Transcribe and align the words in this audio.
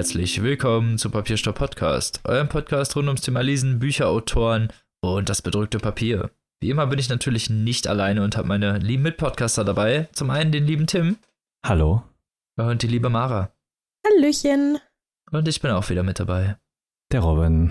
herzlich 0.00 0.42
willkommen 0.42 0.96
zu 0.96 1.10
Papierstopp 1.10 1.56
Podcast, 1.56 2.22
eurem 2.24 2.48
Podcast 2.48 2.96
rund 2.96 3.08
ums 3.08 3.20
Thema 3.20 3.42
Lesen, 3.42 3.80
Bücher, 3.80 4.08
Autoren 4.08 4.72
und 5.02 5.28
das 5.28 5.42
bedrückte 5.42 5.78
Papier. 5.78 6.30
Wie 6.62 6.70
immer 6.70 6.86
bin 6.86 6.98
ich 6.98 7.10
natürlich 7.10 7.50
nicht 7.50 7.86
alleine 7.86 8.24
und 8.24 8.34
habe 8.34 8.48
meine 8.48 8.78
lieben 8.78 9.02
Mitpodcaster 9.02 9.62
dabei. 9.62 10.08
Zum 10.14 10.30
einen 10.30 10.52
den 10.52 10.66
lieben 10.66 10.86
Tim. 10.86 11.18
Hallo. 11.66 12.02
Und 12.56 12.80
die 12.80 12.86
liebe 12.86 13.10
Mara. 13.10 13.52
Hallöchen. 14.06 14.78
Und 15.32 15.46
ich 15.46 15.60
bin 15.60 15.70
auch 15.70 15.90
wieder 15.90 16.02
mit 16.02 16.18
dabei. 16.18 16.56
Der 17.12 17.20
Robin. 17.20 17.70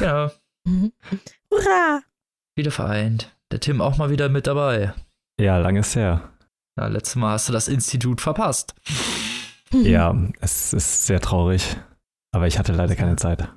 Ja. 0.00 0.32
Hurra! 0.66 2.00
Wieder 2.56 2.70
vereint. 2.70 3.36
Der 3.52 3.60
Tim 3.60 3.82
auch 3.82 3.98
mal 3.98 4.08
wieder 4.08 4.30
mit 4.30 4.46
dabei. 4.46 4.94
Ja, 5.38 5.58
lange 5.58 5.80
ist 5.80 5.94
her. 5.94 6.32
Ja, 6.78 6.86
letztes 6.86 7.16
Mal 7.16 7.32
hast 7.32 7.50
du 7.50 7.52
das 7.52 7.68
Institut 7.68 8.22
verpasst. 8.22 8.74
Ja, 9.72 10.16
es 10.40 10.72
ist 10.72 11.06
sehr 11.06 11.20
traurig. 11.20 11.76
Aber 12.32 12.46
ich 12.46 12.58
hatte 12.58 12.72
leider 12.72 12.96
keine 12.96 13.16
Zeit. 13.16 13.48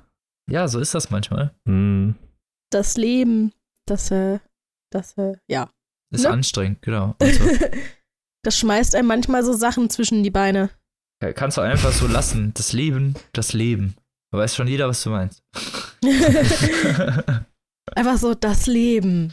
Ja, 0.50 0.68
so 0.68 0.78
ist 0.80 0.94
das 0.94 1.10
manchmal. 1.10 1.54
Hm. 1.66 2.14
Das 2.70 2.96
Leben, 2.96 3.52
das, 3.86 4.10
äh, 4.10 4.38
das, 4.90 5.16
äh, 5.16 5.34
ja. 5.48 5.70
Ist 6.12 6.22
Ne? 6.24 6.30
anstrengend, 6.30 6.82
genau. 6.82 7.16
So. 7.22 7.44
Das 8.44 8.58
schmeißt 8.58 8.94
einem 8.94 9.08
manchmal 9.08 9.42
so 9.42 9.52
Sachen 9.54 9.88
zwischen 9.90 10.22
die 10.22 10.30
Beine. 10.30 10.68
Ja, 11.22 11.32
kannst 11.32 11.56
du 11.56 11.62
einfach 11.62 11.92
so 11.92 12.06
lassen. 12.06 12.52
Das 12.54 12.72
Leben, 12.74 13.14
das 13.32 13.54
Leben. 13.54 13.96
Da 14.30 14.38
weiß 14.38 14.54
schon 14.54 14.66
jeder, 14.68 14.86
was 14.88 15.02
du 15.02 15.10
meinst. 15.10 15.42
Einfach 17.96 18.16
so 18.18 18.34
das 18.34 18.66
Leben. 18.66 19.32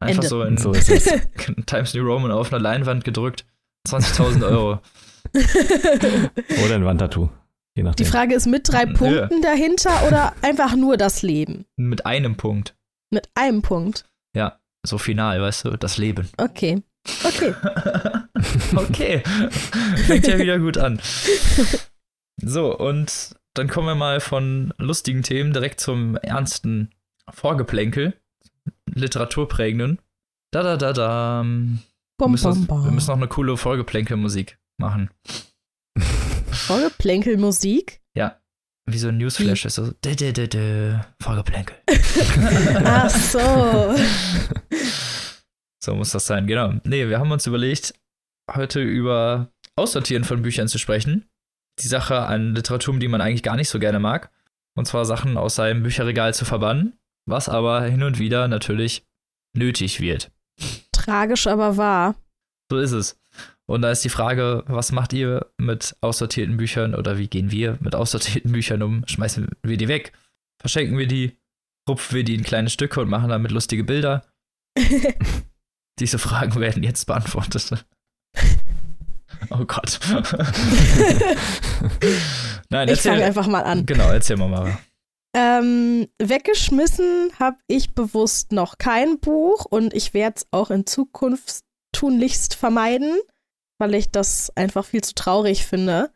Einfach 0.00 0.16
Ende. 0.24 0.28
so 0.28 0.42
in 0.42 0.56
So 0.56 0.72
ist 0.72 0.88
es. 0.88 1.04
Times 1.66 1.94
New 1.94 2.02
Roman 2.04 2.30
auf 2.32 2.52
einer 2.52 2.60
Leinwand 2.62 3.04
gedrückt. 3.04 3.44
20.000 3.88 4.44
Euro. 4.48 4.80
Oder 6.64 6.74
ein 6.74 6.84
Wandtattoo. 6.84 7.28
Je 7.74 7.82
Die 7.82 7.82
nachdem. 7.84 8.06
Frage 8.06 8.34
ist 8.34 8.46
mit 8.46 8.68
drei 8.68 8.84
Ja. 8.84 8.92
Punkten 8.92 9.40
dahinter 9.42 10.06
oder 10.06 10.34
einfach 10.42 10.76
nur 10.76 10.96
das 10.98 11.22
Leben? 11.22 11.64
Mit 11.76 12.04
einem 12.04 12.36
Punkt. 12.36 12.76
Mit 13.10 13.28
einem 13.34 13.62
Punkt. 13.62 14.04
Ja, 14.36 14.58
so 14.86 14.98
final, 14.98 15.40
weißt 15.40 15.64
du, 15.64 15.70
das 15.78 15.96
Leben. 15.96 16.28
Okay. 16.36 16.82
Okay. 17.24 17.54
okay. 18.76 19.22
Fängt 20.06 20.26
ja 20.26 20.38
wieder 20.38 20.58
gut 20.58 20.76
an. 20.76 21.00
So, 22.42 22.76
und 22.78 23.34
dann 23.54 23.68
kommen 23.68 23.86
wir 23.86 23.94
mal 23.94 24.20
von 24.20 24.72
lustigen 24.78 25.22
Themen 25.22 25.52
direkt 25.52 25.80
zum 25.80 26.16
ernsten 26.16 26.90
Vorgeplänkel. 27.30 28.14
Literaturprägenden. 28.94 29.98
Da, 30.52 30.62
da, 30.62 30.76
da, 30.76 30.92
da. 30.92 31.42
Wir 31.44 31.78
Bom, 32.18 32.30
müssen, 32.32 32.66
bom, 32.66 32.80
wir 32.80 32.86
bom. 32.86 32.94
müssen 32.94 33.08
noch 33.10 33.16
eine 33.16 33.28
coole 33.28 33.56
Vorgeplänkelmusik 33.56 34.58
machen. 34.78 35.10
Vorgeplänkelmusik? 36.50 38.02
Wie 38.86 38.98
so 38.98 39.08
ein 39.08 39.18
Newsflash 39.18 39.64
ist 39.64 39.76
so. 39.76 39.92
dä, 40.04 40.14
dä, 40.16 40.32
dä, 40.32 41.00
Vorgeplänkel. 41.22 41.76
Ach 42.84 43.10
so. 43.10 43.94
So 45.84 45.94
muss 45.94 46.10
das 46.10 46.26
sein, 46.26 46.46
genau. 46.46 46.74
Nee, 46.84 47.08
wir 47.08 47.20
haben 47.20 47.30
uns 47.30 47.46
überlegt, 47.46 47.94
heute 48.52 48.80
über 48.82 49.52
Aussortieren 49.76 50.24
von 50.24 50.42
Büchern 50.42 50.66
zu 50.66 50.78
sprechen. 50.78 51.28
Die 51.80 51.86
Sache 51.86 52.22
an 52.22 52.54
Literatur, 52.54 52.98
die 52.98 53.08
man 53.08 53.20
eigentlich 53.20 53.44
gar 53.44 53.56
nicht 53.56 53.68
so 53.68 53.78
gerne 53.78 54.00
mag. 54.00 54.32
Und 54.76 54.86
zwar 54.86 55.04
Sachen 55.04 55.36
aus 55.36 55.54
seinem 55.54 55.82
Bücherregal 55.82 56.34
zu 56.34 56.44
verbannen, 56.44 56.98
was 57.26 57.48
aber 57.48 57.82
hin 57.84 58.02
und 58.02 58.18
wieder 58.18 58.48
natürlich 58.48 59.06
nötig 59.56 60.00
wird. 60.00 60.32
Tragisch, 60.92 61.46
aber 61.46 61.76
wahr. 61.76 62.16
So 62.70 62.78
ist 62.78 62.92
es. 62.92 63.18
Und 63.66 63.82
da 63.82 63.90
ist 63.90 64.04
die 64.04 64.08
Frage, 64.08 64.64
was 64.66 64.92
macht 64.92 65.12
ihr 65.12 65.46
mit 65.56 65.96
aussortierten 66.00 66.56
Büchern 66.56 66.94
oder 66.94 67.18
wie 67.18 67.28
gehen 67.28 67.50
wir 67.50 67.78
mit 67.80 67.94
aussortierten 67.94 68.52
Büchern 68.52 68.82
um? 68.82 69.04
Schmeißen 69.06 69.48
wir 69.62 69.76
die 69.76 69.88
weg? 69.88 70.12
Verschenken 70.60 70.98
wir 70.98 71.06
die? 71.06 71.38
Rupfen 71.88 72.16
wir 72.16 72.24
die 72.24 72.34
in 72.34 72.44
kleine 72.44 72.70
Stücke 72.70 73.00
und 73.00 73.08
machen 73.08 73.30
damit 73.30 73.50
lustige 73.50 73.84
Bilder? 73.84 74.24
Diese 75.98 76.18
Fragen 76.18 76.60
werden 76.60 76.82
jetzt 76.82 77.06
beantwortet. 77.06 77.84
Oh 79.50 79.64
Gott. 79.64 79.98
Nein, 82.68 82.88
ich 82.88 83.00
fange 83.00 83.24
einfach 83.24 83.46
mal 83.48 83.64
an. 83.64 83.86
Genau, 83.86 84.10
erzähl 84.10 84.36
mal, 84.36 84.48
Mara. 84.48 84.78
Ähm, 85.34 86.06
weggeschmissen 86.18 87.32
habe 87.38 87.56
ich 87.66 87.94
bewusst 87.94 88.52
noch 88.52 88.78
kein 88.78 89.18
Buch 89.18 89.64
und 89.64 89.94
ich 89.94 90.14
werde 90.14 90.36
es 90.36 90.46
auch 90.50 90.70
in 90.70 90.86
Zukunft 90.86 91.64
tunlichst 91.92 92.54
vermeiden, 92.54 93.18
weil 93.82 93.94
ich 93.94 94.10
das 94.10 94.50
einfach 94.56 94.84
viel 94.86 95.02
zu 95.02 95.14
traurig 95.14 95.66
finde. 95.66 96.10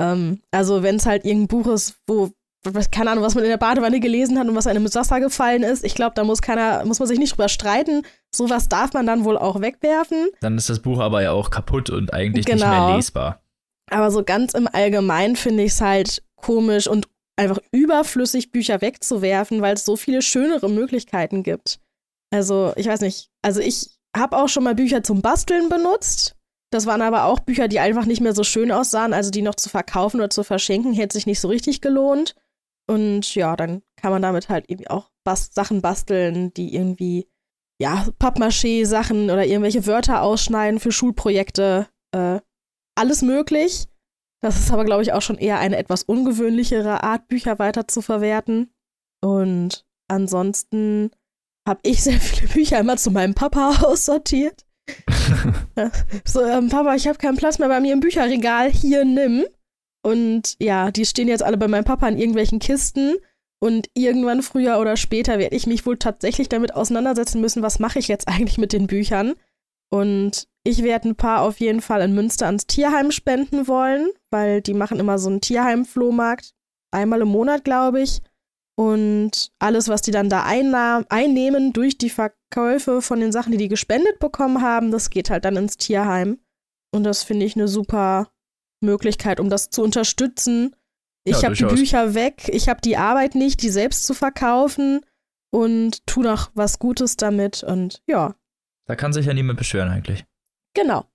Ähm, 0.00 0.40
also 0.52 0.82
wenn 0.84 0.96
es 0.96 1.06
halt 1.06 1.24
irgendein 1.24 1.48
Buch 1.48 1.72
ist, 1.72 1.96
wo 2.06 2.30
was- 2.68 2.90
keine 2.90 3.12
Ahnung, 3.12 3.22
was 3.24 3.34
man 3.36 3.44
in 3.44 3.50
der 3.50 3.58
Badewanne 3.58 4.00
gelesen 4.00 4.38
hat 4.38 4.48
und 4.48 4.54
was 4.56 4.66
einem 4.66 4.84
ins 4.84 4.94
Wasser 4.96 5.20
gefallen 5.20 5.62
ist, 5.62 5.84
ich 5.84 5.94
glaube, 5.94 6.14
da 6.16 6.24
muss 6.24 6.42
keiner, 6.42 6.84
muss 6.84 6.98
man 6.98 7.06
sich 7.08 7.18
nicht 7.18 7.32
drüber 7.32 7.48
streiten. 7.48 8.02
Sowas 8.34 8.68
darf 8.68 8.92
man 8.92 9.06
dann 9.06 9.24
wohl 9.24 9.38
auch 9.38 9.60
wegwerfen. 9.60 10.28
Dann 10.40 10.58
ist 10.58 10.68
das 10.68 10.80
Buch 10.80 10.98
aber 10.98 11.22
ja 11.22 11.30
auch 11.30 11.50
kaputt 11.50 11.90
und 11.90 12.12
eigentlich 12.12 12.46
nicht 12.46 12.58
Genau. 12.60 12.88
mehr 12.88 12.96
lesbar. 12.96 13.40
Aber 13.88 14.10
so 14.10 14.24
ganz 14.24 14.54
im 14.54 14.66
Allgemeinen 14.70 15.36
finde 15.36 15.62
ich 15.62 15.72
es 15.72 15.80
halt 15.80 16.22
komisch 16.34 16.88
und 16.88 17.06
einfach 17.36 17.58
überflüssig, 17.70 18.50
Bücher 18.50 18.80
wegzuwerfen, 18.80 19.62
weil 19.62 19.74
es 19.74 19.84
so 19.84 19.94
viele 19.96 20.20
schönere 20.22 20.68
Möglichkeiten 20.68 21.42
gibt. 21.44 21.78
Also, 22.32 22.72
ich 22.76 22.86
weiß 22.88 23.00
nicht. 23.02 23.28
Also, 23.42 23.60
ich 23.60 23.90
habe 24.16 24.36
auch 24.36 24.48
schon 24.48 24.64
mal 24.64 24.74
Bücher 24.74 25.02
zum 25.04 25.22
Basteln 25.22 25.68
benutzt. 25.68 26.34
Das 26.76 26.84
waren 26.84 27.00
aber 27.00 27.24
auch 27.24 27.40
Bücher, 27.40 27.68
die 27.68 27.80
einfach 27.80 28.04
nicht 28.04 28.20
mehr 28.20 28.34
so 28.34 28.44
schön 28.44 28.70
aussahen. 28.70 29.14
Also, 29.14 29.30
die 29.30 29.40
noch 29.40 29.54
zu 29.54 29.70
verkaufen 29.70 30.18
oder 30.18 30.28
zu 30.28 30.44
verschenken, 30.44 30.92
hätte 30.92 31.14
sich 31.14 31.24
nicht 31.24 31.40
so 31.40 31.48
richtig 31.48 31.80
gelohnt. 31.80 32.34
Und 32.86 33.34
ja, 33.34 33.56
dann 33.56 33.80
kann 33.96 34.10
man 34.12 34.20
damit 34.20 34.50
halt 34.50 34.66
irgendwie 34.68 34.90
auch 34.90 35.10
bas 35.24 35.54
Sachen 35.54 35.80
basteln, 35.80 36.52
die 36.52 36.74
irgendwie, 36.74 37.28
ja, 37.80 38.06
Pappmaché-Sachen 38.18 39.30
oder 39.30 39.46
irgendwelche 39.46 39.86
Wörter 39.86 40.20
ausschneiden 40.20 40.78
für 40.78 40.92
Schulprojekte. 40.92 41.88
Äh, 42.12 42.40
alles 42.94 43.22
möglich. 43.22 43.88
Das 44.42 44.58
ist 44.58 44.70
aber, 44.70 44.84
glaube 44.84 45.02
ich, 45.02 45.14
auch 45.14 45.22
schon 45.22 45.38
eher 45.38 45.58
eine 45.58 45.78
etwas 45.78 46.02
ungewöhnlichere 46.02 47.02
Art, 47.02 47.26
Bücher 47.28 47.58
weiter 47.58 47.88
zu 47.88 48.02
verwerten. 48.02 48.70
Und 49.24 49.86
ansonsten 50.08 51.10
habe 51.66 51.80
ich 51.84 52.02
sehr 52.04 52.20
viele 52.20 52.52
Bücher 52.52 52.78
immer 52.80 52.98
zu 52.98 53.10
meinem 53.10 53.32
Papa 53.32 53.76
aussortiert. 53.82 54.65
So, 56.24 56.42
ähm, 56.42 56.68
Papa, 56.68 56.94
ich 56.94 57.06
habe 57.06 57.18
keinen 57.18 57.36
Platz 57.36 57.58
mehr 57.58 57.68
bei 57.68 57.80
mir 57.80 57.92
im 57.92 58.00
Bücherregal, 58.00 58.70
hier 58.70 59.04
nimm. 59.04 59.44
Und 60.02 60.56
ja, 60.60 60.90
die 60.90 61.04
stehen 61.04 61.28
jetzt 61.28 61.42
alle 61.42 61.56
bei 61.56 61.68
meinem 61.68 61.84
Papa 61.84 62.08
in 62.08 62.18
irgendwelchen 62.18 62.58
Kisten. 62.58 63.16
Und 63.58 63.88
irgendwann 63.94 64.42
früher 64.42 64.78
oder 64.78 64.96
später 64.96 65.38
werde 65.38 65.56
ich 65.56 65.66
mich 65.66 65.86
wohl 65.86 65.96
tatsächlich 65.96 66.48
damit 66.48 66.74
auseinandersetzen 66.74 67.40
müssen, 67.40 67.62
was 67.62 67.78
mache 67.78 67.98
ich 67.98 68.08
jetzt 68.08 68.28
eigentlich 68.28 68.58
mit 68.58 68.72
den 68.72 68.86
Büchern. 68.86 69.34
Und 69.90 70.48
ich 70.64 70.82
werde 70.82 71.08
ein 71.08 71.16
paar 71.16 71.42
auf 71.42 71.60
jeden 71.60 71.80
Fall 71.80 72.02
in 72.02 72.14
Münster 72.14 72.46
ans 72.46 72.66
Tierheim 72.66 73.10
spenden 73.10 73.66
wollen, 73.66 74.08
weil 74.30 74.60
die 74.60 74.74
machen 74.74 74.98
immer 74.98 75.18
so 75.18 75.28
einen 75.28 75.40
Tierheim-Flohmarkt. 75.40 76.52
Einmal 76.90 77.22
im 77.22 77.28
Monat, 77.28 77.64
glaube 77.64 78.00
ich. 78.00 78.20
Und 78.78 79.50
alles, 79.58 79.88
was 79.88 80.02
die 80.02 80.10
dann 80.10 80.28
da 80.28 80.44
einnahm, 80.44 81.06
einnehmen 81.08 81.72
durch 81.72 81.96
die 81.96 82.10
Verkäufe 82.10 83.00
von 83.00 83.20
den 83.20 83.32
Sachen, 83.32 83.52
die 83.52 83.58
die 83.58 83.68
gespendet 83.68 84.18
bekommen 84.18 84.60
haben, 84.62 84.90
das 84.90 85.08
geht 85.10 85.30
halt 85.30 85.44
dann 85.46 85.56
ins 85.56 85.78
Tierheim. 85.78 86.38
Und 86.94 87.04
das 87.04 87.22
finde 87.22 87.46
ich 87.46 87.56
eine 87.56 87.68
super 87.68 88.30
Möglichkeit, 88.82 89.40
um 89.40 89.48
das 89.48 89.70
zu 89.70 89.82
unterstützen. 89.82 90.76
Ich 91.24 91.40
Ja, 91.40 91.44
habe 91.44 91.56
die. 91.56 91.64
Bücher 91.64 92.14
weg, 92.14 92.48
ich 92.52 92.68
habe 92.68 92.80
die 92.82 92.96
Arbeit 92.98 93.34
nicht, 93.34 93.62
die 93.62 93.70
selbst 93.70 94.04
zu 94.04 94.12
verkaufen 94.14 95.00
und 95.50 96.06
tu 96.06 96.22
noch 96.22 96.50
was 96.54 96.78
Gutes 96.78 97.16
damit. 97.16 97.62
Und 97.64 98.02
ja, 98.06 98.34
Da 98.86 98.94
kann 98.94 99.12
sich 99.14 99.24
ja 99.26 99.32
niemand 99.34 99.58
beschweren 99.58 99.88
eigentlich. 99.90 100.24
genau. 100.74 101.06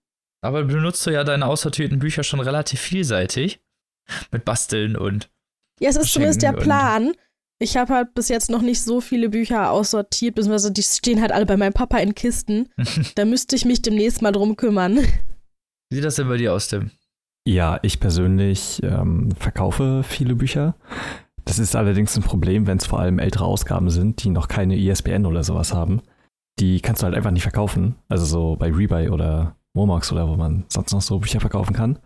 Aber 0.43 0.63
benutzt 0.63 1.05
du 1.05 1.11
ja 1.11 1.23
deine 1.23 1.45
aussortierten 1.45 1.99
Bücher 1.99 2.23
schon 2.23 2.39
relativ 2.39 2.79
vielseitig. 2.79 3.61
Mit 4.31 4.43
Basteln 4.43 4.97
und. 4.97 5.29
Ja, 5.79 5.89
es 5.91 5.95
ist 5.95 6.11
zumindest 6.13 6.41
der 6.41 6.53
Plan. 6.53 7.13
Ich 7.61 7.77
habe 7.77 7.93
halt 7.93 8.15
bis 8.15 8.27
jetzt 8.29 8.49
noch 8.49 8.63
nicht 8.63 8.81
so 8.81 9.01
viele 9.01 9.29
Bücher 9.29 9.69
aussortiert, 9.69 10.33
beziehungsweise 10.33 10.71
die 10.71 10.81
stehen 10.81 11.21
halt 11.21 11.31
alle 11.31 11.45
bei 11.45 11.57
meinem 11.57 11.73
Papa 11.73 11.97
in 11.97 12.15
Kisten. 12.15 12.69
Da 13.15 13.23
müsste 13.23 13.55
ich 13.55 13.65
mich 13.65 13.83
demnächst 13.83 14.23
mal 14.23 14.31
drum 14.31 14.55
kümmern. 14.55 14.97
Wie 14.97 15.95
sieht 15.95 16.03
das 16.03 16.15
denn 16.15 16.27
bei 16.27 16.37
dir 16.37 16.53
aus, 16.53 16.69
Tim? 16.69 16.89
Ja, 17.47 17.77
ich 17.83 17.99
persönlich 17.99 18.81
ähm, 18.81 19.29
verkaufe 19.37 20.01
viele 20.03 20.33
Bücher. 20.33 20.75
Das 21.45 21.59
ist 21.59 21.75
allerdings 21.75 22.17
ein 22.17 22.23
Problem, 22.23 22.65
wenn 22.65 22.77
es 22.77 22.87
vor 22.87 22.99
allem 22.99 23.19
ältere 23.19 23.45
Ausgaben 23.45 23.91
sind, 23.91 24.23
die 24.23 24.31
noch 24.31 24.47
keine 24.47 24.75
ISBN 24.75 25.27
oder 25.27 25.43
sowas 25.43 25.71
haben. 25.71 26.01
Die 26.59 26.81
kannst 26.81 27.03
du 27.03 27.05
halt 27.05 27.15
einfach 27.15 27.31
nicht 27.31 27.43
verkaufen. 27.43 27.93
Also 28.09 28.25
so 28.25 28.55
bei 28.55 28.71
Rebuy 28.71 29.09
oder 29.09 29.55
Momox 29.73 30.11
oder 30.11 30.27
wo 30.27 30.35
man 30.35 30.65
sonst 30.67 30.91
noch 30.91 31.01
so 31.01 31.19
Bücher 31.19 31.39
verkaufen 31.39 31.73
kann. 31.73 31.99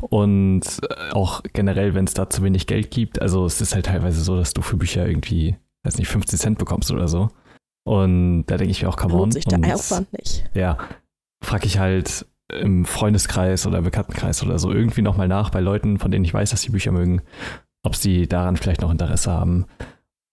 Und 0.00 0.62
äh, 0.88 1.12
auch 1.12 1.42
generell, 1.52 1.94
wenn 1.94 2.04
es 2.04 2.14
da 2.14 2.30
zu 2.30 2.42
wenig 2.42 2.66
Geld 2.66 2.90
gibt, 2.90 3.20
also 3.20 3.44
es 3.44 3.60
ist 3.60 3.74
halt 3.74 3.86
teilweise 3.86 4.22
so, 4.22 4.36
dass 4.36 4.54
du 4.54 4.62
für 4.62 4.76
Bücher 4.76 5.06
irgendwie, 5.06 5.56
weiß 5.84 5.98
nicht, 5.98 6.08
50 6.08 6.40
Cent 6.40 6.58
bekommst 6.58 6.90
oder 6.90 7.08
so. 7.08 7.28
Und 7.84 8.44
da 8.46 8.56
denke 8.56 8.70
ich 8.70 8.82
mir 8.82 8.88
auch, 8.88 8.96
come 8.96 9.14
on. 9.14 9.20
Lohnt 9.20 9.34
sich 9.34 9.44
der 9.44 9.74
Aufwand 9.74 10.12
nicht. 10.12 10.48
ja, 10.54 10.78
frage 11.42 11.66
ich 11.66 11.78
halt, 11.78 12.26
im 12.52 12.84
Freundeskreis 12.84 13.66
oder 13.66 13.82
Bekanntenkreis 13.82 14.42
oder 14.42 14.58
so 14.58 14.72
irgendwie 14.72 15.02
nochmal 15.02 15.28
nach 15.28 15.50
bei 15.50 15.60
Leuten, 15.60 15.98
von 15.98 16.10
denen 16.10 16.24
ich 16.24 16.34
weiß, 16.34 16.50
dass 16.50 16.62
sie 16.62 16.70
Bücher 16.70 16.92
mögen, 16.92 17.22
ob 17.82 17.96
sie 17.96 18.26
daran 18.26 18.56
vielleicht 18.56 18.80
noch 18.80 18.90
Interesse 18.90 19.30
haben. 19.30 19.66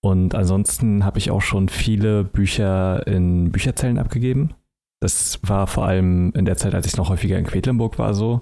Und 0.01 0.35
ansonsten 0.35 1.03
habe 1.03 1.19
ich 1.19 1.31
auch 1.31 1.41
schon 1.41 1.69
viele 1.69 2.23
Bücher 2.23 3.05
in 3.07 3.51
Bücherzellen 3.51 3.99
abgegeben. 3.99 4.53
Das 4.99 5.39
war 5.43 5.67
vor 5.67 5.85
allem 5.85 6.31
in 6.31 6.45
der 6.45 6.57
Zeit, 6.57 6.73
als 6.73 6.87
ich 6.87 6.97
noch 6.97 7.09
häufiger 7.09 7.37
in 7.37 7.45
Quedlinburg 7.45 7.99
war, 7.99 8.13
so. 8.13 8.41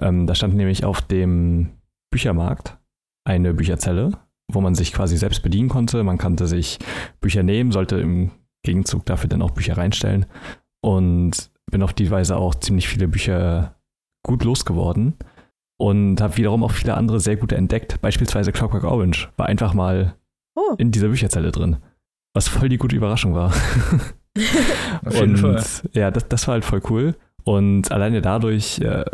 Ähm, 0.00 0.26
da 0.26 0.34
stand 0.34 0.54
nämlich 0.54 0.84
auf 0.84 1.00
dem 1.00 1.70
Büchermarkt 2.10 2.78
eine 3.24 3.54
Bücherzelle, 3.54 4.12
wo 4.50 4.60
man 4.60 4.74
sich 4.74 4.92
quasi 4.92 5.16
selbst 5.16 5.42
bedienen 5.42 5.68
konnte. 5.68 6.02
Man 6.02 6.18
konnte 6.18 6.46
sich 6.46 6.78
Bücher 7.20 7.42
nehmen, 7.42 7.70
sollte 7.70 8.00
im 8.00 8.32
Gegenzug 8.64 9.06
dafür 9.06 9.28
dann 9.28 9.42
auch 9.42 9.52
Bücher 9.52 9.76
reinstellen. 9.76 10.26
Und 10.80 11.50
bin 11.70 11.82
auf 11.82 11.92
die 11.92 12.10
Weise 12.10 12.36
auch 12.36 12.54
ziemlich 12.56 12.88
viele 12.88 13.08
Bücher 13.08 13.76
gut 14.24 14.44
losgeworden 14.44 15.14
und 15.78 16.20
habe 16.20 16.36
wiederum 16.36 16.62
auch 16.64 16.70
viele 16.72 16.94
andere 16.94 17.20
sehr 17.20 17.36
gute 17.36 17.56
entdeckt. 17.56 18.00
Beispielsweise 18.00 18.52
Clockwork 18.52 18.84
Orange 18.84 19.28
war 19.36 19.46
einfach 19.46 19.74
mal 19.74 20.16
oh. 20.54 20.74
in 20.78 20.90
dieser 20.90 21.08
Bücherzelle 21.08 21.50
drin, 21.50 21.78
was 22.34 22.48
voll 22.48 22.68
die 22.68 22.78
gute 22.78 22.96
Überraschung 22.96 23.34
war. 23.34 23.52
auf 25.04 25.14
jeden 25.14 25.44
und 25.44 25.60
Fall. 25.60 25.90
ja, 25.92 26.10
das, 26.10 26.28
das 26.28 26.46
war 26.46 26.54
halt 26.54 26.64
voll 26.64 26.82
cool. 26.90 27.14
Und 27.44 27.90
alleine 27.90 28.22
dadurch 28.22 28.78
äh, 28.80 29.04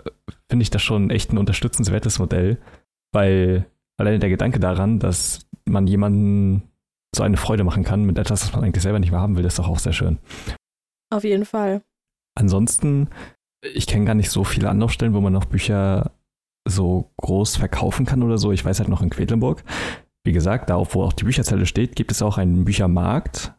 finde 0.49 0.63
ich 0.63 0.71
das 0.71 0.83
schon 0.83 1.11
echt 1.11 1.33
ein 1.33 1.39
unterstützenswertes 1.39 2.19
Modell, 2.19 2.59
weil 3.13 3.67
alleine 3.97 4.19
der 4.19 4.29
Gedanke 4.29 4.61
daran, 4.61 4.99
dass 4.99 5.47
man 5.65 5.87
jemanden 5.87 6.63
so 7.15 7.23
eine 7.23 7.37
Freude 7.37 7.65
machen 7.65 7.85
kann 7.85 8.05
mit 8.05 8.19
etwas, 8.19 8.45
was 8.45 8.53
man 8.53 8.65
eigentlich 8.65 8.83
selber 8.83 8.99
nicht 8.99 9.11
mehr 9.11 9.21
haben 9.21 9.37
will, 9.37 9.45
ist 9.45 9.59
doch 9.59 9.69
auch 9.69 9.79
sehr 9.79 9.93
schön. 9.93 10.19
Auf 11.11 11.25
jeden 11.25 11.47
Fall. 11.47 11.83
Ansonsten, 12.35 13.09
ich 13.63 13.87
kenne 13.87 14.05
gar 14.05 14.15
nicht 14.15 14.31
so 14.31 14.45
viele 14.45 14.69
Anlaufstellen, 14.69 15.15
wo 15.15 15.21
man 15.21 15.33
noch 15.33 15.47
Bücher 15.47 16.13
so 16.69 17.11
groß 17.17 17.57
verkaufen 17.57 18.07
kann 18.07 18.23
oder 18.23 18.39
so. 18.39 18.53
Ich 18.53 18.65
weiß 18.65 18.79
halt 18.79 18.91
noch 18.91 19.03
in 19.03 19.11
Quedlinburg. 19.11 19.65
Wie 20.25 20.33
gesagt, 20.33 20.69
da 20.69 20.77
wo 20.77 21.03
auch 21.03 21.13
die 21.15 21.25
Bücherzelle 21.25 21.65
steht, 21.67 21.97
gibt 21.97 22.13
es 22.13 22.21
auch 22.21 22.37
einen 22.37 22.65
Büchermarkt. 22.65 23.55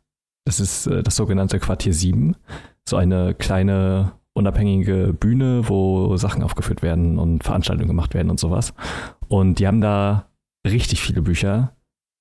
Das 0.50 0.60
ist 0.60 0.88
äh, 0.88 1.04
das 1.04 1.16
sogenannte 1.16 1.60
Quartier 1.60 1.94
7. 1.94 2.36
So 2.84 2.98
eine 2.98 3.36
kleine 3.36 4.14
unabhängige 4.34 5.14
Bühne, 5.14 5.70
wo 5.70 6.18
Sachen 6.18 6.42
aufgeführt 6.42 6.82
werden 6.82 7.20
und 7.20 7.44
Veranstaltungen 7.44 7.88
gemacht 7.88 8.16
werden 8.16 8.32
und 8.32 8.40
sowas. 8.40 8.74
Und 9.28 9.60
die 9.60 9.68
haben 9.68 9.80
da 9.80 10.26
richtig 10.68 11.02
viele 11.02 11.22
Bücher, 11.22 11.76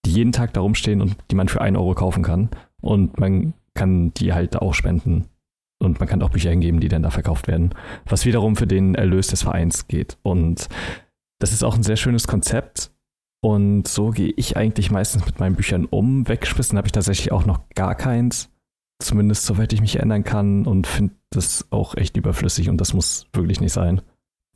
die 0.05 0.11
jeden 0.11 0.33
Tag 0.33 0.53
da 0.53 0.61
rumstehen 0.61 1.01
und 1.01 1.17
die 1.31 1.37
man 1.37 1.49
für 1.49 1.63
einen 1.63 1.79
Euro 1.79 1.95
kaufen 1.95 2.23
kann. 2.23 2.51
Und 2.83 3.19
man 3.19 3.55
kann 3.73 4.13
die 4.13 4.35
halt 4.35 4.57
auch 4.57 4.75
spenden. 4.75 5.29
Und 5.83 5.99
man 5.99 6.07
kann 6.07 6.23
auch 6.23 6.29
Bücher 6.29 6.51
hingeben, 6.51 6.81
die 6.81 6.89
dann 6.89 7.05
da 7.05 7.11
verkauft 7.11 7.49
werden. 7.49 7.75
Was 8.05 8.27
wiederum 8.27 8.57
für 8.57 8.67
den 8.67 8.95
Erlös 8.95 9.29
des 9.29 9.41
Vereins 9.41 9.89
geht. 9.89 10.19
Und 10.23 10.69
das 11.39 11.55
ist 11.55 11.65
auch 11.65 11.77
ein 11.77 11.83
sehr 11.83 11.97
schönes 11.97 12.27
Konzept. 12.27 12.91
Und 13.41 13.87
so 13.87 14.11
gehe 14.11 14.33
ich 14.37 14.57
eigentlich 14.57 14.91
meistens 14.91 15.25
mit 15.25 15.39
meinen 15.39 15.55
Büchern 15.57 15.85
um. 15.85 16.27
Weggeschmissen 16.29 16.77
habe 16.77 16.89
ich 16.89 16.93
tatsächlich 16.93 17.31
auch 17.33 17.47
noch 17.47 17.61
gar 17.75 17.95
keins. 17.95 18.51
Zumindest 19.01 19.47
soweit 19.47 19.73
ich 19.73 19.81
mich 19.81 19.97
erinnern 19.97 20.25
kann 20.25 20.67
und 20.67 20.87
finde 20.89 21.15
das 21.31 21.67
auch 21.71 21.95
echt 21.95 22.17
überflüssig 22.17 22.69
und 22.69 22.79
das 22.81 22.95
muss 22.95 23.27
wirklich 23.33 23.61
nicht 23.61 23.73
sein. 23.73 24.01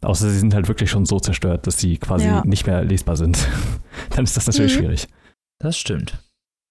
Außer 0.01 0.29
sie 0.29 0.39
sind 0.39 0.53
halt 0.53 0.67
wirklich 0.67 0.91
schon 0.91 1.07
so 1.07 1.21
zerstört, 1.21 1.69
dass 1.69 1.79
sie 1.79 1.97
quasi 1.99 2.27
Ja. 2.27 2.43
nicht 2.45 2.67
mehr 2.67 2.83
lesbar 2.85 3.17
sind. 3.17 3.39
Dann 4.11 4.25
ist 4.25 4.37
das 4.37 4.49
natürlich 4.49 4.75
Mhm. 4.75 4.79
schwierig. 4.81 5.07
Das 5.61 5.79
stimmt. 5.79 6.19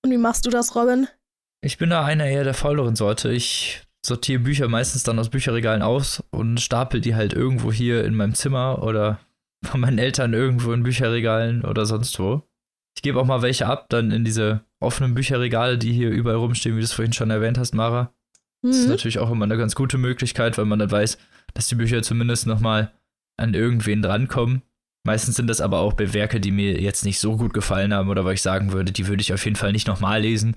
Und 0.04 0.12
wie 0.12 0.18
machst 0.18 0.46
du 0.46 0.50
das, 0.50 0.76
Robin? 0.76 1.08
Ich 1.64 1.78
bin 1.78 1.92
da 1.92 2.04
einer 2.04 2.26
eher 2.26 2.44
der 2.44 2.54
fauleren 2.56 2.98
Sorte. 2.98 3.32
Ich 3.32 3.84
sortiere 4.06 4.42
Bücher 4.42 4.68
meistens 4.68 5.04
dann 5.04 5.18
aus 5.20 5.30
Bücherregalen 5.30 5.82
aus 5.82 6.22
und 6.32 6.60
stapel 6.60 7.00
die 7.00 7.16
halt 7.16 7.32
irgendwo 7.32 7.72
hier 7.72 8.04
in 8.04 8.16
meinem 8.16 8.34
Zimmer 8.34 8.84
oder 8.84 9.20
von 9.64 9.80
meinen 9.82 10.00
Eltern 10.00 10.34
irgendwo 10.34 10.72
in 10.74 10.84
Bücherregalen 10.84 11.64
oder 11.64 11.86
sonst 11.86 12.20
wo. 12.20 12.44
Ich 12.96 13.02
gebe 13.02 13.20
auch 13.20 13.26
mal 13.26 13.42
welche 13.42 13.68
ab, 13.68 13.88
dann 13.90 14.12
in 14.12 14.26
diese 14.26 14.66
offenen 14.80 15.14
Bücherregale, 15.14 15.78
die 15.78 15.94
hier 15.94 16.10
überall 16.10 16.38
rumstehen, 16.38 16.76
wie 16.76 16.80
du 16.82 16.86
es 16.86 16.94
vorhin 16.94 17.14
schon 17.14 17.30
erwähnt 17.30 17.58
hast, 17.58 17.74
Mara. 17.74 18.14
Das 18.64 18.78
ist 18.78 18.84
Mhm. 18.86 18.90
natürlich 18.92 19.20
auch 19.20 19.32
immer 19.32 19.46
eine 19.46 19.58
ganz 19.58 19.76
gute 19.76 19.98
Möglichkeit, 19.98 20.58
weil 20.58 20.66
man 20.66 20.80
dann 20.80 20.92
weiß, 20.92 21.18
dass 21.54 21.68
die 21.68 21.76
Bücher 21.76 22.02
zumindest 22.04 22.48
nochmal 22.48 22.92
an 23.38 23.54
irgendwen 23.54 24.02
drankommen. 24.02 24.62
Meistens 25.04 25.36
sind 25.36 25.48
das 25.48 25.62
aber 25.62 25.80
auch 25.80 25.94
Werke, 25.98 26.40
die 26.40 26.52
mir 26.52 26.80
jetzt 26.80 27.06
nicht 27.06 27.20
so 27.20 27.38
gut 27.38 27.54
gefallen 27.54 27.94
haben 27.94 28.10
oder 28.10 28.24
weil 28.24 28.36
ich 28.36 28.42
sagen 28.42 28.72
würde, 28.72 28.92
die 28.92 29.08
würde 29.08 29.22
ich 29.22 29.34
auf 29.34 29.44
jeden 29.46 29.56
Fall 29.56 29.72
nicht 29.72 29.88
nochmal 29.88 30.22
lesen. 30.22 30.56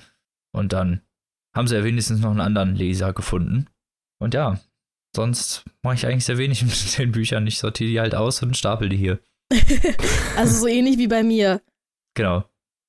Und 0.52 0.72
dann 0.74 1.00
haben 1.56 1.66
sie 1.66 1.76
ja 1.76 1.84
wenigstens 1.84 2.20
noch 2.20 2.30
einen 2.30 2.40
anderen 2.40 2.74
Leser 2.74 3.12
gefunden. 3.14 3.66
Und 4.18 4.34
ja, 4.34 4.60
sonst 5.14 5.64
mache 5.82 5.94
ich 5.94 6.06
eigentlich 6.06 6.24
sehr 6.24 6.38
wenig 6.38 6.62
mit 6.64 6.98
den 6.98 7.12
Büchern. 7.12 7.46
Ich 7.46 7.58
sortiere 7.58 7.90
die 7.90 8.00
halt 8.00 8.14
aus 8.14 8.42
und 8.42 8.56
stapel 8.56 8.88
die 8.88 8.96
hier. 8.96 9.20
Also 10.36 10.62
so 10.62 10.66
ähnlich 10.66 10.98
wie 10.98 11.06
bei 11.06 11.22
mir. 11.22 11.62
Genau. 12.14 12.44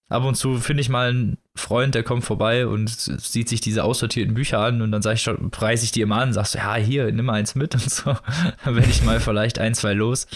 Ab 0.09 0.23
und 0.23 0.35
zu 0.35 0.57
finde 0.59 0.81
ich 0.81 0.89
mal 0.89 1.09
einen 1.09 1.37
Freund, 1.55 1.95
der 1.95 2.03
kommt 2.03 2.23
vorbei 2.23 2.67
und 2.67 2.89
sieht 2.89 3.49
sich 3.49 3.61
diese 3.61 3.83
aussortierten 3.83 4.33
Bücher 4.33 4.59
an 4.59 4.81
und 4.81 4.91
dann 4.91 5.01
sage 5.01 5.15
ich 5.15 5.21
schon, 5.21 5.49
preise 5.51 5.83
ich 5.83 5.91
die 5.91 6.01
immer 6.01 6.17
an, 6.17 6.33
sagst 6.33 6.55
du, 6.55 6.59
ja, 6.59 6.75
hier, 6.75 7.11
nimm 7.11 7.25
mal 7.25 7.33
eins 7.33 7.55
mit 7.55 7.73
und 7.73 7.89
so. 7.89 8.15
Dann 8.63 8.75
werde 8.75 8.89
ich 8.89 9.03
mal 9.03 9.19
vielleicht 9.19 9.57
ein, 9.57 9.73
zwei 9.73 9.93
los. 9.93 10.27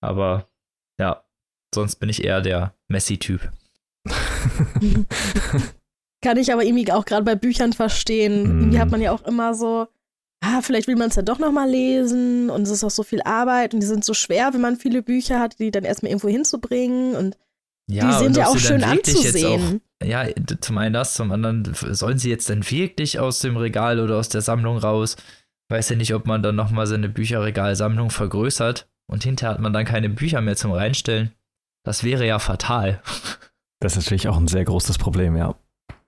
Aber 0.00 0.48
ja, 1.00 1.24
sonst 1.74 1.96
bin 1.96 2.08
ich 2.08 2.22
eher 2.22 2.40
der 2.40 2.74
Messi-Typ. 2.88 3.50
Kann 6.22 6.36
ich 6.36 6.52
aber 6.52 6.64
irgendwie 6.64 6.90
auch 6.92 7.04
gerade 7.04 7.24
bei 7.24 7.34
Büchern 7.34 7.72
verstehen. 7.72 8.42
Mhm. 8.42 8.60
Irgendwie 8.60 8.78
hat 8.78 8.90
man 8.90 9.00
ja 9.00 9.10
auch 9.12 9.22
immer 9.22 9.54
so, 9.54 9.88
ah, 10.42 10.60
vielleicht 10.60 10.88
will 10.88 10.96
man 10.96 11.08
es 11.08 11.14
ja 11.14 11.22
doch 11.22 11.38
nochmal 11.38 11.70
lesen 11.70 12.50
und 12.50 12.62
es 12.62 12.70
ist 12.70 12.84
auch 12.84 12.90
so 12.90 13.02
viel 13.02 13.22
Arbeit 13.22 13.72
und 13.72 13.80
die 13.80 13.86
sind 13.86 14.04
so 14.04 14.12
schwer, 14.12 14.52
wenn 14.52 14.60
man 14.60 14.76
viele 14.76 15.02
Bücher 15.02 15.40
hat, 15.40 15.58
die 15.58 15.70
dann 15.70 15.84
erstmal 15.84 16.10
irgendwo 16.10 16.28
hinzubringen 16.28 17.14
und 17.14 17.38
Ja, 17.88 18.08
die 18.08 18.18
sind 18.18 18.26
und 18.28 18.36
ja 18.36 18.46
auch 18.48 18.58
schön 18.58 18.84
anzusehen. 18.84 19.80
Auch, 20.02 20.06
ja, 20.06 20.26
zum 20.60 20.78
einen 20.78 20.92
das, 20.92 21.14
zum 21.14 21.30
anderen 21.30 21.72
sollen 21.74 22.18
sie 22.18 22.28
jetzt 22.28 22.50
dann 22.50 22.68
wirklich 22.68 23.20
aus 23.20 23.38
dem 23.38 23.56
Regal 23.56 24.00
oder 24.00 24.18
aus 24.18 24.28
der 24.28 24.40
Sammlung 24.40 24.78
raus. 24.78 25.16
Weiß 25.70 25.88
ja 25.88 25.96
nicht, 25.96 26.12
ob 26.12 26.26
man 26.26 26.42
dann 26.42 26.56
nochmal 26.56 26.86
seine 26.86 27.08
Bücherregalsammlung 27.08 28.10
vergrößert 28.10 28.88
und 29.06 29.22
hinterher 29.22 29.54
hat 29.54 29.60
man 29.60 29.72
dann 29.72 29.84
keine 29.84 30.10
Bücher 30.10 30.40
mehr 30.40 30.56
zum 30.56 30.72
Reinstellen. 30.72 31.32
Das 31.84 32.04
wäre 32.04 32.26
ja 32.26 32.38
fatal. 32.38 33.00
Das 33.80 33.96
ist 33.96 34.04
natürlich 34.04 34.28
auch 34.28 34.36
ein 34.36 34.48
sehr 34.48 34.64
großes 34.64 34.98
Problem, 34.98 35.36
ja. 35.36 35.54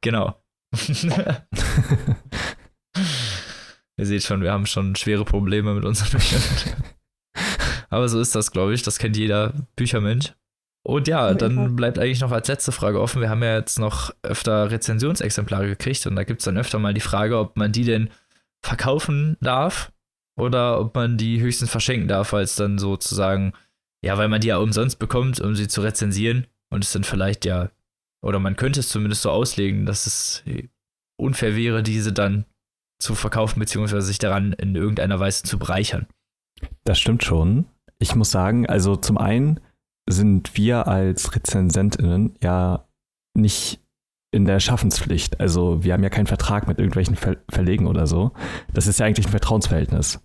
Genau. 0.00 0.34
Ihr 3.96 4.06
seht 4.06 4.24
schon, 4.24 4.42
wir 4.42 4.52
haben 4.52 4.66
schon 4.66 4.96
schwere 4.96 5.24
Probleme 5.24 5.74
mit 5.74 5.84
unseren 5.84 6.10
Büchern. 6.10 6.42
Aber 7.90 8.08
so 8.08 8.20
ist 8.20 8.34
das, 8.34 8.50
glaube 8.50 8.74
ich. 8.74 8.82
Das 8.82 8.98
kennt 8.98 9.16
jeder 9.16 9.52
Büchermensch. 9.76 10.32
Und 10.86 11.08
ja, 11.08 11.32
dann 11.32 11.76
bleibt 11.76 11.98
eigentlich 11.98 12.20
noch 12.20 12.32
als 12.32 12.48
letzte 12.48 12.70
Frage 12.70 13.00
offen. 13.00 13.22
Wir 13.22 13.30
haben 13.30 13.42
ja 13.42 13.56
jetzt 13.56 13.78
noch 13.78 14.14
öfter 14.22 14.70
Rezensionsexemplare 14.70 15.66
gekriegt 15.66 16.06
und 16.06 16.14
da 16.14 16.24
gibt 16.24 16.40
es 16.40 16.44
dann 16.44 16.58
öfter 16.58 16.78
mal 16.78 16.92
die 16.92 17.00
Frage, 17.00 17.38
ob 17.38 17.56
man 17.56 17.72
die 17.72 17.84
denn 17.84 18.10
verkaufen 18.62 19.38
darf 19.40 19.92
oder 20.36 20.78
ob 20.80 20.94
man 20.94 21.16
die 21.16 21.40
höchstens 21.40 21.70
verschenken 21.70 22.06
darf, 22.06 22.34
weil 22.34 22.44
es 22.44 22.56
dann 22.56 22.78
sozusagen, 22.78 23.54
ja, 24.04 24.18
weil 24.18 24.28
man 24.28 24.42
die 24.42 24.48
ja 24.48 24.58
umsonst 24.58 24.98
bekommt, 24.98 25.40
um 25.40 25.54
sie 25.54 25.68
zu 25.68 25.80
rezensieren 25.80 26.46
und 26.68 26.84
es 26.84 26.92
dann 26.92 27.04
vielleicht 27.04 27.46
ja, 27.46 27.70
oder 28.22 28.38
man 28.38 28.56
könnte 28.56 28.80
es 28.80 28.90
zumindest 28.90 29.22
so 29.22 29.30
auslegen, 29.30 29.86
dass 29.86 30.06
es 30.06 30.44
unfair 31.16 31.56
wäre, 31.56 31.82
diese 31.82 32.12
dann 32.12 32.44
zu 33.04 33.14
verkaufen, 33.14 33.60
beziehungsweise 33.60 34.06
sich 34.06 34.18
daran 34.18 34.52
in 34.54 34.74
irgendeiner 34.74 35.20
Weise 35.20 35.42
zu 35.44 35.58
bereichern. 35.58 36.06
Das 36.84 36.98
stimmt 36.98 37.22
schon. 37.22 37.66
Ich 37.98 38.14
muss 38.14 38.30
sagen, 38.30 38.66
also 38.66 38.96
zum 38.96 39.18
einen 39.18 39.60
sind 40.08 40.56
wir 40.56 40.88
als 40.88 41.34
RezensentInnen 41.34 42.36
ja 42.42 42.88
nicht 43.34 43.80
in 44.32 44.46
der 44.46 44.58
Schaffenspflicht. 44.58 45.38
Also 45.40 45.84
wir 45.84 45.92
haben 45.92 46.02
ja 46.02 46.10
keinen 46.10 46.26
Vertrag 46.26 46.66
mit 46.66 46.78
irgendwelchen 46.78 47.14
Ver 47.14 47.36
Verlegen 47.48 47.86
oder 47.86 48.06
so. 48.06 48.32
Das 48.72 48.86
ist 48.86 48.98
ja 48.98 49.06
eigentlich 49.06 49.26
ein 49.26 49.30
Vertrauensverhältnis. 49.30 50.20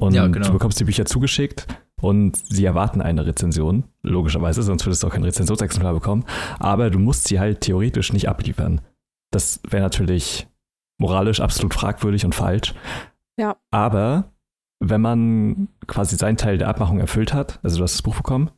Und 0.00 0.14
Ja, 0.14 0.26
genau. 0.26 0.48
du 0.48 0.52
bekommst 0.54 0.80
die 0.80 0.84
Bücher 0.84 1.04
zugeschickt 1.04 1.66
und 2.00 2.36
sie 2.36 2.64
erwarten 2.64 3.00
eine 3.00 3.24
Rezension, 3.24 3.84
logischerweise, 4.02 4.62
sonst 4.62 4.84
würdest 4.84 5.02
du 5.02 5.06
auch 5.06 5.12
kein 5.12 5.22
Rezensionsexemplar 5.22 5.94
bekommen. 5.94 6.24
Aber 6.58 6.90
du 6.90 6.98
musst 6.98 7.28
sie 7.28 7.38
halt 7.38 7.60
theoretisch 7.60 8.12
nicht 8.12 8.28
abliefern. 8.28 8.80
Das 9.30 9.60
wäre 9.68 9.82
natürlich 9.82 10.48
moralisch 11.02 11.40
absolut 11.40 11.74
fragwürdig 11.74 12.24
und 12.24 12.34
falsch. 12.34 12.74
Ja. 13.36 13.56
Aber 13.70 14.32
wenn 14.80 15.00
man 15.00 15.68
quasi 15.86 16.16
seinen 16.16 16.36
Teil 16.36 16.58
der 16.58 16.68
Abmachung 16.68 17.00
erfüllt 17.00 17.34
hat, 17.34 17.60
also 17.62 17.76
du 17.76 17.82
hast 17.82 17.94
das 17.94 18.02
Buch 18.02 18.16
bekommen, 18.16 18.50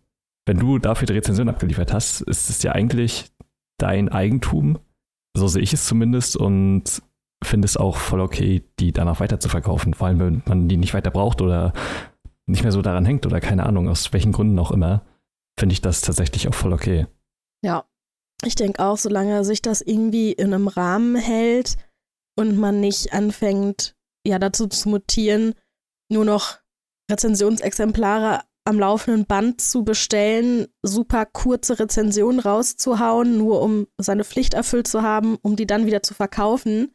wenn 0.47 0.59
du 0.59 0.79
dafür 0.79 1.07
die 1.07 1.15
Rezension 1.15 1.49
abgeliefert 1.49 1.93
hast, 1.93 2.21
ist 2.21 2.51
es 2.51 2.63
ja 2.63 2.73
eigentlich 2.73 3.33
dein 3.79 4.11
Eigentum. 4.11 4.79
So 5.37 5.49
sehe 5.49 5.63
ich 5.63 5.73
es 5.73 5.87
zumindest 5.87 6.37
und 6.37 7.03
finde 7.43 7.67
es 7.67 7.77
auch 7.77 7.97
voll 7.97 8.21
okay, 8.21 8.63
die 8.79 8.93
danach 8.93 9.21
weiter 9.21 9.41
zu 9.41 9.49
verkaufen. 9.49 9.95
Vor 9.95 10.07
allem, 10.07 10.21
wenn 10.21 10.43
man 10.47 10.69
die 10.69 10.77
nicht 10.77 10.95
weiter 10.95 11.11
braucht 11.11 11.41
oder 11.41 11.73
nicht 12.47 12.63
mehr 12.63 12.73
so 12.73 12.83
daran 12.83 13.07
hängt 13.07 13.27
oder 13.27 13.41
keine 13.41 13.65
Ahnung, 13.65 13.89
aus 13.89 14.13
welchen 14.13 14.33
Gründen 14.33 14.59
auch 14.59 14.71
immer, 14.71 15.03
finde 15.59 15.73
ich 15.73 15.81
das 15.81 16.03
tatsächlich 16.03 16.47
auch 16.47 16.55
voll 16.55 16.75
okay. 16.75 17.07
Ja, 17.63 17.85
ich 18.45 18.55
denke 18.55 18.85
auch, 18.85 18.99
solange 18.99 19.45
sich 19.45 19.63
das 19.63 19.81
irgendwie 19.81 20.33
in 20.33 20.53
einem 20.53 20.69
Rahmen 20.69 21.17
hält 21.17 21.77
und 22.37 22.59
man 22.59 22.81
nicht 22.81 23.13
anfängt, 23.13 23.95
ja, 24.27 24.39
dazu 24.39 24.67
zu 24.67 24.89
mutieren, 24.89 25.55
nur 26.11 26.25
noch 26.25 26.59
Rezensionsexemplare 27.11 28.43
am 28.67 28.79
laufenden 28.79 29.27
Band 29.27 29.61
zu 29.61 29.85
bestellen, 29.85 30.67
super 30.83 31.27
kurze 31.27 31.79
Rezensionen 31.79 32.41
rauszuhauen, 32.41 33.37
nur 33.37 33.61
um 33.61 33.87
seine 33.99 34.25
Pflicht 34.25 34.55
erfüllt 34.55 34.89
zu 34.89 35.03
haben, 35.03 35.37
um 35.43 35.55
die 35.55 35.67
dann 35.67 35.87
wieder 35.87 36.03
zu 36.03 36.15
verkaufen 36.15 36.95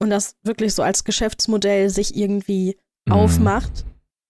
und 0.00 0.10
das 0.10 0.36
wirklich 0.42 0.74
so 0.74 0.82
als 0.82 1.04
Geschäftsmodell 1.04 1.90
sich 1.90 2.16
irgendwie 2.16 2.78
mhm. 3.06 3.12
aufmacht, 3.12 3.84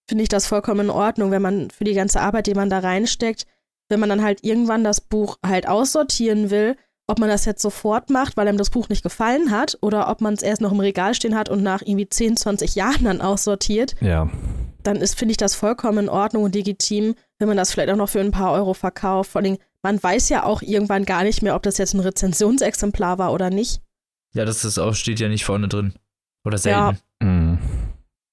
finde 0.07 0.23
ich 0.23 0.29
das 0.29 0.47
vollkommen 0.47 0.87
in 0.87 0.89
Ordnung, 0.89 1.31
wenn 1.31 1.41
man 1.41 1.69
für 1.71 1.85
die 1.85 1.93
ganze 1.93 2.19
Arbeit, 2.19 2.47
die 2.47 2.55
man 2.55 2.69
da 2.69 2.79
reinsteckt, 2.79 3.45
wenn 3.87 4.01
man 4.01 4.09
dann 4.09 4.23
halt 4.23 4.43
irgendwann 4.43 4.83
das 4.83 4.99
Buch 4.99 5.37
halt 5.45 5.67
aussortieren 5.69 6.49
will, 6.49 6.75
ob 7.11 7.19
man 7.19 7.29
das 7.29 7.45
jetzt 7.45 7.61
sofort 7.61 8.09
macht, 8.09 8.37
weil 8.37 8.47
einem 8.47 8.57
das 8.57 8.69
Buch 8.69 8.89
nicht 8.89 9.03
gefallen 9.03 9.51
hat, 9.51 9.77
oder 9.81 10.09
ob 10.09 10.21
man 10.21 10.33
es 10.33 10.41
erst 10.41 10.61
noch 10.61 10.71
im 10.71 10.79
Regal 10.79 11.13
stehen 11.13 11.35
hat 11.35 11.49
und 11.49 11.61
nach 11.61 11.81
irgendwie 11.81 12.09
10, 12.09 12.37
20 12.37 12.75
Jahren 12.75 13.03
dann 13.03 13.21
aussortiert. 13.21 13.95
Ja 14.01 14.29
dann 14.83 14.97
ist, 14.97 15.17
finde 15.17 15.31
ich 15.31 15.37
das 15.37 15.55
vollkommen 15.55 16.05
in 16.05 16.09
Ordnung 16.09 16.43
und 16.43 16.55
legitim, 16.55 17.15
wenn 17.39 17.47
man 17.47 17.57
das 17.57 17.71
vielleicht 17.71 17.89
auch 17.89 17.97
noch 17.97 18.09
für 18.09 18.19
ein 18.19 18.31
paar 18.31 18.51
Euro 18.53 18.73
verkauft. 18.73 19.31
Vor 19.31 19.41
allem, 19.41 19.57
man 19.81 20.01
weiß 20.01 20.29
ja 20.29 20.43
auch 20.43 20.61
irgendwann 20.61 21.05
gar 21.05 21.23
nicht 21.23 21.41
mehr, 21.41 21.55
ob 21.55 21.63
das 21.63 21.77
jetzt 21.77 21.93
ein 21.93 21.99
Rezensionsexemplar 21.99 23.17
war 23.17 23.33
oder 23.33 23.49
nicht. 23.49 23.81
Ja, 24.33 24.45
das 24.45 24.63
ist 24.63 24.79
auch, 24.79 24.93
steht 24.93 25.19
ja 25.19 25.27
nicht 25.27 25.45
vorne 25.45 25.67
drin. 25.67 25.93
Oder 26.45 26.57
selten. 26.57 26.97
Ja. 27.21 27.27
Mhm. 27.27 27.59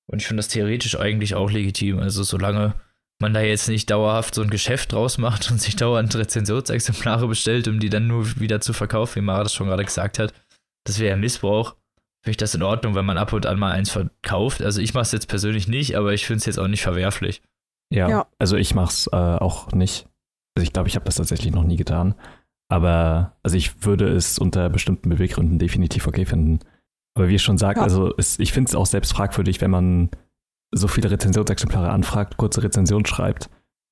Und 0.07 0.23
ich 0.23 0.27
finde 0.27 0.39
das 0.41 0.49
theoretisch 0.49 0.99
eigentlich 0.99 1.35
auch 1.35 1.51
legitim. 1.51 1.99
Also 1.99 2.23
solange 2.23 2.75
man 3.21 3.35
da 3.35 3.41
jetzt 3.41 3.69
nicht 3.69 3.91
dauerhaft 3.91 4.35
so 4.35 4.43
ein 4.43 4.51
Geschäft 4.51 4.93
draus 4.93 5.19
macht 5.19 5.51
und 5.51 5.61
sich 5.61 5.77
dauernd 5.77 6.15
Rezensionsexemplare 6.15 7.27
bestellt, 7.27 7.69
um 7.69 7.81
die 7.81 7.91
dann 7.91 8.07
nur 8.07 8.39
wieder 8.41 8.61
zu 8.61 8.73
verkaufen, 8.73 9.17
wie 9.17 9.25
Mara 9.25 9.43
das 9.43 9.55
schon 9.55 9.67
gerade 9.67 9.85
gesagt 9.85 10.19
hat, 10.19 10.33
das 10.85 10.99
wäre 10.99 11.11
ja 11.11 11.17
Missbrauch 11.17 11.75
finde 12.29 12.33
ich 12.33 12.37
das 12.37 12.55
in 12.55 12.63
Ordnung, 12.63 12.95
wenn 12.95 13.07
man 13.07 13.19
ab 13.19 13.33
und 13.33 13.47
an 13.47 13.59
mal 13.59 13.73
eins 13.73 13.91
verkauft. 13.91 14.63
Also 14.63 14.81
ich 14.81 14.93
mache 14.95 15.03
es 15.03 15.13
jetzt 15.13 15.29
persönlich 15.29 15.69
nicht, 15.69 15.97
aber 15.97 16.13
ich 16.13 16.27
finde 16.27 16.39
es 16.39 16.47
jetzt 16.47 16.59
auch 16.59 16.69
nicht 16.69 16.83
verwerflich. 16.83 17.43
Ja, 17.91 18.09
ja. 18.09 18.27
also 18.39 18.57
ich 18.57 18.75
mache 18.75 18.91
es 18.91 19.07
äh, 19.07 19.17
auch 19.17 19.73
nicht. 19.73 20.07
Also 20.55 20.65
ich 20.65 20.73
glaube, 20.73 20.89
ich 20.89 20.97
habe 20.97 21.07
das 21.07 21.15
tatsächlich 21.15 21.55
noch 21.55 21.65
nie 21.65 21.77
getan. 21.77 22.15
Aber 22.71 23.37
also 23.43 23.57
ich 23.57 23.85
würde 23.85 24.09
es 24.09 24.39
unter 24.39 24.69
bestimmten 24.69 25.09
Beweggründen 25.09 25.59
definitiv 25.59 26.07
okay 26.07 26.27
finden. 26.27 26.59
Aber 27.17 27.29
wie 27.29 27.37
ich 27.37 27.43
schon 27.43 27.57
sagt, 27.57 27.79
ja. 27.79 27.83
also 27.83 28.13
es, 28.19 28.39
ich 28.39 28.53
finde 28.53 28.69
es 28.69 28.75
auch 28.75 28.87
selbst 28.87 29.13
fragwürdig, 29.15 29.61
wenn 29.61 29.71
man 29.71 30.11
so 30.73 30.89
viele 30.89 31.11
Rezensionsexemplare 31.11 31.91
anfragt, 31.91 32.37
kurze 32.37 32.63
Rezensionen 32.63 33.07
schreibt. 33.07 33.51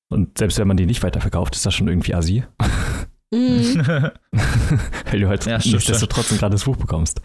Und 0.09 0.37
selbst 0.37 0.57
wenn 0.59 0.67
man 0.67 0.77
die 0.77 0.85
nicht 0.85 1.03
weiterverkauft, 1.03 1.55
ist 1.55 1.65
das 1.65 1.73
schon 1.73 1.87
irgendwie 1.87 2.13
assi. 2.13 2.43
Mhm. 3.33 3.83
Weil 5.11 5.19
du 5.19 5.27
halt 5.27 5.45
ja, 5.45 5.57
nichtsdestotrotz 5.57 6.31
ein 6.31 6.37
gratis 6.37 6.63
Buch 6.63 6.77
bekommst. 6.77 7.21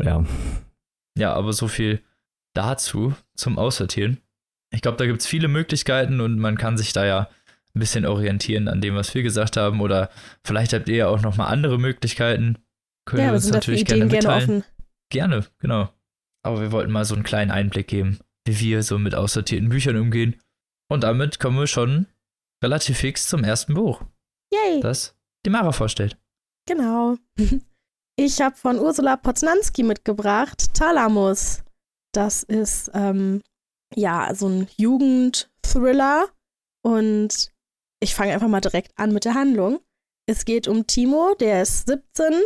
Ja. 0.00 0.24
Ja, 1.18 1.32
aber 1.34 1.52
so 1.52 1.68
viel 1.68 2.02
dazu 2.54 3.14
zum 3.36 3.58
Aussortieren. 3.58 4.20
Ich 4.70 4.82
glaube, 4.82 4.96
da 4.96 5.06
gibt 5.06 5.20
es 5.20 5.26
viele 5.26 5.48
Möglichkeiten 5.48 6.20
und 6.20 6.38
man 6.38 6.58
kann 6.58 6.76
sich 6.76 6.92
da 6.92 7.04
ja 7.04 7.28
ein 7.74 7.80
bisschen 7.80 8.06
orientieren 8.06 8.68
an 8.68 8.80
dem, 8.80 8.94
was 8.94 9.14
wir 9.14 9.22
gesagt 9.22 9.56
haben. 9.56 9.80
Oder 9.80 10.10
vielleicht 10.44 10.72
habt 10.72 10.88
ihr 10.88 10.96
ja 10.96 11.08
auch 11.08 11.22
noch 11.22 11.36
mal 11.36 11.46
andere 11.46 11.78
Möglichkeiten. 11.78 12.58
Können 13.04 13.22
ja, 13.22 13.28
wir 13.28 13.34
uns 13.34 13.50
natürlich 13.50 13.84
gerne 13.84 14.06
mitteilen. 14.06 14.64
Gerne, 15.10 15.40
gerne, 15.40 15.46
genau. 15.58 15.88
Aber 16.42 16.60
wir 16.60 16.72
wollten 16.72 16.92
mal 16.92 17.04
so 17.04 17.14
einen 17.14 17.24
kleinen 17.24 17.50
Einblick 17.50 17.88
geben, 17.88 18.18
wie 18.46 18.58
wir 18.60 18.82
so 18.82 18.98
mit 18.98 19.14
aussortierten 19.14 19.68
Büchern 19.68 19.96
umgehen. 19.96 20.40
Und 20.90 21.02
damit 21.02 21.40
kommen 21.40 21.58
wir 21.58 21.66
schon 21.66 22.06
relativ 22.62 22.98
fix 22.98 23.28
zum 23.28 23.44
ersten 23.44 23.74
Buch. 23.74 24.02
Yay! 24.52 24.80
Das 24.80 25.16
die 25.44 25.50
Mara 25.50 25.72
vorstellt. 25.72 26.16
Genau. 26.66 27.16
Ich 28.16 28.40
habe 28.40 28.54
von 28.54 28.78
Ursula 28.78 29.16
Poznanski 29.16 29.82
mitgebracht, 29.82 30.72
Thalamus. 30.72 31.64
Das 32.12 32.44
ist 32.44 32.88
ähm, 32.94 33.42
ja 33.92 34.32
so 34.36 34.48
ein 34.48 34.68
Jugendthriller 34.76 36.28
und 36.86 37.50
ich 38.00 38.14
fange 38.14 38.32
einfach 38.32 38.46
mal 38.46 38.60
direkt 38.60 38.96
an 38.96 39.12
mit 39.12 39.24
der 39.24 39.34
Handlung. 39.34 39.80
Es 40.28 40.44
geht 40.44 40.68
um 40.68 40.86
Timo, 40.86 41.34
der 41.40 41.62
ist 41.62 41.88
17 41.88 42.42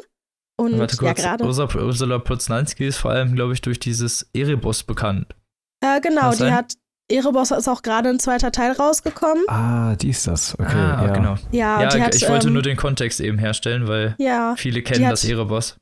und 0.59 0.78
Warte 0.78 0.97
kurz, 0.97 1.07
ja 1.07 1.12
gerade. 1.37 1.45
Ursula 1.45 2.19
Poznanski 2.19 2.87
ist 2.87 2.97
vor 2.97 3.11
allem, 3.11 3.35
glaube 3.35 3.52
ich, 3.52 3.61
durch 3.61 3.78
dieses 3.78 4.31
Erebus 4.33 4.85
bekannt. 4.85 5.37
Äh, 5.80 6.00
genau, 6.00 6.32
die 6.32 6.50
hat 6.50 6.75
Erebos 7.11 7.50
ist 7.50 7.68
auch 7.68 7.82
gerade 7.82 8.11
ein 8.11 8.18
zweiter 8.18 8.52
Teil 8.52 8.73
rausgekommen. 8.73 9.44
Ah, 9.49 9.97
die 9.97 10.11
ist 10.11 10.26
das. 10.26 10.58
Okay, 10.58 10.76
ah, 10.76 11.06
ja. 11.06 11.12
genau. 11.12 11.37
Ja, 11.50 11.82
ja 11.82 12.00
hat, 12.00 12.14
ich 12.14 12.28
wollte 12.28 12.49
ähm, 12.49 12.52
nur 12.52 12.62
den 12.62 12.76
Kontext 12.76 13.20
eben 13.20 13.38
herstellen, 13.38 13.88
weil 13.88 14.14
ja, 14.18 14.54
viele 14.56 14.82
kennen 14.82 15.06
hat, 15.06 15.12
das 15.12 15.25
Erebos. 15.25 15.78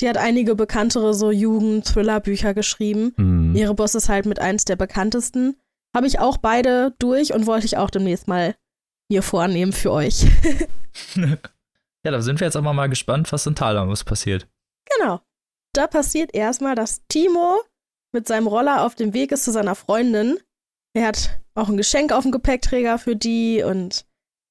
Die 0.00 0.08
hat 0.08 0.16
einige 0.16 0.54
bekanntere 0.54 1.12
so 1.12 1.30
Jugend-Thriller-Bücher 1.30 2.54
geschrieben. 2.54 3.12
Mhm. 3.18 3.54
Erebos 3.54 3.94
ist 3.94 4.08
halt 4.08 4.24
mit 4.24 4.38
eins 4.38 4.64
der 4.64 4.76
bekanntesten. 4.76 5.56
Habe 5.94 6.06
ich 6.06 6.18
auch 6.18 6.38
beide 6.38 6.94
durch 6.98 7.34
und 7.34 7.46
wollte 7.46 7.66
ich 7.66 7.76
auch 7.76 7.90
demnächst 7.90 8.26
mal 8.26 8.54
hier 9.10 9.22
vornehmen 9.22 9.72
für 9.72 9.92
euch. 9.92 10.22
ja, 11.16 11.36
da 12.04 12.22
sind 12.22 12.40
wir 12.40 12.46
jetzt 12.46 12.56
aber 12.56 12.72
mal 12.72 12.88
gespannt, 12.88 13.30
was 13.32 13.46
in 13.46 13.54
Thalamus 13.54 14.04
passiert. 14.04 14.48
Genau. 14.96 15.20
Da 15.74 15.86
passiert 15.86 16.34
erstmal, 16.34 16.74
dass 16.74 17.02
Timo 17.08 17.60
mit 18.12 18.26
seinem 18.26 18.46
Roller 18.46 18.84
auf 18.84 18.94
dem 18.94 19.12
Weg 19.14 19.32
ist 19.32 19.44
zu 19.44 19.52
seiner 19.52 19.74
Freundin 19.74 20.38
er 20.92 21.06
hat 21.06 21.40
auch 21.54 21.68
ein 21.68 21.76
Geschenk 21.76 22.12
auf 22.12 22.22
dem 22.22 22.32
Gepäckträger 22.32 22.98
für 22.98 23.16
die 23.16 23.62
und 23.62 24.06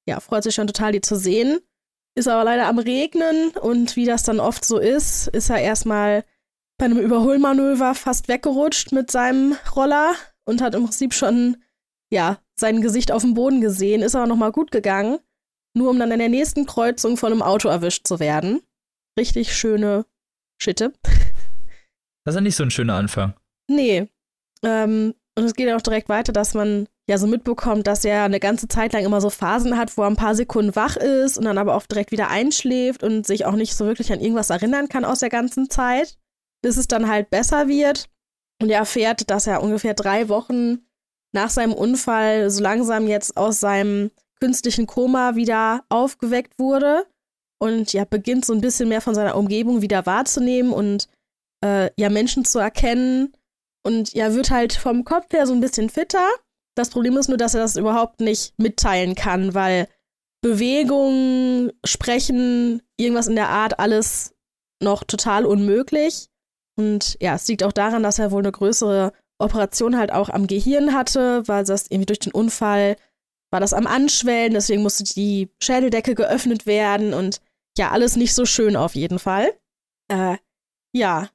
ja, 0.06 0.20
freut 0.20 0.42
sich 0.42 0.54
schon 0.54 0.66
total, 0.66 0.92
die 0.92 1.00
zu 1.00 1.16
sehen. 1.16 1.60
Ist 2.16 2.28
aber 2.28 2.44
leider 2.44 2.66
am 2.66 2.78
Regnen 2.78 3.50
und 3.50 3.96
wie 3.96 4.06
das 4.06 4.22
dann 4.24 4.40
oft 4.40 4.64
so 4.64 4.78
ist, 4.78 5.28
ist 5.28 5.50
er 5.50 5.58
erstmal 5.58 6.24
bei 6.78 6.86
einem 6.86 6.98
Überholmanöver 6.98 7.94
fast 7.94 8.28
weggerutscht 8.28 8.92
mit 8.92 9.10
seinem 9.10 9.56
Roller 9.76 10.14
und 10.44 10.60
hat 10.60 10.74
im 10.74 10.84
Prinzip 10.84 11.14
schon, 11.14 11.58
ja, 12.10 12.38
sein 12.58 12.80
Gesicht 12.80 13.12
auf 13.12 13.22
dem 13.22 13.34
Boden 13.34 13.60
gesehen, 13.60 14.02
ist 14.02 14.16
aber 14.16 14.26
nochmal 14.26 14.50
gut 14.50 14.70
gegangen, 14.70 15.18
nur 15.74 15.90
um 15.90 15.98
dann 15.98 16.10
in 16.10 16.18
der 16.18 16.28
nächsten 16.28 16.66
Kreuzung 16.66 17.16
von 17.16 17.32
einem 17.32 17.42
Auto 17.42 17.68
erwischt 17.68 18.06
zu 18.06 18.18
werden. 18.18 18.60
Richtig 19.18 19.54
schöne 19.54 20.04
Schitte. 20.60 20.92
Das 22.24 22.34
ist 22.34 22.36
ja 22.36 22.40
nicht 22.40 22.56
so 22.56 22.64
ein 22.64 22.70
schöner 22.70 22.94
Anfang. 22.94 23.34
Nee. 23.70 24.08
Ähm, 24.64 25.14
und 25.38 25.44
es 25.44 25.54
geht 25.54 25.72
auch 25.72 25.80
direkt 25.80 26.08
weiter, 26.08 26.32
dass 26.32 26.54
man 26.54 26.88
ja 27.08 27.18
so 27.18 27.28
mitbekommt, 27.28 27.86
dass 27.86 28.04
er 28.04 28.24
eine 28.24 28.40
ganze 28.40 28.66
Zeit 28.66 28.92
lang 28.92 29.04
immer 29.04 29.20
so 29.20 29.30
Phasen 29.30 29.78
hat, 29.78 29.96
wo 29.96 30.02
er 30.02 30.08
ein 30.08 30.16
paar 30.16 30.34
Sekunden 30.34 30.74
wach 30.74 30.96
ist 30.96 31.38
und 31.38 31.44
dann 31.44 31.56
aber 31.56 31.76
auch 31.76 31.86
direkt 31.86 32.10
wieder 32.10 32.28
einschläft 32.28 33.02
und 33.02 33.26
sich 33.26 33.46
auch 33.46 33.54
nicht 33.54 33.74
so 33.74 33.86
wirklich 33.86 34.12
an 34.12 34.20
irgendwas 34.20 34.50
erinnern 34.50 34.88
kann 34.88 35.04
aus 35.04 35.20
der 35.20 35.30
ganzen 35.30 35.70
Zeit, 35.70 36.18
bis 36.62 36.76
es 36.76 36.88
dann 36.88 37.08
halt 37.08 37.30
besser 37.30 37.68
wird. 37.68 38.10
Und 38.60 38.70
er 38.70 38.80
erfährt, 38.80 39.30
dass 39.30 39.46
er 39.46 39.62
ungefähr 39.62 39.94
drei 39.94 40.28
Wochen 40.28 40.80
nach 41.32 41.48
seinem 41.48 41.72
Unfall 41.72 42.50
so 42.50 42.60
langsam 42.60 43.06
jetzt 43.06 43.36
aus 43.36 43.60
seinem 43.60 44.10
künstlichen 44.40 44.86
Koma 44.86 45.36
wieder 45.36 45.84
aufgeweckt 45.88 46.58
wurde 46.58 47.06
und 47.58 47.92
ja 47.92 48.04
beginnt 48.04 48.44
so 48.44 48.52
ein 48.52 48.60
bisschen 48.60 48.88
mehr 48.88 49.00
von 49.00 49.14
seiner 49.14 49.36
Umgebung 49.36 49.80
wieder 49.80 50.06
wahrzunehmen 50.06 50.72
und 50.72 51.08
äh, 51.64 51.90
ja 51.96 52.10
Menschen 52.10 52.44
zu 52.44 52.58
erkennen 52.58 53.32
und 53.82 54.12
ja, 54.14 54.34
wird 54.34 54.50
halt 54.50 54.72
vom 54.72 55.04
Kopf 55.04 55.32
her 55.32 55.46
so 55.46 55.52
ein 55.52 55.60
bisschen 55.60 55.90
fitter. 55.90 56.26
Das 56.76 56.90
Problem 56.90 57.16
ist 57.16 57.28
nur, 57.28 57.38
dass 57.38 57.54
er 57.54 57.60
das 57.60 57.76
überhaupt 57.76 58.20
nicht 58.20 58.54
mitteilen 58.58 59.14
kann, 59.14 59.54
weil 59.54 59.88
Bewegung, 60.42 61.70
Sprechen, 61.84 62.82
irgendwas 62.96 63.26
in 63.26 63.36
der 63.36 63.48
Art, 63.48 63.78
alles 63.78 64.34
noch 64.82 65.04
total 65.04 65.44
unmöglich. 65.44 66.28
Und 66.76 67.16
ja, 67.20 67.34
es 67.34 67.46
liegt 67.48 67.62
auch 67.62 67.72
daran, 67.72 68.02
dass 68.02 68.18
er 68.18 68.30
wohl 68.30 68.42
eine 68.42 68.52
größere 68.52 69.12
Operation 69.38 69.98
halt 69.98 70.12
auch 70.12 70.28
am 70.28 70.46
Gehirn 70.46 70.94
hatte, 70.94 71.46
weil 71.46 71.64
das 71.64 71.86
irgendwie 71.88 72.06
durch 72.06 72.20
den 72.20 72.32
Unfall 72.32 72.96
war 73.50 73.60
das 73.60 73.72
am 73.72 73.86
Anschwellen, 73.86 74.54
deswegen 74.54 74.82
musste 74.82 75.04
die 75.04 75.50
Schädeldecke 75.62 76.14
geöffnet 76.14 76.66
werden 76.66 77.12
und 77.14 77.40
ja, 77.76 77.90
alles 77.90 78.16
nicht 78.16 78.34
so 78.34 78.44
schön 78.44 78.76
auf 78.76 78.94
jeden 78.94 79.18
Fall. 79.18 79.52
Äh, 80.08 80.36
ja, 80.92 81.30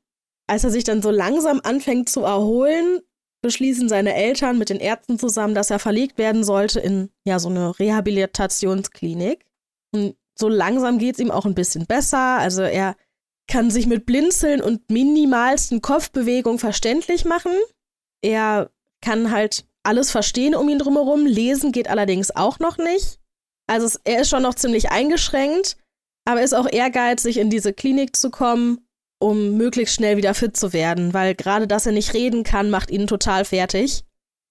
als 0.48 0.64
er 0.64 0.72
sich 0.72 0.84
dann 0.84 1.02
so 1.02 1.12
langsam 1.12 1.62
anfängt 1.64 2.10
zu 2.10 2.22
erholen, 2.22 3.00
beschließen 3.42 3.90
seine 3.90 4.16
Eltern 4.16 4.58
mit 4.58 4.70
den 4.70 4.80
Ärzten 4.80 5.20
zusammen, 5.20 5.56
dass 5.56 5.70
er 5.70 5.80
verlegt 5.80 6.18
werden 6.18 6.44
sollte 6.44 6.80
in 6.80 7.10
ja 7.26 7.40
so 7.40 7.50
eine 7.50 7.78
Rehabilitationsklinik. 7.78 9.46
Und 9.92 10.16
so 10.38 10.50
langsam 10.50 10.98
geht 10.98 11.16
es 11.16 11.20
ihm 11.22 11.32
auch 11.32 11.46
ein 11.46 11.56
bisschen 11.56 11.86
besser. 11.86 12.40
Also 12.40 12.64
er 12.64 12.96
kann 13.48 13.70
sich 13.70 13.88
mit 13.88 14.06
Blinzeln 14.06 14.62
und 14.62 14.90
minimalsten 14.90 15.82
Kopfbewegungen 15.82 16.60
verständlich 16.60 17.26
machen. 17.26 17.52
Er 18.22 18.72
kann 19.02 19.32
halt 19.32 19.66
alles 19.84 20.12
verstehen 20.12 20.56
um 20.56 20.68
ihn 20.68 20.80
drumherum. 20.80 21.26
Lesen 21.26 21.72
geht 21.72 21.90
allerdings 21.90 22.36
auch 22.36 22.60
noch 22.60 22.78
nicht. 22.78 23.20
Also 23.68 24.00
er 24.04 24.22
ist 24.22 24.30
schon 24.30 24.44
noch 24.44 24.56
ziemlich 24.56 24.90
eingeschränkt, 24.90 25.78
aber 26.26 26.42
ist 26.42 26.56
auch 26.56 26.72
ehrgeizig, 26.72 27.38
in 27.38 27.50
diese 27.50 27.74
Klinik 27.74 28.16
zu 28.16 28.32
kommen 28.32 28.85
um 29.20 29.58
möglichst 29.58 29.96
schnell 29.96 30.18
wieder 30.18 30.34
fit 30.34 30.58
zu 30.58 30.74
werden, 30.74 31.14
weil 31.14 31.36
gerade, 31.36 31.68
dass 31.68 31.86
er 31.86 31.92
nicht 31.92 32.14
reden 32.14 32.44
kann, 32.44 32.70
macht 32.70 32.92
ihn 32.92 33.08
total 33.08 33.46
fertig. 33.46 34.04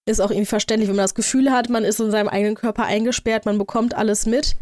Ist 0.06 0.20
auch 0.20 0.30
irgendwie 0.30 0.46
verständlich, 0.46 0.88
wenn 0.88 0.96
man 0.96 1.04
das 1.04 1.14
Gefühl 1.14 1.50
hat, 1.50 1.68
man 1.68 1.84
ist 1.84 2.00
in 2.00 2.10
seinem 2.10 2.28
eigenen 2.28 2.54
Körper 2.54 2.84
eingesperrt, 2.84 3.46
man 3.46 3.58
bekommt 3.58 3.94
alles 3.94 4.26
mit, 4.26 4.56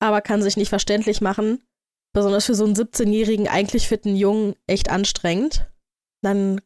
aber 0.00 0.20
kann 0.20 0.42
sich 0.42 0.56
nicht 0.56 0.70
verständlich 0.70 1.20
machen. 1.20 1.62
Besonders 2.12 2.46
für 2.46 2.54
so 2.54 2.64
einen 2.64 2.74
17-jährigen, 2.74 3.48
eigentlich 3.48 3.88
fitten 3.88 4.16
Jungen 4.16 4.54
echt 4.66 4.90
anstrengend. 4.90 5.70
Dann, 6.20 6.60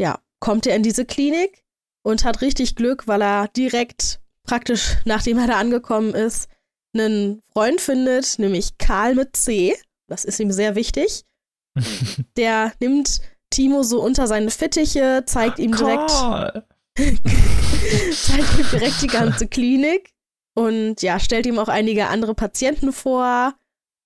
ja, 0.00 0.20
kommt 0.40 0.66
er 0.66 0.76
in 0.76 0.82
diese 0.82 1.04
Klinik 1.04 1.64
und 2.02 2.24
hat 2.24 2.40
richtig 2.40 2.76
Glück, 2.76 3.06
weil 3.06 3.22
er 3.22 3.48
direkt 3.48 4.20
praktisch, 4.44 4.96
nachdem 5.04 5.38
er 5.38 5.48
da 5.48 5.58
angekommen 5.58 6.14
ist, 6.14 6.48
einen 6.94 7.42
Freund 7.52 7.80
findet, 7.80 8.38
nämlich 8.38 8.78
Karl 8.78 9.14
mit 9.14 9.36
C. 9.36 9.76
Das 10.08 10.24
ist 10.24 10.40
ihm 10.40 10.52
sehr 10.52 10.76
wichtig. 10.76 11.24
Der 12.36 12.72
nimmt 12.80 13.20
Timo 13.50 13.82
so 13.82 14.02
unter 14.02 14.26
seine 14.26 14.50
Fittiche, 14.50 15.22
zeigt 15.26 15.58
ihm 15.58 15.74
direkt, 15.74 16.10
zeigt 18.12 18.58
ihm 18.58 18.66
direkt 18.72 19.02
die 19.02 19.06
ganze 19.06 19.46
Klinik 19.46 20.12
und 20.54 21.02
ja, 21.02 21.20
stellt 21.20 21.46
ihm 21.46 21.58
auch 21.58 21.68
einige 21.68 22.08
andere 22.08 22.34
Patienten 22.34 22.92
vor. 22.92 23.54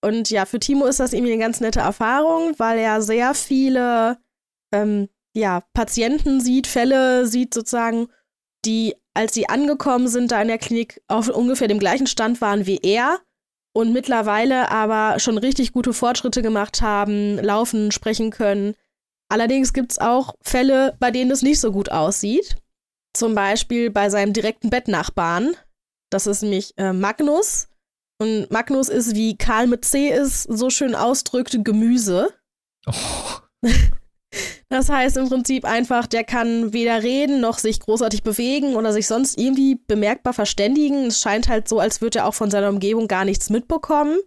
Und 0.02 0.30
ja, 0.30 0.46
für 0.46 0.58
Timo 0.58 0.86
ist 0.86 1.00
das 1.00 1.12
irgendwie 1.12 1.32
eine 1.32 1.42
ganz 1.42 1.60
nette 1.60 1.80
Erfahrung, 1.80 2.54
weil 2.58 2.78
er 2.78 3.02
sehr 3.02 3.34
viele 3.34 4.18
ähm, 4.72 5.08
ja, 5.34 5.62
Patienten 5.74 6.40
sieht, 6.40 6.66
Fälle 6.66 7.26
sieht 7.26 7.54
sozusagen, 7.54 8.08
die, 8.64 8.94
als 9.14 9.34
sie 9.34 9.48
angekommen 9.48 10.08
sind, 10.08 10.32
da 10.32 10.42
in 10.42 10.48
der 10.48 10.58
Klinik 10.58 11.00
auf 11.08 11.28
ungefähr 11.28 11.68
dem 11.68 11.78
gleichen 11.78 12.06
Stand 12.06 12.40
waren 12.40 12.66
wie 12.66 12.80
er 12.82 13.20
und 13.72 13.92
mittlerweile 13.92 14.70
aber 14.70 15.18
schon 15.20 15.38
richtig 15.38 15.72
gute 15.72 15.92
Fortschritte 15.92 16.42
gemacht 16.42 16.82
haben, 16.82 17.38
laufen, 17.38 17.92
sprechen 17.92 18.30
können. 18.30 18.74
Allerdings 19.28 19.72
gibt 19.72 19.92
es 19.92 19.98
auch 19.98 20.34
Fälle, 20.42 20.96
bei 20.98 21.10
denen 21.10 21.30
es 21.30 21.42
nicht 21.42 21.60
so 21.60 21.70
gut 21.70 21.90
aussieht. 21.90 22.56
Zum 23.14 23.34
Beispiel 23.34 23.90
bei 23.90 24.10
seinem 24.10 24.32
direkten 24.32 24.70
Bettnachbarn. 24.70 25.56
Das 26.10 26.26
ist 26.26 26.42
nämlich 26.42 26.74
äh, 26.76 26.92
Magnus. 26.92 27.68
Und 28.18 28.50
Magnus 28.50 28.88
ist, 28.88 29.14
wie 29.14 29.36
Karl 29.36 29.66
mit 29.66 29.84
C 29.84 30.08
ist, 30.08 30.42
so 30.42 30.68
schön 30.68 30.94
ausdrückt, 30.94 31.56
Gemüse. 31.64 32.32
Oh. 32.86 32.92
Das 34.68 34.88
heißt 34.88 35.16
im 35.16 35.28
Prinzip 35.28 35.64
einfach, 35.64 36.06
der 36.06 36.22
kann 36.22 36.72
weder 36.72 37.02
reden 37.02 37.40
noch 37.40 37.58
sich 37.58 37.80
großartig 37.80 38.22
bewegen 38.22 38.76
oder 38.76 38.92
sich 38.92 39.08
sonst 39.08 39.38
irgendwie 39.38 39.74
bemerkbar 39.74 40.32
verständigen. 40.32 41.06
Es 41.06 41.20
scheint 41.20 41.48
halt 41.48 41.68
so, 41.68 41.80
als 41.80 42.00
würde 42.00 42.20
er 42.20 42.26
auch 42.26 42.34
von 42.34 42.50
seiner 42.50 42.68
Umgebung 42.68 43.08
gar 43.08 43.24
nichts 43.24 43.50
mitbekommen. 43.50 44.18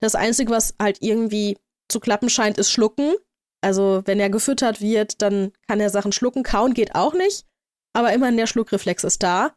Das 0.00 0.14
Einzige, 0.14 0.50
was 0.50 0.74
halt 0.80 0.98
irgendwie 1.02 1.58
zu 1.90 2.00
klappen 2.00 2.30
scheint, 2.30 2.56
ist 2.56 2.70
Schlucken. 2.70 3.12
Also 3.60 4.02
wenn 4.06 4.18
er 4.18 4.30
gefüttert 4.30 4.80
wird, 4.80 5.20
dann 5.20 5.52
kann 5.68 5.80
er 5.80 5.90
Sachen 5.90 6.12
schlucken. 6.12 6.42
Kauen 6.42 6.74
geht 6.74 6.94
auch 6.94 7.12
nicht. 7.12 7.46
Aber 7.92 8.12
immerhin 8.12 8.38
der 8.38 8.46
Schluckreflex 8.46 9.04
ist 9.04 9.22
da. 9.22 9.54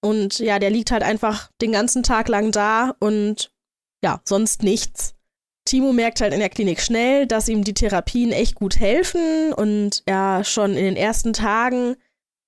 Und 0.00 0.38
ja, 0.38 0.58
der 0.58 0.70
liegt 0.70 0.90
halt 0.90 1.02
einfach 1.02 1.50
den 1.60 1.72
ganzen 1.72 2.02
Tag 2.02 2.28
lang 2.28 2.52
da 2.52 2.94
und 3.00 3.50
ja, 4.04 4.20
sonst 4.24 4.62
nichts. 4.62 5.14
Timo 5.68 5.92
merkt 5.92 6.22
halt 6.22 6.32
in 6.32 6.40
der 6.40 6.48
Klinik 6.48 6.80
schnell, 6.80 7.26
dass 7.26 7.48
ihm 7.48 7.62
die 7.62 7.74
Therapien 7.74 8.32
echt 8.32 8.54
gut 8.54 8.80
helfen 8.80 9.52
und 9.52 10.02
er 10.06 10.42
schon 10.44 10.70
in 10.70 10.84
den 10.84 10.96
ersten 10.96 11.34
Tagen 11.34 11.96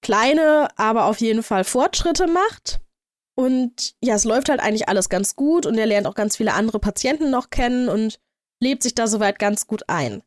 kleine, 0.02 0.68
aber 0.76 1.04
auf 1.04 1.20
jeden 1.20 1.42
Fall 1.42 1.64
Fortschritte 1.64 2.26
macht. 2.26 2.80
Und 3.36 3.94
ja, 4.02 4.14
es 4.14 4.24
läuft 4.24 4.48
halt 4.48 4.60
eigentlich 4.60 4.88
alles 4.88 5.10
ganz 5.10 5.36
gut 5.36 5.66
und 5.66 5.76
er 5.76 5.84
lernt 5.84 6.06
auch 6.06 6.14
ganz 6.14 6.38
viele 6.38 6.54
andere 6.54 6.78
Patienten 6.78 7.30
noch 7.30 7.50
kennen 7.50 7.90
und 7.90 8.18
lebt 8.62 8.82
sich 8.82 8.94
da 8.94 9.06
soweit 9.06 9.38
ganz 9.38 9.66
gut 9.66 9.82
ein. 9.88 10.22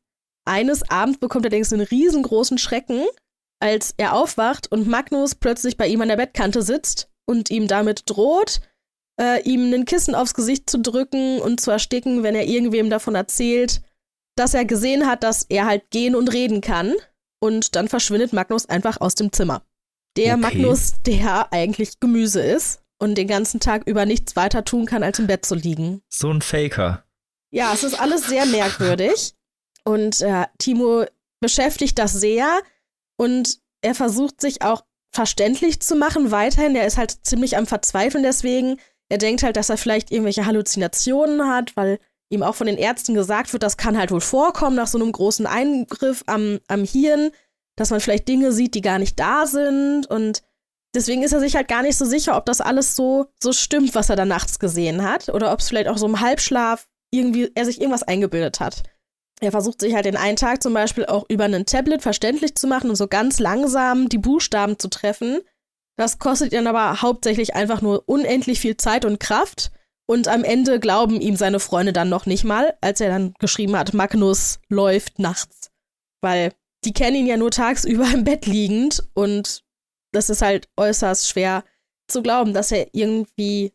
Eines 0.45 0.87
Abends 0.87 1.19
bekommt 1.19 1.45
er 1.45 1.51
allerdings 1.51 1.73
einen 1.73 1.87
riesengroßen 1.87 2.59
Schrecken, 2.59 3.05
als 3.59 3.95
er 3.97 4.13
aufwacht 4.13 4.71
und 4.71 4.87
Magnus 4.87 5.33
plötzlich 5.33 5.77
bei 5.77 5.87
ihm 5.87 6.01
an 6.01 6.09
der 6.09 6.17
Bettkante 6.17 6.61
sitzt 6.61 7.09
und 7.25 7.49
ihm 7.49 7.67
damit 7.67 8.03
droht, 8.05 8.61
äh, 9.19 9.41
ihm 9.43 9.73
ein 9.73 9.85
Kissen 9.85 10.15
aufs 10.15 10.33
Gesicht 10.33 10.69
zu 10.69 10.79
drücken 10.79 11.39
und 11.39 11.61
zu 11.61 11.71
ersticken, 11.71 12.23
wenn 12.23 12.35
er 12.35 12.45
irgendwem 12.45 12.89
davon 12.89 13.15
erzählt, 13.15 13.81
dass 14.35 14.53
er 14.53 14.65
gesehen 14.65 15.07
hat, 15.07 15.23
dass 15.23 15.43
er 15.49 15.65
halt 15.65 15.89
gehen 15.91 16.15
und 16.15 16.31
reden 16.33 16.61
kann. 16.61 16.93
Und 17.39 17.75
dann 17.75 17.87
verschwindet 17.87 18.33
Magnus 18.33 18.67
einfach 18.67 19.01
aus 19.01 19.15
dem 19.15 19.31
Zimmer. 19.31 19.63
Der 20.15 20.33
okay. 20.33 20.41
Magnus, 20.41 20.93
der 21.05 21.51
eigentlich 21.51 21.99
Gemüse 21.99 22.41
ist 22.41 22.81
und 22.99 23.15
den 23.15 23.27
ganzen 23.27 23.59
Tag 23.59 23.83
über 23.85 24.05
nichts 24.05 24.35
weiter 24.35 24.63
tun 24.63 24.85
kann, 24.85 25.03
als 25.03 25.19
im 25.19 25.27
Bett 25.27 25.45
zu 25.45 25.55
liegen. 25.55 26.01
So 26.09 26.29
ein 26.29 26.41
Faker. 26.41 27.03
Ja, 27.51 27.73
es 27.73 27.83
ist 27.83 27.99
alles 27.99 28.27
sehr 28.27 28.45
merkwürdig. 28.45 29.33
Und 29.83 30.21
äh, 30.21 30.45
Timo 30.57 31.05
beschäftigt 31.41 31.99
das 31.99 32.13
sehr 32.13 32.61
und 33.17 33.59
er 33.81 33.95
versucht 33.95 34.39
sich 34.39 34.61
auch 34.61 34.85
verständlich 35.11 35.81
zu 35.81 35.95
machen 35.95 36.31
weiterhin. 36.31 36.75
Er 36.75 36.87
ist 36.87 36.97
halt 36.97 37.11
ziemlich 37.25 37.57
am 37.57 37.67
Verzweifeln 37.67 38.23
deswegen. 38.23 38.79
Er 39.13 39.19
denkt 39.19 39.43
halt, 39.43 39.57
dass 39.57 39.69
er 39.69 39.77
vielleicht 39.77 40.09
irgendwelche 40.09 40.47
Halluzinationen 40.47 41.47
hat, 41.47 41.77
weil 41.77 41.99
ihm 42.29 42.41
auch 42.41 42.55
von 42.55 42.65
den 42.65 42.79
Ärzten 42.79 43.13
gesagt 43.13 43.53
wird, 43.53 43.61
das 43.61 43.77
kann 43.77 43.95
halt 43.95 44.09
wohl 44.09 44.21
vorkommen 44.21 44.75
nach 44.75 44.87
so 44.87 44.97
einem 44.97 45.11
großen 45.11 45.45
Eingriff 45.45 46.23
am, 46.25 46.59
am 46.67 46.83
Hirn, 46.83 47.29
dass 47.75 47.91
man 47.91 47.99
vielleicht 47.99 48.27
Dinge 48.27 48.51
sieht, 48.51 48.73
die 48.73 48.81
gar 48.81 48.97
nicht 48.97 49.19
da 49.19 49.45
sind. 49.45 50.07
Und 50.07 50.41
deswegen 50.95 51.21
ist 51.21 51.31
er 51.31 51.41
sich 51.41 51.55
halt 51.55 51.67
gar 51.67 51.83
nicht 51.83 51.95
so 51.95 52.05
sicher, 52.05 52.35
ob 52.35 52.47
das 52.47 52.59
alles 52.59 52.95
so, 52.95 53.27
so 53.39 53.53
stimmt, 53.53 53.93
was 53.93 54.09
er 54.09 54.15
da 54.15 54.25
nachts 54.25 54.57
gesehen 54.57 55.03
hat. 55.03 55.29
Oder 55.29 55.53
ob 55.53 55.59
es 55.59 55.69
vielleicht 55.69 55.89
auch 55.89 55.99
so 55.99 56.07
im 56.07 56.19
Halbschlaf 56.19 56.87
irgendwie 57.11 57.51
er 57.53 57.65
sich 57.65 57.79
irgendwas 57.79 58.01
eingebildet 58.01 58.59
hat. 58.59 58.81
Er 59.41 59.51
versucht 59.51 59.79
sich 59.79 59.93
halt 59.93 60.05
den 60.05 60.17
einen 60.17 60.37
Tag 60.37 60.63
zum 60.63 60.73
Beispiel 60.73 61.05
auch 61.05 61.25
über 61.29 61.43
ein 61.43 61.67
Tablet 61.67 62.01
verständlich 62.01 62.55
zu 62.55 62.65
machen 62.65 62.89
und 62.89 62.95
so 62.95 63.07
ganz 63.07 63.37
langsam 63.37 64.09
die 64.09 64.17
Buchstaben 64.17 64.79
zu 64.79 64.87
treffen. 64.87 65.41
Das 65.95 66.19
kostet 66.19 66.53
ihn 66.53 66.67
aber 66.67 67.01
hauptsächlich 67.01 67.55
einfach 67.55 67.81
nur 67.81 68.03
unendlich 68.07 68.59
viel 68.59 68.77
Zeit 68.77 69.05
und 69.05 69.19
Kraft. 69.19 69.71
Und 70.05 70.27
am 70.27 70.43
Ende 70.43 70.79
glauben 70.79 71.21
ihm 71.21 71.35
seine 71.35 71.59
Freunde 71.59 71.93
dann 71.93 72.09
noch 72.09 72.25
nicht 72.25 72.43
mal, 72.43 72.75
als 72.81 72.99
er 72.99 73.09
dann 73.09 73.33
geschrieben 73.39 73.77
hat, 73.77 73.93
Magnus 73.93 74.59
läuft 74.67 75.19
nachts. 75.19 75.71
Weil 76.21 76.51
die 76.83 76.93
kennen 76.93 77.15
ihn 77.15 77.27
ja 77.27 77.37
nur 77.37 77.51
tagsüber 77.51 78.07
im 78.13 78.23
Bett 78.23 78.45
liegend 78.45 79.03
und 79.13 79.63
das 80.11 80.29
ist 80.29 80.41
halt 80.41 80.67
äußerst 80.77 81.27
schwer 81.27 81.63
zu 82.07 82.21
glauben, 82.21 82.53
dass 82.53 82.71
er 82.71 82.87
irgendwie 82.93 83.71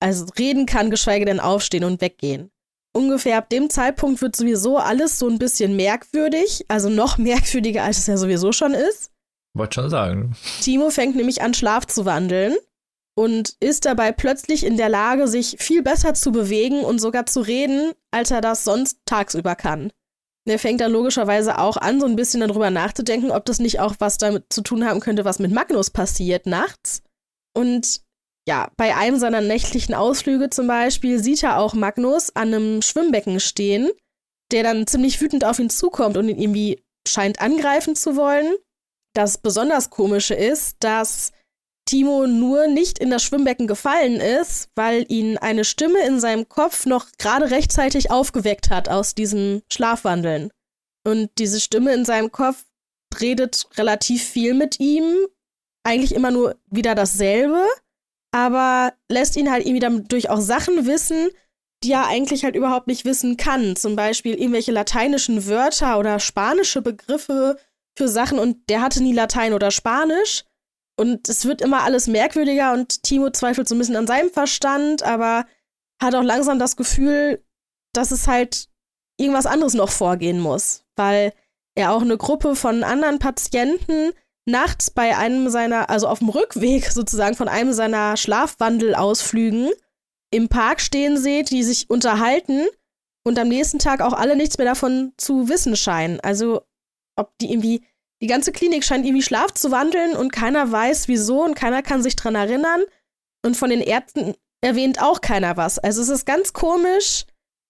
also 0.00 0.26
reden 0.38 0.66
kann, 0.66 0.90
geschweige 0.90 1.24
denn 1.24 1.40
aufstehen 1.40 1.84
und 1.84 2.00
weggehen. 2.00 2.50
Ungefähr 2.94 3.38
ab 3.38 3.48
dem 3.48 3.70
Zeitpunkt 3.70 4.20
wird 4.20 4.36
sowieso 4.36 4.76
alles 4.76 5.18
so 5.18 5.28
ein 5.28 5.38
bisschen 5.38 5.76
merkwürdig, 5.76 6.64
also 6.68 6.88
noch 6.90 7.18
merkwürdiger, 7.18 7.84
als 7.84 7.98
es 7.98 8.06
ja 8.06 8.16
sowieso 8.16 8.52
schon 8.52 8.74
ist. 8.74 9.11
Wollte 9.54 9.74
schon 9.74 9.90
sagen. 9.90 10.36
Timo 10.62 10.90
fängt 10.90 11.16
nämlich 11.16 11.42
an, 11.42 11.54
Schlaf 11.54 11.86
zu 11.86 12.04
wandeln 12.04 12.56
und 13.14 13.56
ist 13.60 13.84
dabei 13.84 14.12
plötzlich 14.12 14.64
in 14.64 14.76
der 14.76 14.88
Lage, 14.88 15.28
sich 15.28 15.56
viel 15.58 15.82
besser 15.82 16.14
zu 16.14 16.32
bewegen 16.32 16.80
und 16.80 17.00
sogar 17.00 17.26
zu 17.26 17.40
reden, 17.40 17.92
als 18.10 18.30
er 18.30 18.40
das 18.40 18.64
sonst 18.64 18.98
tagsüber 19.04 19.54
kann. 19.54 19.92
Er 20.48 20.58
fängt 20.58 20.80
dann 20.80 20.90
logischerweise 20.92 21.58
auch 21.58 21.76
an, 21.76 22.00
so 22.00 22.06
ein 22.06 22.16
bisschen 22.16 22.40
darüber 22.40 22.70
nachzudenken, 22.70 23.30
ob 23.30 23.44
das 23.44 23.60
nicht 23.60 23.78
auch 23.78 23.94
was 23.98 24.18
damit 24.18 24.46
zu 24.52 24.62
tun 24.62 24.84
haben 24.84 25.00
könnte, 25.00 25.24
was 25.24 25.38
mit 25.38 25.52
Magnus 25.52 25.90
passiert 25.90 26.46
nachts. 26.46 27.02
Und 27.54 28.00
ja, 28.48 28.72
bei 28.76 28.96
einem 28.96 29.18
seiner 29.18 29.40
nächtlichen 29.40 29.94
Ausflüge 29.94 30.50
zum 30.50 30.66
Beispiel 30.66 31.22
sieht 31.22 31.44
er 31.44 31.58
auch 31.58 31.74
Magnus 31.74 32.34
an 32.34 32.52
einem 32.52 32.82
Schwimmbecken 32.82 33.38
stehen, 33.38 33.90
der 34.50 34.64
dann 34.64 34.86
ziemlich 34.88 35.20
wütend 35.20 35.44
auf 35.44 35.60
ihn 35.60 35.70
zukommt 35.70 36.16
und 36.16 36.28
ihn 36.28 36.40
irgendwie 36.40 36.82
scheint 37.06 37.40
angreifen 37.40 37.94
zu 37.94 38.16
wollen. 38.16 38.52
Das 39.14 39.38
besonders 39.38 39.90
komische 39.90 40.34
ist, 40.34 40.76
dass 40.80 41.32
Timo 41.86 42.26
nur 42.26 42.68
nicht 42.68 42.98
in 42.98 43.10
das 43.10 43.22
Schwimmbecken 43.22 43.66
gefallen 43.66 44.20
ist, 44.20 44.70
weil 44.74 45.04
ihn 45.08 45.36
eine 45.38 45.64
Stimme 45.64 46.04
in 46.06 46.20
seinem 46.20 46.48
Kopf 46.48 46.86
noch 46.86 47.06
gerade 47.18 47.50
rechtzeitig 47.50 48.10
aufgeweckt 48.10 48.70
hat 48.70 48.88
aus 48.88 49.14
diesem 49.14 49.62
Schlafwandeln. 49.70 50.50
Und 51.04 51.30
diese 51.38 51.60
Stimme 51.60 51.92
in 51.92 52.04
seinem 52.04 52.30
Kopf 52.30 52.64
redet 53.20 53.66
relativ 53.76 54.22
viel 54.22 54.54
mit 54.54 54.80
ihm, 54.80 55.26
eigentlich 55.84 56.14
immer 56.14 56.30
nur 56.30 56.56
wieder 56.70 56.94
dasselbe, 56.94 57.66
aber 58.32 58.94
lässt 59.10 59.36
ihn 59.36 59.50
halt 59.50 59.66
irgendwie 59.66 59.80
dadurch 59.80 60.30
auch 60.30 60.40
Sachen 60.40 60.86
wissen, 60.86 61.30
die 61.82 61.92
er 61.92 62.06
eigentlich 62.06 62.44
halt 62.44 62.54
überhaupt 62.54 62.86
nicht 62.86 63.04
wissen 63.04 63.36
kann. 63.36 63.76
Zum 63.76 63.96
Beispiel 63.96 64.34
irgendwelche 64.34 64.72
lateinischen 64.72 65.46
Wörter 65.46 65.98
oder 65.98 66.20
spanische 66.20 66.80
Begriffe, 66.80 67.58
für 67.96 68.08
Sachen 68.08 68.38
und 68.38 68.68
der 68.68 68.80
hatte 68.80 69.02
nie 69.02 69.12
Latein 69.12 69.52
oder 69.52 69.70
Spanisch. 69.70 70.44
Und 70.96 71.28
es 71.28 71.46
wird 71.46 71.62
immer 71.62 71.82
alles 71.82 72.06
merkwürdiger 72.06 72.72
und 72.72 73.02
Timo 73.02 73.30
zweifelt 73.30 73.68
so 73.68 73.74
ein 73.74 73.78
bisschen 73.78 73.96
an 73.96 74.06
seinem 74.06 74.30
Verstand, 74.30 75.02
aber 75.02 75.46
hat 76.00 76.14
auch 76.14 76.22
langsam 76.22 76.58
das 76.58 76.76
Gefühl, 76.76 77.42
dass 77.92 78.10
es 78.10 78.28
halt 78.28 78.68
irgendwas 79.18 79.46
anderes 79.46 79.74
noch 79.74 79.90
vorgehen 79.90 80.40
muss, 80.40 80.84
weil 80.96 81.32
er 81.74 81.92
auch 81.92 82.02
eine 82.02 82.18
Gruppe 82.18 82.54
von 82.56 82.84
anderen 82.84 83.18
Patienten 83.18 84.12
nachts 84.44 84.90
bei 84.90 85.16
einem 85.16 85.48
seiner, 85.48 85.88
also 85.88 86.08
auf 86.08 86.18
dem 86.18 86.28
Rückweg 86.28 86.90
sozusagen 86.90 87.36
von 87.36 87.48
einem 87.48 87.72
seiner 87.72 88.16
Schlafwandelausflügen 88.16 89.70
im 90.30 90.48
Park 90.48 90.80
stehen 90.80 91.16
sieht, 91.16 91.50
die 91.50 91.62
sich 91.62 91.88
unterhalten 91.88 92.66
und 93.24 93.38
am 93.38 93.48
nächsten 93.48 93.78
Tag 93.78 94.00
auch 94.00 94.14
alle 94.14 94.36
nichts 94.36 94.58
mehr 94.58 94.66
davon 94.66 95.12
zu 95.16 95.48
wissen 95.48 95.76
scheinen. 95.76 96.20
Also 96.20 96.62
ob 97.16 97.36
die 97.38 97.50
irgendwie, 97.50 97.84
die 98.20 98.26
ganze 98.26 98.52
Klinik 98.52 98.84
scheint 98.84 99.04
irgendwie 99.04 99.22
Schlaf 99.22 99.52
zu 99.52 99.70
wandeln 99.70 100.16
und 100.16 100.32
keiner 100.32 100.70
weiß 100.70 101.08
wieso 101.08 101.44
und 101.44 101.54
keiner 101.54 101.82
kann 101.82 102.02
sich 102.02 102.16
dran 102.16 102.34
erinnern. 102.34 102.82
Und 103.44 103.56
von 103.56 103.70
den 103.70 103.80
Ärzten 103.80 104.34
erwähnt 104.60 105.02
auch 105.02 105.20
keiner 105.20 105.56
was. 105.56 105.78
Also 105.78 106.02
es 106.02 106.08
ist 106.08 106.24
ganz 106.24 106.52
komisch. 106.52 107.24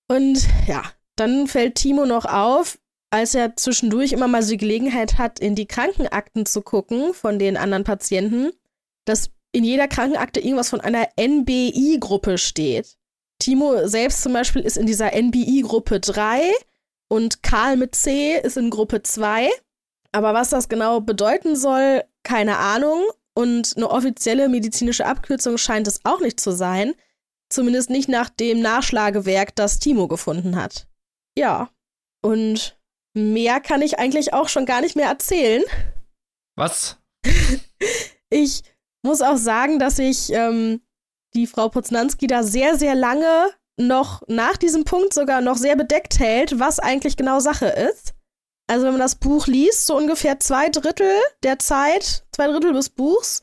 Und 0.08 0.46
ja, 0.66 0.82
dann 1.16 1.46
fällt 1.46 1.76
Timo 1.76 2.04
noch 2.04 2.26
auf, 2.26 2.78
als 3.10 3.34
er 3.34 3.56
zwischendurch 3.56 4.12
immer 4.12 4.28
mal 4.28 4.42
so 4.42 4.50
die 4.50 4.58
Gelegenheit 4.58 5.18
hat, 5.18 5.38
in 5.38 5.54
die 5.54 5.66
Krankenakten 5.66 6.46
zu 6.46 6.62
gucken 6.62 7.14
von 7.14 7.38
den 7.38 7.56
anderen 7.56 7.84
Patienten, 7.84 8.50
dass 9.06 9.30
in 9.52 9.64
jeder 9.64 9.88
Krankenakte 9.88 10.40
irgendwas 10.40 10.70
von 10.70 10.80
einer 10.80 11.08
NBI-Gruppe 11.18 12.38
steht. 12.38 12.96
Timo 13.38 13.86
selbst 13.86 14.22
zum 14.22 14.32
Beispiel 14.32 14.62
ist 14.62 14.78
in 14.78 14.86
dieser 14.86 15.12
NBI-Gruppe 15.14 16.00
3 16.00 16.42
und 17.12 17.42
Karl 17.42 17.76
mit 17.76 17.94
C 17.94 18.38
ist 18.38 18.56
in 18.56 18.70
Gruppe 18.70 19.02
2. 19.02 19.50
Aber 20.12 20.32
was 20.32 20.48
das 20.48 20.70
genau 20.70 21.02
bedeuten 21.02 21.56
soll, 21.56 22.04
keine 22.22 22.56
Ahnung. 22.56 23.04
Und 23.34 23.74
eine 23.76 23.90
offizielle 23.90 24.48
medizinische 24.48 25.04
Abkürzung 25.04 25.58
scheint 25.58 25.86
es 25.86 26.06
auch 26.06 26.20
nicht 26.20 26.40
zu 26.40 26.52
sein. 26.52 26.94
Zumindest 27.50 27.90
nicht 27.90 28.08
nach 28.08 28.30
dem 28.30 28.60
Nachschlagewerk, 28.60 29.54
das 29.54 29.78
Timo 29.78 30.08
gefunden 30.08 30.56
hat. 30.56 30.86
Ja. 31.36 31.68
Und 32.22 32.78
mehr 33.12 33.60
kann 33.60 33.82
ich 33.82 33.98
eigentlich 33.98 34.32
auch 34.32 34.48
schon 34.48 34.64
gar 34.64 34.80
nicht 34.80 34.96
mehr 34.96 35.08
erzählen. 35.08 35.64
Was? 36.56 36.96
ich 38.30 38.62
muss 39.02 39.20
auch 39.20 39.36
sagen, 39.36 39.78
dass 39.78 39.98
ich 39.98 40.32
ähm, 40.32 40.80
die 41.34 41.46
Frau 41.46 41.68
Poznanski 41.68 42.26
da 42.26 42.42
sehr, 42.42 42.78
sehr 42.78 42.94
lange 42.94 43.50
noch 43.76 44.22
nach 44.28 44.56
diesem 44.56 44.84
Punkt 44.84 45.14
sogar 45.14 45.40
noch 45.40 45.56
sehr 45.56 45.76
bedeckt 45.76 46.18
hält, 46.18 46.58
was 46.58 46.78
eigentlich 46.78 47.16
genau 47.16 47.40
Sache 47.40 47.66
ist. 47.66 48.14
Also 48.68 48.84
wenn 48.86 48.92
man 48.92 49.00
das 49.00 49.16
Buch 49.16 49.46
liest, 49.46 49.86
so 49.86 49.96
ungefähr 49.96 50.40
zwei 50.40 50.68
Drittel 50.68 51.10
der 51.42 51.58
Zeit, 51.58 52.24
zwei 52.32 52.46
Drittel 52.46 52.72
des 52.72 52.90
Buchs, 52.90 53.42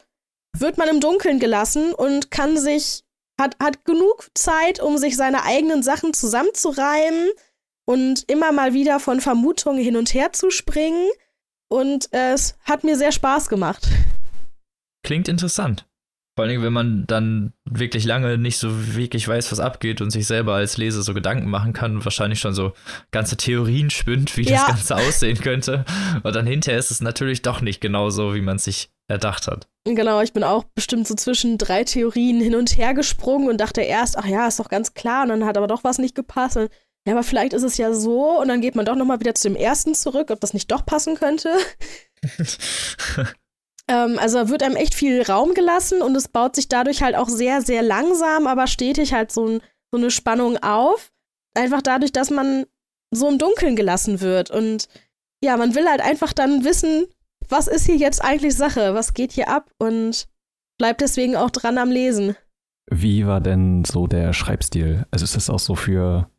wird 0.58 0.78
man 0.78 0.88
im 0.88 1.00
Dunkeln 1.00 1.40
gelassen 1.40 1.94
und 1.94 2.32
kann 2.32 2.58
sich, 2.58 3.04
hat, 3.40 3.56
hat 3.62 3.86
genug 3.86 4.30
Zeit, 4.34 4.80
um 4.80 4.98
sich 4.98 5.16
seine 5.16 5.44
eigenen 5.44 5.84
Sachen 5.84 6.14
zusammenzureimen 6.14 7.30
und 7.86 8.30
immer 8.30 8.52
mal 8.52 8.74
wieder 8.74 9.00
von 9.00 9.22
Vermutungen 9.22 9.82
hin 9.82 9.98
und 9.98 10.14
her 10.14 10.34
zu 10.34 10.52
springen. 10.52 11.10
Und 11.70 12.12
es 12.12 12.56
hat 12.64 12.84
mir 12.84 12.98
sehr 12.98 13.12
Spaß 13.12 13.50
gemacht. 13.50 13.88
Klingt 15.04 15.28
interessant. 15.28 15.89
Vor 16.40 16.46
allem, 16.46 16.64
wenn 16.64 16.72
man 16.72 17.04
dann 17.06 17.52
wirklich 17.66 18.06
lange 18.06 18.38
nicht 18.38 18.60
so 18.60 18.96
wirklich 18.96 19.28
weiß, 19.28 19.52
was 19.52 19.60
abgeht 19.60 20.00
und 20.00 20.10
sich 20.10 20.26
selber 20.26 20.54
als 20.54 20.78
Leser 20.78 21.02
so 21.02 21.14
Gedanken 21.14 21.50
machen 21.50 21.74
kann 21.74 21.98
und 21.98 22.06
wahrscheinlich 22.06 22.40
schon 22.40 22.54
so 22.54 22.72
ganze 23.12 23.36
Theorien 23.36 23.90
spinnt, 23.90 24.38
wie 24.38 24.44
ja. 24.44 24.52
das 24.52 24.68
Ganze 24.68 24.96
aussehen 24.96 25.38
könnte. 25.42 25.84
Und 26.24 26.34
dann 26.34 26.48
hinterher 26.48 26.80
ist 26.80 26.92
es 26.92 27.02
natürlich 27.02 27.42
doch 27.42 27.60
nicht 27.60 27.82
genau 27.82 28.10
so, 28.10 28.36
wie 28.36 28.42
man 28.42 28.56
es 28.56 28.64
sich 28.64 28.90
erdacht 29.10 29.48
hat. 29.48 29.68
Genau, 29.84 30.22
ich 30.22 30.32
bin 30.32 30.46
auch 30.46 30.64
bestimmt 30.64 31.10
so 31.10 31.16
zwischen 31.16 31.58
drei 31.58 31.84
Theorien 31.84 32.40
hin 32.40 32.56
und 32.56 32.78
her 32.78 32.94
gesprungen 32.94 33.50
und 33.50 33.58
dachte 33.58 33.82
erst, 33.82 34.18
ach 34.18 34.26
ja, 34.26 34.48
ist 34.48 34.62
doch 34.62 34.70
ganz 34.70 34.94
klar. 34.94 35.24
Und 35.24 35.30
dann 35.32 35.46
hat 35.46 35.58
aber 35.58 35.68
doch 35.68 35.84
was 35.84 35.98
nicht 35.98 36.16
gepasst. 36.16 36.56
Und, 36.56 36.72
ja, 37.06 37.16
aber 37.16 37.24
vielleicht 37.24 37.52
ist 37.52 37.64
es 37.64 37.76
ja 37.76 37.94
so. 37.94 38.40
Und 38.40 38.48
dann 38.48 38.62
geht 38.62 38.78
man 38.78 38.86
doch 38.86 38.96
nochmal 38.96 39.20
wieder 39.20 39.36
zu 39.36 39.50
dem 39.50 39.58
ersten 39.58 39.94
zurück, 39.94 40.32
ob 40.32 40.40
das 40.40 40.54
nicht 40.54 40.72
doch 40.72 40.86
passen 40.86 41.16
könnte. 41.16 41.50
Ähm, 43.90 44.20
also 44.20 44.50
wird 44.50 44.64
einem 44.64 44.76
echt 44.76 44.94
viel 44.94 45.24
Raum 45.24 45.54
gelassen 45.54 46.02
und 46.02 46.16
es 46.16 46.28
baut 46.28 46.56
sich 46.56 46.70
dadurch 46.70 47.02
halt 47.02 47.16
auch 47.16 47.28
sehr, 47.28 47.62
sehr 47.62 47.82
langsam, 47.82 48.48
aber 48.48 48.68
stetig 48.68 49.14
halt 49.14 49.32
so, 49.32 49.48
ein, 49.48 49.62
so 49.92 49.98
eine 49.98 50.12
Spannung 50.12 50.58
auf. 50.58 51.12
Einfach 51.56 51.82
dadurch, 51.82 52.12
dass 52.12 52.30
man 52.30 52.66
so 53.12 53.28
im 53.28 53.40
Dunkeln 53.40 53.76
gelassen 53.76 54.22
wird. 54.22 54.52
Und 54.52 54.88
ja, 55.44 55.58
man 55.58 55.74
will 55.74 55.90
halt 55.90 56.02
einfach 56.02 56.34
dann 56.34 56.64
wissen, 56.64 57.08
was 57.50 57.68
ist 57.68 57.88
hier 57.88 57.96
jetzt 57.96 58.24
eigentlich 58.24 58.56
Sache? 58.56 58.94
Was 58.94 59.16
geht 59.16 59.32
hier 59.32 59.50
ab? 59.50 59.72
Und 59.80 60.28
bleibt 60.78 61.02
deswegen 61.02 61.36
auch 61.36 61.50
dran 61.50 61.80
am 61.80 61.90
Lesen. 61.90 62.36
Wie 62.92 63.26
war 63.26 63.42
denn 63.42 63.84
so 63.86 64.06
der 64.06 64.34
Schreibstil? 64.34 65.06
Also 65.10 65.24
ist 65.24 65.36
das 65.36 65.50
auch 65.50 65.60
so 65.60 65.76
für 65.76 66.30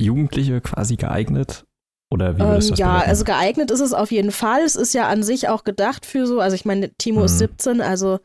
Jugendliche 0.00 0.60
quasi 0.60 0.96
geeignet? 0.96 1.66
Oder 2.10 2.36
wie 2.36 2.40
würdest 2.40 2.68
ähm, 2.68 2.72
das 2.72 2.78
Ja, 2.78 2.86
bewerten? 2.92 3.10
also 3.10 3.24
geeignet 3.24 3.70
ist 3.70 3.80
es 3.80 3.92
auf 3.92 4.10
jeden 4.10 4.32
Fall. 4.32 4.62
Es 4.62 4.76
ist 4.76 4.94
ja 4.94 5.08
an 5.08 5.22
sich 5.22 5.48
auch 5.48 5.64
gedacht 5.64 6.06
für 6.06 6.26
so, 6.26 6.40
also 6.40 6.54
ich 6.54 6.64
meine, 6.64 6.92
Timo 6.94 7.20
mhm. 7.20 7.26
ist 7.26 7.38
17, 7.38 7.80
also 7.80 8.20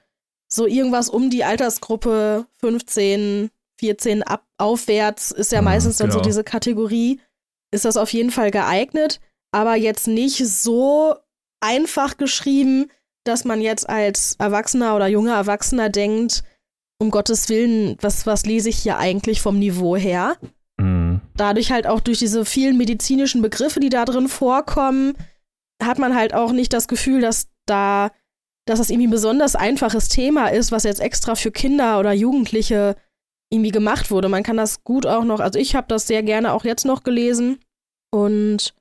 so 0.53 0.67
irgendwas 0.67 1.09
um 1.09 1.29
die 1.29 1.43
Altersgruppe 1.43 2.45
15, 2.57 3.49
14 3.79 4.23
ab, 4.23 4.45
aufwärts 4.57 5.31
ist 5.31 5.51
ja 5.51 5.61
mhm, 5.61 5.65
meistens 5.65 5.97
dann 5.97 6.09
genau. 6.09 6.19
so 6.19 6.23
diese 6.23 6.43
Kategorie. 6.43 7.19
Ist 7.73 7.85
das 7.85 7.97
auf 7.97 8.11
jeden 8.11 8.31
Fall 8.31 8.51
geeignet, 8.51 9.21
aber 9.51 9.75
jetzt 9.75 10.07
nicht 10.07 10.45
so 10.45 11.15
einfach 11.61 12.17
geschrieben, 12.17 12.91
dass 13.23 13.45
man 13.45 13.61
jetzt 13.61 13.87
als 13.87 14.35
Erwachsener 14.39 14.95
oder 14.95 15.07
junger 15.07 15.35
Erwachsener 15.35 15.89
denkt, 15.89 16.43
um 16.99 17.11
Gottes 17.11 17.49
Willen, 17.49 17.97
was, 18.01 18.25
was 18.27 18.45
lese 18.45 18.69
ich 18.69 18.77
hier 18.77 18.97
eigentlich 18.97 19.41
vom 19.41 19.57
Niveau 19.57 19.95
her? 19.95 20.37
Dadurch 21.41 21.71
halt 21.71 21.87
auch 21.87 21.99
durch 21.99 22.19
diese 22.19 22.45
vielen 22.45 22.77
medizinischen 22.77 23.41
Begriffe, 23.41 23.79
die 23.79 23.89
da 23.89 24.05
drin 24.05 24.27
vorkommen, 24.27 25.13
hat 25.81 25.97
man 25.97 26.15
halt 26.15 26.35
auch 26.35 26.51
nicht 26.51 26.71
das 26.71 26.87
Gefühl, 26.87 27.19
dass 27.19 27.47
da, 27.65 28.11
dass 28.67 28.77
das 28.77 28.91
irgendwie 28.91 29.07
ein 29.07 29.11
besonders 29.11 29.55
einfaches 29.55 30.07
Thema 30.07 30.49
ist, 30.49 30.71
was 30.71 30.83
jetzt 30.83 31.01
extra 31.01 31.33
für 31.33 31.51
Kinder 31.51 31.99
oder 31.99 32.13
Jugendliche 32.13 32.95
irgendwie 33.51 33.71
gemacht 33.71 34.11
wurde. 34.11 34.29
Man 34.29 34.43
kann 34.43 34.55
das 34.55 34.83
gut 34.83 35.07
auch 35.07 35.23
noch, 35.23 35.39
also 35.39 35.57
ich 35.57 35.75
habe 35.75 35.87
das 35.89 36.05
sehr 36.05 36.21
gerne 36.21 36.53
auch 36.53 36.63
jetzt 36.63 36.85
noch 36.85 37.01
gelesen 37.01 37.59
und 38.11 38.75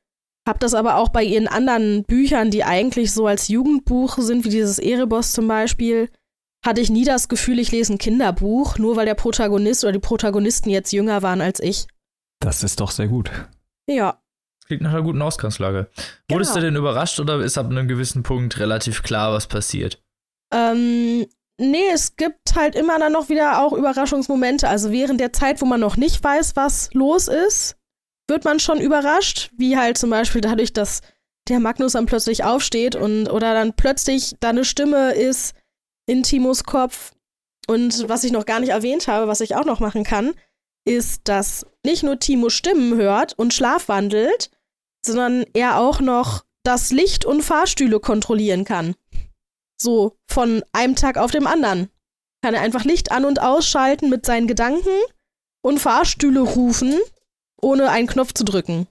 habe 0.46 0.58
das 0.58 0.74
aber 0.74 0.96
auch 0.96 1.08
bei 1.08 1.24
ihren 1.24 1.48
anderen 1.48 2.04
Büchern, 2.04 2.50
die 2.50 2.64
eigentlich 2.64 3.12
so 3.12 3.26
als 3.26 3.48
Jugendbuch 3.48 4.18
sind, 4.18 4.44
wie 4.44 4.50
dieses 4.50 4.78
Erebos 4.78 5.32
zum 5.32 5.48
Beispiel, 5.48 6.10
hatte 6.64 6.82
ich 6.82 6.90
nie 6.90 7.04
das 7.04 7.28
Gefühl, 7.28 7.58
ich 7.58 7.72
lese 7.72 7.94
ein 7.94 7.98
Kinderbuch, 7.98 8.76
nur 8.76 8.96
weil 8.96 9.06
der 9.06 9.14
Protagonist 9.14 9.82
oder 9.82 9.92
die 9.92 9.98
Protagonisten 9.98 10.68
jetzt 10.68 10.92
jünger 10.92 11.22
waren 11.22 11.40
als 11.40 11.60
ich. 11.60 11.86
Das 12.40 12.62
ist 12.62 12.80
doch 12.80 12.90
sehr 12.90 13.08
gut. 13.08 13.30
Ja. 13.86 14.20
Klingt 14.66 14.82
nach 14.82 14.92
einer 14.92 15.02
guten 15.02 15.22
Ausgangslage. 15.22 15.90
Genau. 15.94 16.06
Wurdest 16.30 16.56
du 16.56 16.60
denn 16.60 16.76
überrascht 16.76 17.20
oder 17.20 17.40
ist 17.40 17.58
ab 17.58 17.66
einem 17.66 17.88
gewissen 17.88 18.22
Punkt 18.22 18.58
relativ 18.58 19.02
klar, 19.02 19.32
was 19.32 19.46
passiert? 19.46 20.02
Ähm, 20.52 21.26
nee, 21.58 21.88
es 21.92 22.16
gibt 22.16 22.54
halt 22.56 22.74
immer 22.74 22.98
dann 22.98 23.12
noch 23.12 23.28
wieder 23.28 23.62
auch 23.62 23.72
Überraschungsmomente. 23.72 24.68
Also 24.68 24.90
während 24.90 25.20
der 25.20 25.32
Zeit, 25.32 25.60
wo 25.60 25.66
man 25.66 25.80
noch 25.80 25.96
nicht 25.96 26.22
weiß, 26.22 26.56
was 26.56 26.90
los 26.94 27.28
ist, 27.28 27.76
wird 28.28 28.44
man 28.44 28.58
schon 28.58 28.80
überrascht. 28.80 29.50
Wie 29.56 29.76
halt 29.76 29.98
zum 29.98 30.10
Beispiel 30.10 30.40
dadurch, 30.40 30.72
dass 30.72 31.02
der 31.48 31.60
Magnus 31.60 31.92
dann 31.92 32.06
plötzlich 32.06 32.44
aufsteht 32.44 32.96
und 32.96 33.28
oder 33.28 33.54
dann 33.54 33.74
plötzlich 33.74 34.36
da 34.40 34.50
eine 34.50 34.64
Stimme 34.64 35.12
ist 35.12 35.54
in 36.06 36.22
Timos 36.22 36.64
Kopf. 36.64 37.12
Und 37.66 38.08
was 38.08 38.24
ich 38.24 38.32
noch 38.32 38.46
gar 38.46 38.60
nicht 38.60 38.70
erwähnt 38.70 39.08
habe, 39.08 39.28
was 39.28 39.40
ich 39.40 39.56
auch 39.56 39.64
noch 39.64 39.80
machen 39.80 40.04
kann, 40.04 40.32
ist, 40.84 41.22
dass 41.28 41.66
nicht 41.84 42.02
nur 42.02 42.18
Timo 42.18 42.50
Stimmen 42.50 42.96
hört 42.96 43.32
und 43.38 43.54
schlafwandelt, 43.54 44.50
sondern 45.04 45.44
er 45.54 45.78
auch 45.78 46.00
noch 46.00 46.44
das 46.62 46.90
Licht 46.90 47.24
und 47.24 47.42
Fahrstühle 47.42 48.00
kontrollieren 48.00 48.64
kann. 48.64 48.94
So 49.80 50.16
von 50.26 50.62
einem 50.72 50.96
Tag 50.96 51.16
auf 51.16 51.30
dem 51.30 51.46
anderen. 51.46 51.88
Kann 52.42 52.54
er 52.54 52.62
einfach 52.62 52.84
Licht 52.84 53.12
an- 53.12 53.24
und 53.24 53.40
ausschalten 53.40 54.08
mit 54.08 54.24
seinen 54.26 54.46
Gedanken 54.46 54.96
und 55.62 55.78
Fahrstühle 55.78 56.40
rufen, 56.40 56.98
ohne 57.60 57.90
einen 57.90 58.06
Knopf 58.06 58.32
zu 58.32 58.44
drücken. 58.44 58.86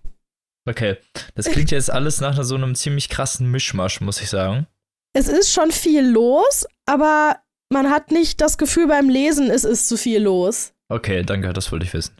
Okay, 0.67 0.97
das 1.35 1.45
klingt 1.45 1.71
jetzt 1.71 1.89
alles 1.89 2.21
nach 2.21 2.43
so 2.43 2.55
einem 2.55 2.75
ziemlich 2.75 3.09
krassen 3.09 3.49
Mischmasch, 3.49 4.01
muss 4.01 4.21
ich 4.21 4.29
sagen. 4.29 4.67
Es 5.13 5.27
ist 5.27 5.51
schon 5.51 5.71
viel 5.71 6.05
los, 6.05 6.67
aber 6.85 7.37
man 7.71 7.89
hat 7.89 8.11
nicht 8.11 8.41
das 8.41 8.57
Gefühl 8.59 8.87
beim 8.87 9.09
Lesen, 9.09 9.49
es 9.49 9.63
ist 9.63 9.87
zu 9.87 9.97
viel 9.97 10.21
los. 10.21 10.73
Okay, 10.89 11.23
danke, 11.23 11.53
das 11.53 11.71
wollte 11.71 11.85
ich 11.85 11.93
wissen. 11.93 12.15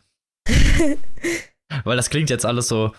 Weil 1.83 1.97
das 1.97 2.09
klingt 2.09 2.29
jetzt 2.29 2.45
alles 2.45 2.67
so 2.67 2.93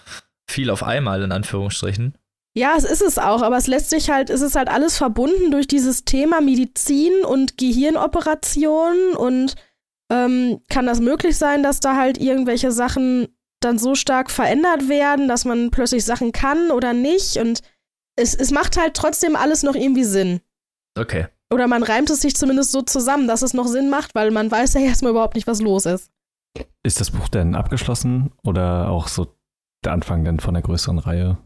viel 0.49 0.71
auf 0.71 0.83
einmal, 0.83 1.23
in 1.23 1.33
Anführungsstrichen. 1.33 2.17
Ja, 2.57 2.75
es 2.77 2.85
ist 2.85 3.03
es 3.03 3.19
auch, 3.19 3.43
aber 3.43 3.57
es 3.57 3.69
lässt 3.69 3.91
sich 3.91 4.11
halt, 4.11 4.29
es 4.29 4.41
ist 4.41 4.57
halt 4.57 4.69
alles 4.69 4.99
verbunden 4.99 5.53
durch 5.53 5.69
dieses 5.69 6.05
Thema 6.05 6.41
Medizin 6.41 7.25
und 7.25 7.57
Gehirnoperationen 7.57 9.15
und 9.15 9.55
ähm, 10.11 10.61
kann 10.69 10.87
das 10.87 11.01
möglich 11.01 11.39
sein, 11.39 11.63
dass 11.63 11.79
da 11.79 11.95
halt 11.97 12.19
irgendwelche 12.19 12.73
Sachen 12.73 13.29
dann 13.61 13.79
so 13.79 13.95
stark 13.95 14.31
verändert 14.31 14.89
werden, 14.89 15.29
dass 15.29 15.45
man 15.45 15.71
plötzlich 15.71 16.05
Sachen 16.05 16.33
kann 16.33 16.73
oder 16.73 16.93
nicht 16.93 17.37
und 17.37 17.61
es, 18.17 18.35
es 18.35 18.51
macht 18.51 18.77
halt 18.77 18.95
trotzdem 18.95 19.37
alles 19.37 19.63
noch 19.63 19.77
irgendwie 19.77 20.05
Sinn. 20.05 20.41
Okay. 20.99 21.29
Oder 21.53 21.67
man 21.67 21.83
reimt 21.83 22.11
es 22.11 22.21
sich 22.21 22.37
zumindest 22.37 22.73
so 22.73 22.83
zusammen, 22.83 23.27
dass 23.27 23.43
es 23.43 23.55
noch 23.55 23.67
Sinn 23.67 23.91
macht, 23.91 24.15
weil 24.15 24.31
man 24.31 24.51
weiß 24.51 24.75
ja 24.75 24.81
erstmal 24.81 25.11
überhaupt 25.11 25.35
nicht, 25.35 25.47
was 25.47 25.61
los 25.61 25.87
ist. 25.87 26.11
Ist 26.83 27.01
das 27.01 27.11
Buch 27.11 27.29
denn 27.29 27.55
abgeschlossen 27.55 28.33
oder 28.43 28.89
auch 28.89 29.09
so 29.09 29.37
der 29.85 29.93
Anfang 29.93 30.25
denn 30.25 30.41
von 30.41 30.55
der 30.55 30.63
größeren 30.63 30.99
Reihe? 30.99 31.39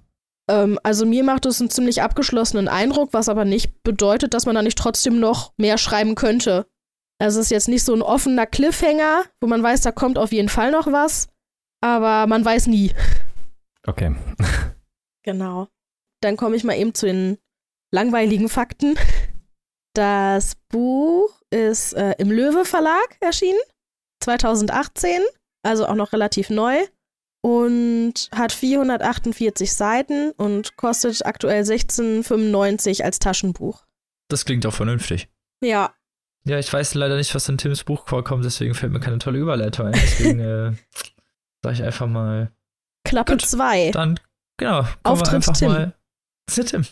Ähm, 0.48 0.78
also 0.82 1.06
mir 1.06 1.24
macht 1.24 1.46
es 1.46 1.60
einen 1.60 1.70
ziemlich 1.70 2.02
abgeschlossenen 2.02 2.68
Eindruck, 2.68 3.12
was 3.12 3.28
aber 3.28 3.44
nicht 3.44 3.82
bedeutet, 3.82 4.34
dass 4.34 4.46
man 4.46 4.54
da 4.54 4.62
nicht 4.62 4.78
trotzdem 4.78 5.20
noch 5.20 5.52
mehr 5.56 5.78
schreiben 5.78 6.14
könnte. 6.14 6.66
Also 7.18 7.40
es 7.40 7.46
ist 7.46 7.50
jetzt 7.50 7.68
nicht 7.68 7.84
so 7.84 7.94
ein 7.94 8.02
offener 8.02 8.46
Cliffhanger, 8.46 9.24
wo 9.40 9.46
man 9.46 9.62
weiß, 9.62 9.82
da 9.82 9.92
kommt 9.92 10.18
auf 10.18 10.32
jeden 10.32 10.48
Fall 10.48 10.70
noch 10.70 10.86
was, 10.88 11.28
aber 11.80 12.26
man 12.26 12.44
weiß 12.44 12.66
nie. 12.66 12.92
Okay. 13.86 14.14
genau. 15.22 15.68
Dann 16.20 16.36
komme 16.36 16.56
ich 16.56 16.64
mal 16.64 16.76
eben 16.76 16.94
zu 16.94 17.06
den 17.06 17.38
langweiligen 17.92 18.48
Fakten. 18.48 18.96
Das 19.94 20.56
Buch 20.68 21.30
ist 21.50 21.92
äh, 21.94 22.14
im 22.18 22.30
Löwe 22.30 22.64
Verlag 22.64 23.16
erschienen, 23.20 23.60
2018, 24.22 25.22
also 25.62 25.86
auch 25.86 25.94
noch 25.94 26.12
relativ 26.12 26.50
neu. 26.50 26.84
und 27.42 28.30
hat 28.34 28.52
448 28.52 29.70
Seiten 29.72 30.30
und 30.32 30.76
kostet 30.76 31.26
aktuell 31.26 31.62
16,95 31.62 33.02
als 33.02 33.18
Taschenbuch. 33.18 33.84
Das 34.30 34.46
klingt 34.46 34.64
auch 34.64 34.72
vernünftig. 34.72 35.28
Ja. 35.62 35.94
Ja, 36.46 36.58
ich 36.58 36.72
weiß 36.72 36.94
leider 36.94 37.16
nicht, 37.16 37.34
was 37.34 37.48
in 37.48 37.58
Tims 37.58 37.84
Buch 37.84 38.08
vorkommt, 38.08 38.44
deswegen 38.46 38.74
fällt 38.74 38.92
mir 38.92 39.00
keine 39.00 39.18
tolle 39.18 39.38
Überleitung 39.38 39.86
ein. 39.88 39.92
Deswegen 39.92 40.40
äh, 40.40 40.72
sage 41.62 41.74
ich 41.74 41.82
einfach 41.82 42.06
mal. 42.06 42.50
Klappe 43.06 43.36
2. 43.36 43.90
Dann, 43.90 44.18
genau, 44.58 44.86
Auftritt 45.02 45.44
Tim. 45.54 45.68
mal 45.68 45.94
zu 46.50 46.64
Tim. 46.64 46.86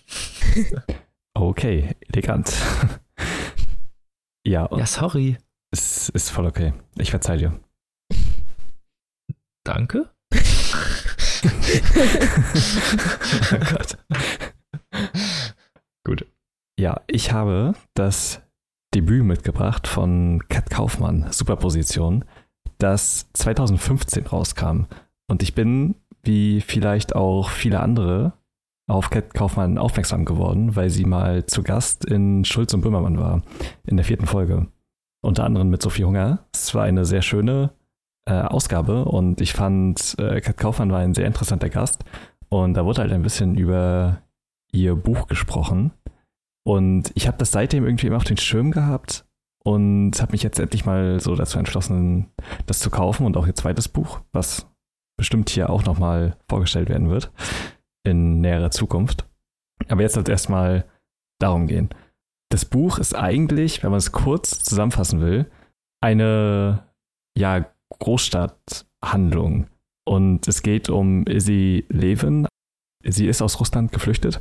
Okay, 1.43 1.97
elegant. 2.13 2.55
ja, 4.47 4.69
Ja, 4.77 4.87
sorry. 4.87 5.39
es 5.73 6.09
ist 6.11 6.31
voll 6.31 6.47
okay. 6.47 6.73
Ich 6.97 7.11
verzeih 7.11 7.37
dir. 7.37 7.59
Danke. 9.65 10.09
oh 13.53 13.59
Gott. 13.59 13.99
Gut. 16.05 16.27
Ja, 16.79 17.01
ich 17.09 17.33
habe 17.33 17.75
das 17.95 18.41
Debüt 18.95 19.25
mitgebracht 19.25 19.89
von 19.89 20.45
Kat 20.49 20.71
Kaufmann, 20.71 21.27
Superposition, 21.33 22.25
das 22.79 23.33
2015 23.33 24.27
rauskam. 24.29 24.85
Und 25.29 25.43
ich 25.43 25.55
bin, 25.57 25.97
wie 26.23 26.61
vielleicht 26.61 27.17
auch 27.17 27.51
viele 27.51 27.81
andere, 27.81 28.35
auf 28.89 29.11
Kat 29.11 29.35
Kaufmann 29.35 29.79
aufmerksam 29.79 30.25
geworden, 30.25 30.77
weil 30.77 30.91
sie 30.91 31.05
mal 31.05 31.47
zu 31.47 31.63
Gast 31.63 32.05
in 32.05 32.45
Schulz 32.45 32.75
und 32.75 32.83
Böhmermann 32.83 33.19
war, 33.19 33.43
in 33.87 33.97
der 33.97 34.05
vierten 34.05 34.27
Folge. 34.27 34.67
Unter 35.25 35.45
anderem 35.45 35.71
mit 35.71 35.83
Sophie 35.83 36.05
Hunger. 36.05 36.41
Es 36.53 36.75
war 36.75 36.83
eine 36.83 37.05
sehr 37.05 37.23
schöne 37.23 37.73
äh, 38.27 38.33
Ausgabe 38.33 39.05
und 39.05 39.41
ich 39.41 39.53
fand, 39.53 40.17
äh, 40.19 40.41
Kat 40.41 40.57
Kaufmann 40.57 40.91
war 40.91 40.99
ein 40.99 41.15
sehr 41.15 41.27
interessanter 41.27 41.69
Gast. 41.69 42.05
Und 42.49 42.75
da 42.75 42.85
wurde 42.85 43.03
halt 43.03 43.13
ein 43.13 43.23
bisschen 43.23 43.57
über 43.57 44.23
ihr 44.73 44.95
Buch 44.95 45.27
gesprochen. 45.27 45.93
Und 46.65 47.13
ich 47.15 47.27
habe 47.27 47.39
das 47.39 47.53
seitdem 47.53 47.85
irgendwie 47.85 48.09
immer 48.09 48.17
auf 48.17 48.25
den 48.25 48.37
Schirm 48.37 48.73
gehabt 48.73 49.25
und 49.65 50.21
habe 50.21 50.33
mich 50.33 50.43
jetzt 50.43 50.59
endlich 50.59 50.85
mal 50.85 51.19
so 51.21 51.35
dazu 51.35 51.59
entschlossen, 51.59 52.27
das 52.67 52.81
zu 52.81 52.91
kaufen 52.91 53.27
und 53.27 53.37
auch 53.37 53.47
ihr 53.47 53.55
zweites 53.55 53.89
Buch, 53.89 54.21
was 54.33 54.67
bestimmt 55.17 55.51
hier 55.51 55.71
auch 55.71 55.85
nochmal 55.85 56.37
vorgestellt 56.49 56.89
werden 56.89 57.11
wird 57.11 57.33
in 58.05 58.41
näherer 58.41 58.71
Zukunft. 58.71 59.29
Aber 59.89 60.03
jetzt 60.03 60.15
soll 60.15 60.23
es 60.23 60.29
erstmal 60.29 60.85
darum 61.41 61.67
gehen. 61.67 61.91
Das 62.51 62.65
Buch 62.65 62.99
ist 62.99 63.15
eigentlich, 63.15 63.83
wenn 63.83 63.91
man 63.91 63.99
es 63.99 64.13
kurz 64.13 64.63
zusammenfassen 64.63 65.21
will, 65.21 65.51
eine 66.03 66.87
ja, 67.37 67.67
Großstadthandlung. 67.99 69.67
Und 70.05 70.49
es 70.49 70.63
geht 70.63 70.91
um 70.91 71.25
Izzy 71.27 71.87
Levin. 71.89 72.47
Sie 73.05 73.27
ist 73.27 73.43
aus 73.43 73.59
Russland 73.61 73.93
geflüchtet 73.93 74.41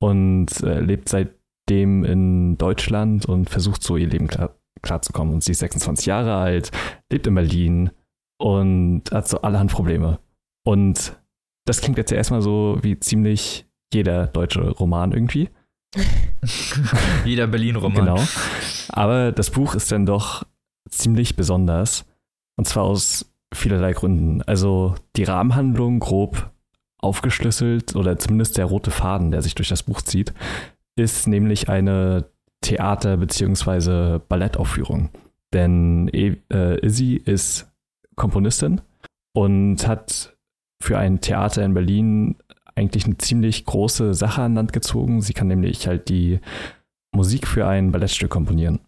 und 0.00 0.48
äh, 0.62 0.80
lebt 0.80 1.08
seitdem 1.08 2.04
in 2.04 2.58
Deutschland 2.58 3.26
und 3.26 3.50
versucht 3.50 3.82
so 3.82 3.96
ihr 3.96 4.08
Leben 4.08 4.28
klar, 4.28 4.56
klarzukommen. 4.82 5.34
Und 5.34 5.44
sie 5.44 5.52
ist 5.52 5.60
26 5.60 6.06
Jahre 6.06 6.34
alt, 6.34 6.70
lebt 7.10 7.26
in 7.26 7.34
Berlin 7.34 7.90
und 8.38 9.04
hat 9.12 9.28
so 9.28 9.40
allerhand 9.40 9.72
Probleme. 9.72 10.18
Und 10.64 11.16
das 11.66 11.82
klingt 11.82 11.98
jetzt 11.98 12.10
ja 12.10 12.16
erstmal 12.16 12.40
so 12.40 12.78
wie 12.80 12.98
ziemlich 12.98 13.66
jeder 13.92 14.26
deutsche 14.28 14.70
Roman 14.70 15.12
irgendwie. 15.12 15.50
Jeder 17.24 17.46
Berlin-Roman. 17.46 18.04
Genau. 18.04 18.20
Aber 18.90 19.32
das 19.32 19.50
Buch 19.50 19.74
ist 19.74 19.90
dann 19.92 20.04
doch 20.06 20.44
ziemlich 20.90 21.36
besonders. 21.36 22.04
Und 22.56 22.66
zwar 22.66 22.84
aus 22.84 23.32
vielerlei 23.54 23.92
Gründen. 23.92 24.42
Also 24.42 24.94
die 25.16 25.24
Rahmenhandlung 25.24 25.98
grob 26.00 26.50
aufgeschlüsselt 26.98 27.94
oder 27.96 28.18
zumindest 28.18 28.58
der 28.58 28.66
rote 28.66 28.90
Faden, 28.90 29.30
der 29.30 29.42
sich 29.42 29.54
durch 29.54 29.68
das 29.68 29.82
Buch 29.84 30.02
zieht, 30.02 30.34
ist 30.96 31.26
nämlich 31.26 31.68
eine 31.68 32.26
Theater- 32.60 33.16
bzw. 33.16 34.18
Ballettaufführung. 34.28 35.10
Denn 35.52 36.08
E- 36.12 36.36
äh, 36.52 36.78
Izzy 36.84 37.14
ist 37.14 37.70
Komponistin 38.16 38.80
und 39.34 39.86
hat 39.86 40.35
für 40.86 40.98
ein 40.98 41.20
Theater 41.20 41.64
in 41.64 41.74
Berlin 41.74 42.36
eigentlich 42.76 43.06
eine 43.06 43.18
ziemlich 43.18 43.64
große 43.64 44.14
Sache 44.14 44.42
an 44.42 44.54
Land 44.54 44.72
gezogen. 44.72 45.20
Sie 45.20 45.32
kann 45.32 45.48
nämlich 45.48 45.88
halt 45.88 46.08
die 46.08 46.38
Musik 47.12 47.48
für 47.48 47.66
ein 47.66 47.90
Ballettstück 47.90 48.30
komponieren. 48.30 48.78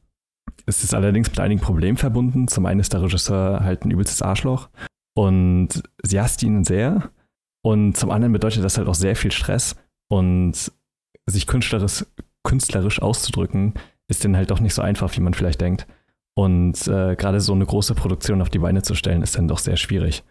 Es 0.67 0.85
ist 0.85 0.95
allerdings 0.95 1.29
mit 1.29 1.41
einigen 1.41 1.61
Problemen 1.61 1.97
verbunden. 1.97 2.47
Zum 2.47 2.67
einen 2.67 2.79
ist 2.79 2.93
der 2.93 3.03
Regisseur 3.03 3.61
halt 3.61 3.85
ein 3.85 3.91
übelstes 3.91 4.23
Arschloch 4.23 4.69
und 5.17 5.83
sie 6.03 6.21
hasst 6.21 6.43
ihn 6.45 6.65
sehr. 6.65 7.11
Und 7.63 7.97
zum 7.97 8.11
anderen 8.11 8.33
bedeutet 8.33 8.63
das 8.63 8.79
halt 8.79 8.87
auch 8.87 8.95
sehr 8.95 9.17
viel 9.17 9.33
Stress 9.33 9.75
und 10.09 10.71
sich 11.27 11.47
künstlerisch, 11.49 12.07
künstlerisch 12.45 13.03
auszudrücken, 13.03 13.75
ist 14.09 14.25
dann 14.25 14.37
halt 14.37 14.51
doch 14.51 14.61
nicht 14.61 14.75
so 14.75 14.83
einfach, 14.83 15.15
wie 15.17 15.21
man 15.21 15.35
vielleicht 15.35 15.61
denkt. 15.61 15.87
Und 16.37 16.87
äh, 16.87 17.17
gerade 17.17 17.41
so 17.41 17.53
eine 17.53 17.67
große 17.67 17.97
Produktion 17.97 18.41
auf 18.41 18.51
die 18.51 18.61
Beine 18.61 18.83
zu 18.83 18.95
stellen, 18.95 19.23
ist 19.23 19.37
dann 19.37 19.49
doch 19.49 19.59
sehr 19.59 19.77
schwierig. 19.77 20.23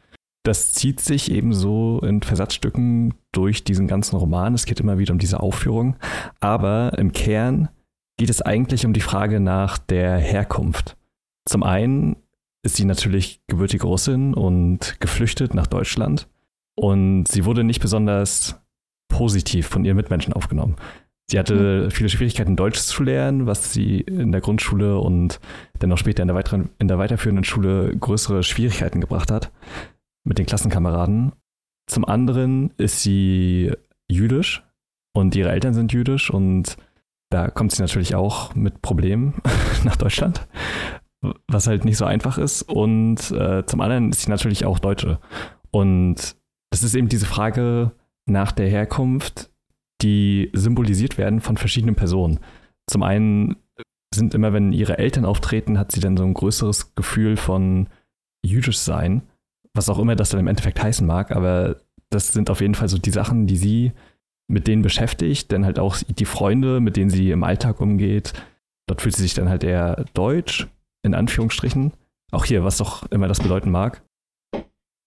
Das 0.47 0.71
zieht 0.71 1.01
sich 1.01 1.29
ebenso 1.29 1.99
in 1.99 2.21
Versatzstücken 2.21 3.15
durch 3.33 3.65
diesen 3.65 3.85
ganzen 3.85 4.15
Roman. 4.15 4.53
Es 4.53 4.63
geht 4.63 4.79
immer 4.79 4.97
wieder 4.97 5.11
um 5.11 5.19
diese 5.19 5.41
Aufführung. 5.41 5.97
Aber 6.39 6.97
im 6.97 7.11
Kern 7.11 7.67
geht 8.15 8.29
es 8.29 8.41
eigentlich 8.41 8.85
um 8.85 8.93
die 8.93 9.01
Frage 9.01 9.41
nach 9.41 9.77
der 9.77 10.17
Herkunft. 10.17 10.95
Zum 11.43 11.63
einen 11.63 12.15
ist 12.63 12.77
sie 12.77 12.85
natürlich 12.85 13.41
gebürtige 13.47 13.87
Russin 13.87 14.33
und 14.33 15.01
geflüchtet 15.01 15.53
nach 15.53 15.67
Deutschland. 15.67 16.29
Und 16.75 17.27
sie 17.27 17.43
wurde 17.43 17.65
nicht 17.65 17.81
besonders 17.81 18.57
positiv 19.09 19.67
von 19.67 19.83
ihren 19.83 19.97
Mitmenschen 19.97 20.31
aufgenommen. 20.31 20.77
Sie 21.29 21.37
hatte 21.37 21.91
viele 21.91 22.07
Schwierigkeiten, 22.07 22.55
Deutsch 22.55 22.79
zu 22.79 23.03
lernen, 23.03 23.47
was 23.47 23.73
sie 23.73 23.99
in 23.99 24.31
der 24.31 24.39
Grundschule 24.39 24.97
und 24.97 25.41
dann 25.79 25.91
auch 25.91 25.97
später 25.97 26.21
in 26.21 26.29
der, 26.29 26.37
weiteren, 26.37 26.69
in 26.79 26.87
der 26.87 26.99
weiterführenden 26.99 27.43
Schule 27.43 27.93
größere 27.97 28.43
Schwierigkeiten 28.43 29.01
gebracht 29.01 29.29
hat 29.29 29.51
mit 30.27 30.37
den 30.37 30.45
Klassenkameraden. 30.45 31.31
Zum 31.89 32.05
anderen 32.05 32.71
ist 32.77 33.01
sie 33.01 33.71
jüdisch 34.09 34.63
und 35.13 35.35
ihre 35.35 35.51
Eltern 35.51 35.73
sind 35.73 35.93
jüdisch 35.93 36.29
und 36.29 36.77
da 37.29 37.49
kommt 37.49 37.71
sie 37.71 37.81
natürlich 37.81 38.15
auch 38.15 38.55
mit 38.55 38.81
Problemen 38.81 39.41
nach 39.83 39.95
Deutschland, 39.95 40.47
was 41.47 41.67
halt 41.67 41.85
nicht 41.85 41.97
so 41.97 42.05
einfach 42.05 42.37
ist. 42.37 42.61
Und 42.61 43.31
äh, 43.31 43.65
zum 43.65 43.81
anderen 43.81 44.11
ist 44.11 44.21
sie 44.21 44.29
natürlich 44.29 44.65
auch 44.65 44.79
Deutsche. 44.79 45.19
Und 45.71 46.35
das 46.71 46.83
ist 46.83 46.95
eben 46.95 47.09
diese 47.09 47.25
Frage 47.25 47.91
nach 48.25 48.51
der 48.51 48.69
Herkunft, 48.69 49.49
die 50.01 50.51
symbolisiert 50.53 51.17
werden 51.17 51.41
von 51.41 51.57
verschiedenen 51.57 51.95
Personen. 51.95 52.39
Zum 52.89 53.03
einen 53.03 53.57
sind 54.13 54.33
immer, 54.33 54.53
wenn 54.53 54.71
ihre 54.71 54.97
Eltern 54.97 55.25
auftreten, 55.25 55.77
hat 55.77 55.91
sie 55.91 55.99
dann 55.99 56.17
so 56.17 56.23
ein 56.23 56.33
größeres 56.33 56.95
Gefühl 56.95 57.35
von 57.35 57.87
jüdisch 58.45 58.79
sein, 58.79 59.23
was 59.73 59.89
auch 59.89 59.99
immer 59.99 60.15
das 60.15 60.29
dann 60.29 60.39
im 60.39 60.47
Endeffekt 60.47 60.81
heißen 60.81 61.05
mag, 61.05 61.31
aber 61.31 61.77
das 62.09 62.29
sind 62.29 62.49
auf 62.49 62.61
jeden 62.61 62.75
Fall 62.75 62.89
so 62.89 62.97
die 62.97 63.11
Sachen, 63.11 63.47
die 63.47 63.57
sie 63.57 63.91
mit 64.49 64.67
denen 64.67 64.81
beschäftigt, 64.81 65.51
denn 65.51 65.65
halt 65.65 65.77
auch 65.77 65.97
die 66.07 66.25
Freunde, 66.25 66.79
mit 66.79 66.95
denen 66.95 67.09
sie 67.09 67.31
im 67.31 67.43
Alltag 67.43 67.81
umgeht. 67.81 68.33
Dort 68.87 69.01
fühlt 69.01 69.15
sie 69.15 69.23
sich 69.23 69.33
dann 69.33 69.49
halt 69.49 69.63
eher 69.63 70.05
deutsch, 70.13 70.67
in 71.03 71.13
Anführungsstrichen. 71.13 71.93
Auch 72.31 72.45
hier, 72.45 72.63
was 72.63 72.77
doch 72.77 73.09
immer 73.11 73.27
das 73.27 73.41
bedeuten 73.41 73.71
mag. 73.71 74.03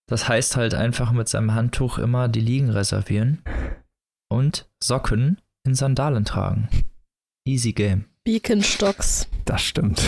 Das 0.09 0.29
heißt 0.29 0.57
halt 0.57 0.75
einfach 0.75 1.13
mit 1.13 1.29
seinem 1.29 1.55
Handtuch 1.55 1.99
immer 1.99 2.29
die 2.29 2.41
Liegen 2.41 2.69
reservieren 2.69 3.43
und 4.29 4.69
Socken 4.83 5.41
in 5.65 5.75
Sandalen 5.75 6.25
tragen. 6.25 6.69
Easy 7.47 7.73
game. 7.73 8.10
Beaconstocks. 8.25 9.29
Das 9.45 9.63
stimmt. 9.63 10.03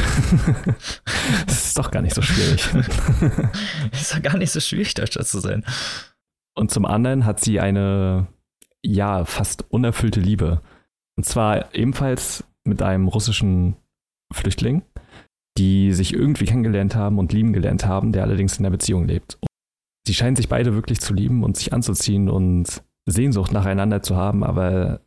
das 1.47 1.67
ist 1.67 1.79
doch 1.79 1.91
gar 1.91 2.03
nicht 2.03 2.15
so 2.15 2.23
schwierig. 2.23 2.69
Ist 3.93 4.13
ja 4.13 4.21
gar 4.21 4.37
nicht 4.37 4.51
so 4.51 4.61
schwierig, 4.61 4.95
Deutscher 4.95 5.25
zu 5.25 5.41
sein. 5.41 5.65
Und 6.55 6.71
zum 6.71 6.85
anderen 6.85 7.25
hat 7.25 7.41
sie 7.41 7.59
eine, 7.59 8.27
ja, 8.85 9.25
fast 9.25 9.65
unerfüllte 9.71 10.21
Liebe. 10.21 10.61
Und 11.17 11.25
zwar 11.25 11.75
ebenfalls 11.75 12.45
mit 12.65 12.83
einem 12.83 13.09
russischen 13.09 13.77
Flüchtling, 14.33 14.83
die 15.59 15.93
sich 15.93 16.13
irgendwie 16.13 16.45
kennengelernt 16.45 16.95
haben 16.95 17.19
und 17.19 17.33
lieben 17.33 17.53
gelernt 17.53 17.87
haben, 17.87 18.13
der 18.13 18.23
allerdings 18.23 18.57
in 18.59 18.63
der 18.63 18.71
Beziehung 18.71 19.07
lebt. 19.07 19.37
Und 19.41 19.49
sie 20.07 20.15
scheinen 20.15 20.37
sich 20.37 20.49
beide 20.49 20.75
wirklich 20.75 21.01
zu 21.01 21.15
lieben 21.15 21.45
und 21.45 21.57
sich 21.57 21.73
anzuziehen 21.73 22.29
und 22.29 22.83
Sehnsucht 23.07 23.53
nacheinander 23.53 24.03
zu 24.03 24.17
haben, 24.17 24.45
aber 24.45 25.01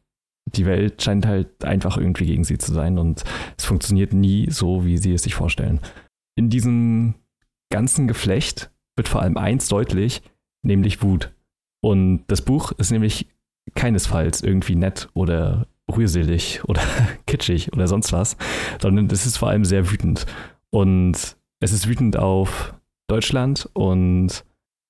die 0.45 0.65
Welt 0.65 1.01
scheint 1.01 1.25
halt 1.25 1.65
einfach 1.65 1.97
irgendwie 1.97 2.25
gegen 2.25 2.43
sie 2.43 2.57
zu 2.57 2.73
sein 2.73 2.97
und 2.97 3.23
es 3.57 3.65
funktioniert 3.65 4.13
nie 4.13 4.49
so, 4.49 4.85
wie 4.85 4.97
sie 4.97 5.13
es 5.13 5.23
sich 5.23 5.35
vorstellen. 5.35 5.79
In 6.37 6.49
diesem 6.49 7.15
ganzen 7.71 8.07
Geflecht 8.07 8.71
wird 8.95 9.07
vor 9.07 9.21
allem 9.21 9.37
eins 9.37 9.67
deutlich, 9.67 10.21
nämlich 10.63 11.01
Wut. 11.01 11.33
Und 11.81 12.25
das 12.27 12.41
Buch 12.41 12.71
ist 12.73 12.91
nämlich 12.91 13.27
keinesfalls 13.73 14.41
irgendwie 14.41 14.75
nett 14.75 15.09
oder 15.13 15.67
rührselig 15.91 16.63
oder 16.65 16.81
kitschig 17.25 17.73
oder 17.73 17.87
sonst 17.87 18.11
was, 18.13 18.37
sondern 18.81 19.07
es 19.07 19.25
ist 19.25 19.37
vor 19.37 19.49
allem 19.49 19.65
sehr 19.65 19.91
wütend. 19.91 20.25
Und 20.69 21.37
es 21.59 21.71
ist 21.71 21.87
wütend 21.87 22.17
auf 22.17 22.73
Deutschland 23.07 23.69
und 23.73 24.43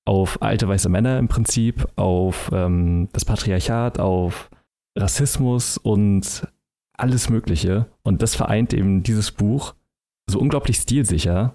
auf 0.04 0.40
alte 0.40 0.68
weiße 0.68 0.88
Männer 0.88 1.18
im 1.18 1.28
Prinzip, 1.28 1.86
auf 1.96 2.50
ähm, 2.52 3.08
das 3.12 3.24
Patriarchat, 3.24 3.98
auf 3.98 4.50
Rassismus 4.96 5.78
und 5.78 6.46
alles 6.96 7.28
Mögliche. 7.28 7.86
Und 8.02 8.22
das 8.22 8.34
vereint 8.34 8.72
eben 8.72 9.02
dieses 9.02 9.30
Buch 9.30 9.74
so 10.28 10.40
unglaublich 10.40 10.76
stilsicher, 10.78 11.54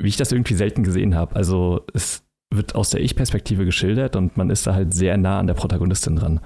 wie 0.00 0.08
ich 0.08 0.16
das 0.16 0.32
irgendwie 0.32 0.54
selten 0.54 0.82
gesehen 0.82 1.14
habe. 1.14 1.36
Also 1.36 1.84
es 1.94 2.24
wird 2.52 2.74
aus 2.74 2.90
der 2.90 3.00
Ich-Perspektive 3.00 3.64
geschildert 3.64 4.16
und 4.16 4.36
man 4.36 4.50
ist 4.50 4.66
da 4.66 4.74
halt 4.74 4.94
sehr 4.94 5.16
nah 5.16 5.38
an 5.38 5.46
der 5.46 5.54
Protagonistin 5.54 6.16
dran. 6.16 6.40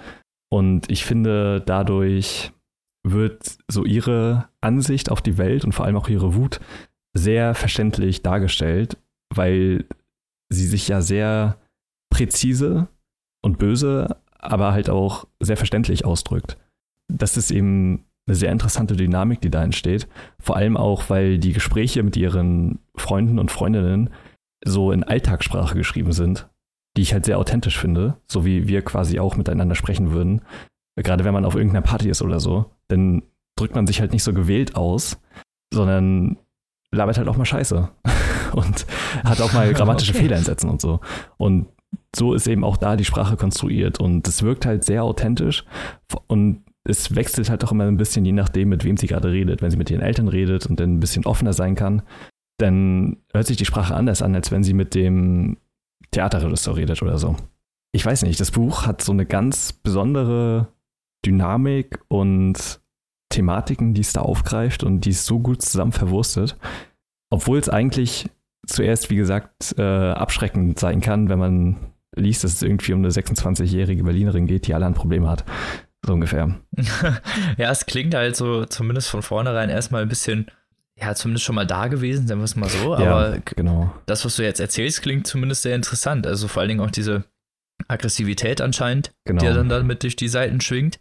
Und 0.50 0.90
ich 0.90 1.04
finde, 1.04 1.62
dadurch 1.64 2.52
wird 3.06 3.58
so 3.68 3.84
ihre 3.84 4.48
Ansicht 4.60 5.10
auf 5.10 5.22
die 5.22 5.38
Welt 5.38 5.64
und 5.64 5.72
vor 5.72 5.86
allem 5.86 5.96
auch 5.96 6.08
ihre 6.08 6.34
Wut 6.34 6.60
sehr 7.14 7.54
verständlich 7.54 8.22
dargestellt, 8.22 8.96
weil 9.34 9.86
sie 10.50 10.66
sich 10.66 10.88
ja 10.88 11.00
sehr 11.00 11.58
präzise 12.10 12.88
und 13.42 13.58
böse, 13.58 14.16
aber 14.42 14.72
halt 14.72 14.90
auch 14.90 15.26
sehr 15.40 15.56
verständlich 15.56 16.04
ausdrückt. 16.04 16.58
Das 17.08 17.36
ist 17.36 17.50
eben 17.50 18.04
eine 18.26 18.36
sehr 18.36 18.52
interessante 18.52 18.96
Dynamik, 18.96 19.40
die 19.40 19.50
da 19.50 19.62
entsteht. 19.62 20.08
Vor 20.38 20.56
allem 20.56 20.76
auch, 20.76 21.08
weil 21.10 21.38
die 21.38 21.52
Gespräche 21.52 22.02
mit 22.02 22.16
ihren 22.16 22.80
Freunden 22.94 23.38
und 23.38 23.50
Freundinnen 23.50 24.10
so 24.64 24.92
in 24.92 25.02
Alltagssprache 25.02 25.74
geschrieben 25.74 26.12
sind, 26.12 26.48
die 26.96 27.02
ich 27.02 27.12
halt 27.12 27.24
sehr 27.24 27.38
authentisch 27.38 27.78
finde, 27.78 28.18
so 28.26 28.44
wie 28.44 28.68
wir 28.68 28.82
quasi 28.82 29.18
auch 29.18 29.36
miteinander 29.36 29.74
sprechen 29.74 30.12
würden. 30.12 30.42
Gerade 30.96 31.24
wenn 31.24 31.34
man 31.34 31.44
auf 31.44 31.54
irgendeiner 31.54 31.82
Party 31.82 32.10
ist 32.10 32.22
oder 32.22 32.38
so, 32.38 32.70
dann 32.88 33.22
drückt 33.58 33.74
man 33.74 33.86
sich 33.86 34.00
halt 34.00 34.12
nicht 34.12 34.22
so 34.22 34.32
gewählt 34.32 34.76
aus, 34.76 35.18
sondern 35.72 36.36
labert 36.92 37.18
halt 37.18 37.28
auch 37.28 37.36
mal 37.36 37.44
Scheiße 37.44 37.88
und 38.52 38.86
hat 39.24 39.40
auch 39.40 39.52
mal 39.52 39.72
grammatische 39.74 40.12
okay. 40.12 40.22
Fehler 40.22 40.36
in 40.36 40.44
Sätzen 40.44 40.70
und 40.70 40.80
so. 40.80 41.00
Und 41.38 41.68
so 42.14 42.34
ist 42.34 42.46
eben 42.46 42.64
auch 42.64 42.76
da 42.76 42.96
die 42.96 43.04
Sprache 43.04 43.36
konstruiert 43.36 44.00
und 44.00 44.26
es 44.28 44.42
wirkt 44.42 44.66
halt 44.66 44.84
sehr 44.84 45.04
authentisch 45.04 45.64
und 46.26 46.62
es 46.84 47.14
wechselt 47.14 47.48
halt 47.48 47.64
auch 47.64 47.72
immer 47.72 47.84
ein 47.84 47.96
bisschen, 47.96 48.24
je 48.24 48.32
nachdem, 48.32 48.68
mit 48.68 48.84
wem 48.84 48.96
sie 48.96 49.06
gerade 49.06 49.30
redet. 49.30 49.62
Wenn 49.62 49.70
sie 49.70 49.76
mit 49.76 49.90
ihren 49.90 50.02
Eltern 50.02 50.28
redet 50.28 50.66
und 50.66 50.80
dann 50.80 50.94
ein 50.94 51.00
bisschen 51.00 51.24
offener 51.26 51.52
sein 51.52 51.74
kann, 51.74 52.02
dann 52.58 53.18
hört 53.32 53.46
sich 53.46 53.56
die 53.56 53.64
Sprache 53.64 53.94
anders 53.94 54.22
an, 54.22 54.34
als 54.34 54.50
wenn 54.50 54.64
sie 54.64 54.74
mit 54.74 54.94
dem 54.94 55.58
Theaterregisseur 56.10 56.76
redet 56.76 57.02
oder 57.02 57.18
so. 57.18 57.36
Ich 57.92 58.04
weiß 58.04 58.22
nicht, 58.22 58.40
das 58.40 58.50
Buch 58.50 58.86
hat 58.86 59.02
so 59.02 59.12
eine 59.12 59.26
ganz 59.26 59.72
besondere 59.72 60.68
Dynamik 61.24 62.00
und 62.08 62.80
Thematiken, 63.30 63.94
die 63.94 64.00
es 64.00 64.12
da 64.12 64.22
aufgreift 64.22 64.82
und 64.82 65.02
die 65.02 65.10
es 65.10 65.24
so 65.24 65.38
gut 65.38 65.62
zusammen 65.62 65.92
verwurstet. 65.92 66.56
Obwohl 67.30 67.58
es 67.58 67.68
eigentlich 67.68 68.28
zuerst, 68.66 69.10
wie 69.10 69.16
gesagt, 69.16 69.74
äh, 69.78 69.82
abschreckend 69.82 70.78
sein 70.78 71.00
kann, 71.00 71.28
wenn 71.28 71.38
man 71.38 71.76
liest, 72.14 72.44
dass 72.44 72.54
es 72.54 72.62
irgendwie 72.62 72.92
um 72.92 73.00
eine 73.00 73.10
26-jährige 73.10 74.04
Berlinerin 74.04 74.46
geht, 74.46 74.66
die 74.66 74.74
alle 74.74 74.86
ein 74.86 74.94
Problem 74.94 75.28
hat. 75.28 75.44
So 76.04 76.14
ungefähr. 76.14 76.60
ja, 77.58 77.70
es 77.70 77.86
klingt 77.86 78.14
halt 78.14 78.36
so, 78.36 78.64
zumindest 78.64 79.08
von 79.08 79.22
vornherein 79.22 79.70
erstmal 79.70 80.02
ein 80.02 80.08
bisschen, 80.08 80.46
ja, 80.96 81.14
zumindest 81.14 81.44
schon 81.44 81.54
mal 81.54 81.66
da 81.66 81.86
gewesen, 81.86 82.26
sagen 82.26 82.40
wir 82.40 82.44
es 82.44 82.56
mal 82.56 82.68
so. 82.68 82.94
Ja, 82.96 83.14
aber 83.14 83.38
genau. 83.38 83.94
das, 84.06 84.24
was 84.24 84.36
du 84.36 84.42
jetzt 84.42 84.60
erzählst, 84.60 85.02
klingt 85.02 85.26
zumindest 85.26 85.62
sehr 85.62 85.76
interessant. 85.76 86.26
Also 86.26 86.48
vor 86.48 86.60
allen 86.60 86.70
Dingen 86.70 86.80
auch 86.80 86.90
diese 86.90 87.24
Aggressivität 87.88 88.60
anscheinend, 88.60 89.12
genau. 89.24 89.40
die 89.40 89.54
dann 89.54 89.68
damit 89.68 90.02
durch 90.02 90.16
die 90.16 90.28
Seiten 90.28 90.60
schwingt. 90.60 90.98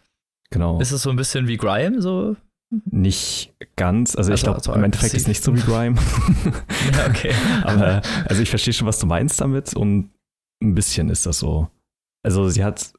Genau. 0.52 0.80
Ist 0.80 0.91
es 0.91 1.02
so 1.02 1.10
ein 1.10 1.15
bisschen 1.15 1.47
wie 1.47 1.58
Grime, 1.58 2.02
so? 2.02 2.36
Nicht 2.86 3.53
ganz, 3.75 4.15
also, 4.15 4.31
also 4.31 4.34
ich 4.34 4.43
glaube, 4.43 4.60
also 4.60 4.73
im 4.73 4.84
Endeffekt 4.84 5.13
ist 5.13 5.27
nicht 5.27 5.43
so 5.43 5.53
wie 5.53 5.60
Grime. 5.60 5.97
ja, 6.93 7.07
okay. 7.10 7.34
Aber 7.63 8.01
also 8.25 8.41
ich 8.41 8.49
verstehe 8.49 8.73
schon, 8.73 8.88
was 8.88 8.97
du 8.97 9.05
meinst 9.07 9.41
damit 9.41 9.73
und 9.73 10.12
ein 10.63 10.73
bisschen 10.73 11.10
ist 11.10 11.25
das 11.25 11.39
so. 11.39 11.69
Also 12.23 12.47
sie 12.47 12.63
hat 12.63 12.93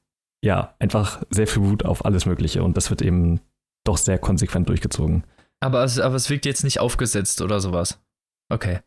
ja 0.45 0.75
einfach 0.79 1.23
sehr 1.31 1.47
viel 1.47 1.63
Wut 1.63 1.85
auf 1.87 2.05
alles 2.05 2.27
Mögliche 2.27 2.63
und 2.63 2.77
das 2.77 2.91
wird 2.91 3.01
eben 3.01 3.41
doch 3.85 3.97
sehr 3.97 4.19
konsequent 4.19 4.69
durchgezogen. 4.69 5.25
Aber 5.61 5.85
es, 5.85 5.99
aber 5.99 6.17
es 6.17 6.29
wirkt 6.29 6.45
jetzt 6.45 6.65
nicht 6.65 6.81
aufgesetzt 6.81 7.41
oder 7.41 7.61
sowas. 7.61 7.99
Okay. 8.53 8.81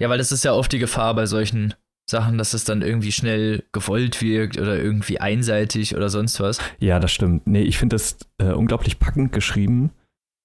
Ja, 0.00 0.10
weil 0.10 0.18
das 0.18 0.32
ist 0.32 0.44
ja 0.44 0.52
oft 0.52 0.70
die 0.72 0.78
Gefahr 0.78 1.14
bei 1.14 1.24
solchen 1.24 1.74
Sachen, 2.10 2.36
dass 2.36 2.52
es 2.52 2.64
dann 2.64 2.82
irgendwie 2.82 3.12
schnell 3.12 3.64
gewollt 3.72 4.20
wirkt 4.20 4.58
oder 4.58 4.76
irgendwie 4.76 5.18
einseitig 5.18 5.96
oder 5.96 6.08
sonst 6.08 6.40
was. 6.40 6.58
Ja, 6.78 7.00
das 7.00 7.12
stimmt. 7.12 7.46
Nee, 7.46 7.62
ich 7.62 7.78
finde 7.78 7.94
das 7.94 8.18
äh, 8.38 8.52
unglaublich 8.52 8.98
packend 8.98 9.32
geschrieben. 9.32 9.90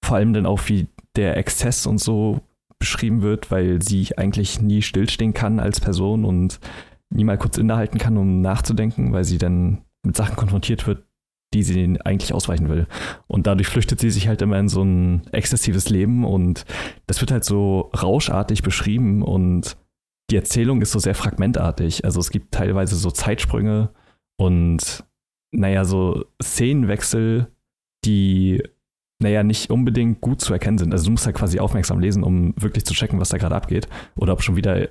Vor 0.04 0.16
allem 0.16 0.32
dann 0.32 0.46
auch, 0.46 0.60
wie 0.68 0.88
der 1.16 1.36
Exzess 1.36 1.86
und 1.86 1.98
so 1.98 2.40
beschrieben 2.78 3.22
wird, 3.22 3.50
weil 3.50 3.80
sie 3.80 4.16
eigentlich 4.16 4.60
nie 4.60 4.82
stillstehen 4.82 5.34
kann 5.34 5.60
als 5.60 5.80
Person 5.80 6.24
und 6.24 6.58
nie 7.10 7.24
mal 7.24 7.38
kurz 7.38 7.58
innehalten 7.58 7.98
kann, 7.98 8.16
um 8.16 8.40
nachzudenken, 8.40 9.12
weil 9.12 9.24
sie 9.24 9.38
dann 9.38 9.82
mit 10.04 10.16
Sachen 10.16 10.34
konfrontiert 10.34 10.86
wird, 10.86 11.04
die 11.54 11.62
sie 11.62 11.98
eigentlich 12.04 12.32
ausweichen 12.32 12.68
will. 12.68 12.86
Und 13.28 13.46
dadurch 13.46 13.68
flüchtet 13.68 14.00
sie 14.00 14.10
sich 14.10 14.26
halt 14.26 14.42
immer 14.42 14.58
in 14.58 14.68
so 14.68 14.82
ein 14.82 15.22
exzessives 15.30 15.90
Leben 15.90 16.24
und 16.24 16.64
das 17.06 17.20
wird 17.20 17.30
halt 17.30 17.44
so 17.44 17.90
rauschartig 17.96 18.62
beschrieben 18.62 19.22
und 19.22 19.76
die 20.30 20.36
Erzählung 20.36 20.80
ist 20.80 20.92
so 20.92 20.98
sehr 20.98 21.14
fragmentartig. 21.14 22.04
Also 22.04 22.18
es 22.18 22.30
gibt 22.30 22.52
teilweise 22.52 22.96
so 22.96 23.10
Zeitsprünge 23.10 23.90
und 24.38 25.04
naja, 25.52 25.84
so 25.84 26.24
Szenenwechsel, 26.42 27.48
die 28.04 28.62
naja, 29.22 29.42
nicht 29.42 29.70
unbedingt 29.70 30.20
gut 30.20 30.40
zu 30.40 30.52
erkennen 30.52 30.78
sind. 30.78 30.92
Also 30.92 31.06
du 31.06 31.12
musst 31.12 31.26
halt 31.26 31.36
quasi 31.36 31.58
aufmerksam 31.58 32.00
lesen, 32.00 32.22
um 32.22 32.54
wirklich 32.56 32.84
zu 32.84 32.94
checken, 32.94 33.20
was 33.20 33.30
da 33.30 33.38
gerade 33.38 33.54
abgeht 33.54 33.88
oder 34.16 34.32
ob 34.32 34.42
schon 34.42 34.56
wieder 34.56 34.88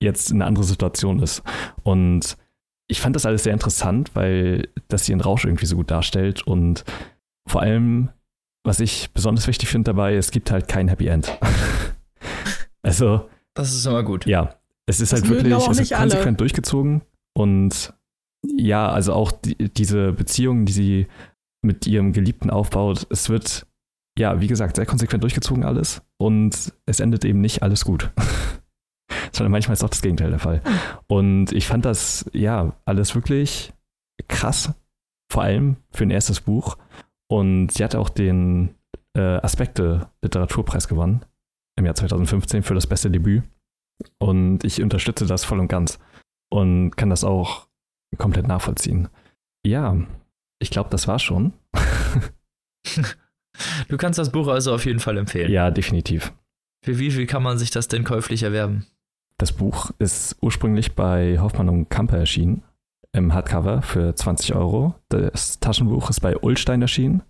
jetzt 0.00 0.32
eine 0.32 0.44
andere 0.44 0.64
Situation 0.64 1.20
ist. 1.20 1.42
Und 1.82 2.36
ich 2.88 3.00
fand 3.00 3.16
das 3.16 3.26
alles 3.26 3.44
sehr 3.44 3.52
interessant, 3.52 4.10
weil 4.14 4.68
das 4.88 5.08
ihren 5.08 5.20
Rausch 5.20 5.44
irgendwie 5.44 5.66
so 5.66 5.76
gut 5.76 5.90
darstellt 5.90 6.46
und 6.46 6.84
vor 7.46 7.62
allem, 7.62 8.10
was 8.64 8.80
ich 8.80 9.10
besonders 9.12 9.46
wichtig 9.46 9.68
finde 9.68 9.90
dabei, 9.90 10.14
es 10.14 10.30
gibt 10.30 10.50
halt 10.50 10.68
kein 10.68 10.88
Happy 10.88 11.06
End. 11.06 11.38
also. 12.82 13.28
Das 13.54 13.74
ist 13.74 13.86
immer 13.86 14.02
gut. 14.02 14.26
Ja, 14.26 14.54
es 14.86 15.00
ist 15.00 15.12
das 15.12 15.22
halt 15.22 15.30
wirklich 15.30 15.52
es 15.52 15.80
ist 15.80 15.92
konsequent 15.92 16.26
alle. 16.26 16.36
durchgezogen 16.36 17.02
und 17.34 17.92
ja, 18.44 18.88
also 18.88 19.14
auch 19.14 19.32
die, 19.32 19.56
diese 19.56 20.12
Beziehung, 20.12 20.64
die 20.64 20.72
sie 20.72 21.06
mit 21.62 21.86
ihrem 21.86 22.12
Geliebten 22.12 22.50
aufbaut, 22.50 23.06
es 23.10 23.28
wird, 23.28 23.66
ja, 24.18 24.40
wie 24.40 24.46
gesagt, 24.48 24.76
sehr 24.76 24.86
konsequent 24.86 25.22
durchgezogen 25.22 25.64
alles 25.64 26.02
und 26.18 26.72
es 26.86 27.00
endet 27.00 27.24
eben 27.24 27.40
nicht 27.40 27.62
alles 27.62 27.84
gut. 27.84 28.10
Sondern 29.32 29.52
manchmal 29.52 29.74
ist 29.74 29.84
auch 29.84 29.90
das 29.90 30.02
Gegenteil 30.02 30.30
der 30.30 30.38
Fall. 30.38 30.62
Und 31.06 31.52
ich 31.52 31.66
fand 31.66 31.84
das, 31.84 32.28
ja, 32.32 32.74
alles 32.84 33.14
wirklich 33.14 33.72
krass, 34.26 34.74
vor 35.30 35.42
allem 35.42 35.76
für 35.90 36.04
ein 36.04 36.10
erstes 36.10 36.40
Buch. 36.40 36.76
Und 37.30 37.72
sie 37.72 37.84
hatte 37.84 38.00
auch 38.00 38.08
den 38.08 38.74
äh, 39.16 39.20
Aspekte 39.20 40.08
Literaturpreis 40.22 40.88
gewonnen 40.88 41.24
im 41.78 41.84
Jahr 41.84 41.94
2015 41.94 42.62
für 42.62 42.74
das 42.74 42.86
beste 42.86 43.10
Debüt. 43.10 43.44
Und 44.18 44.64
ich 44.64 44.82
unterstütze 44.82 45.26
das 45.26 45.44
voll 45.44 45.60
und 45.60 45.68
ganz 45.68 45.98
und 46.50 46.96
kann 46.96 47.10
das 47.10 47.24
auch 47.24 47.68
komplett 48.16 48.48
nachvollziehen. 48.48 49.08
Ja, 49.64 49.96
ich 50.60 50.70
glaube, 50.70 50.90
das 50.90 51.06
war 51.06 51.18
schon. 51.18 51.52
du 53.88 53.96
kannst 53.96 54.18
das 54.18 54.30
Buch 54.30 54.48
also 54.48 54.74
auf 54.74 54.84
jeden 54.84 55.00
Fall 55.00 55.16
empfehlen. 55.18 55.50
Ja, 55.50 55.70
definitiv. 55.70 56.32
Für 56.84 56.98
wie 56.98 57.10
viel 57.10 57.26
kann 57.26 57.42
man 57.42 57.58
sich 57.58 57.70
das 57.70 57.88
denn 57.88 58.04
käuflich 58.04 58.42
erwerben? 58.42 58.86
Das 59.36 59.52
Buch 59.52 59.90
ist 59.98 60.36
ursprünglich 60.40 60.94
bei 60.94 61.38
Hoffmann 61.38 61.68
und 61.68 61.88
Kamper 61.90 62.18
erschienen, 62.18 62.62
im 63.12 63.32
Hardcover 63.32 63.82
für 63.82 64.14
20 64.14 64.54
Euro. 64.54 64.94
Das 65.08 65.60
Taschenbuch 65.60 66.10
ist 66.10 66.20
bei 66.20 66.36
Ullstein 66.36 66.82
erschienen, 66.82 67.22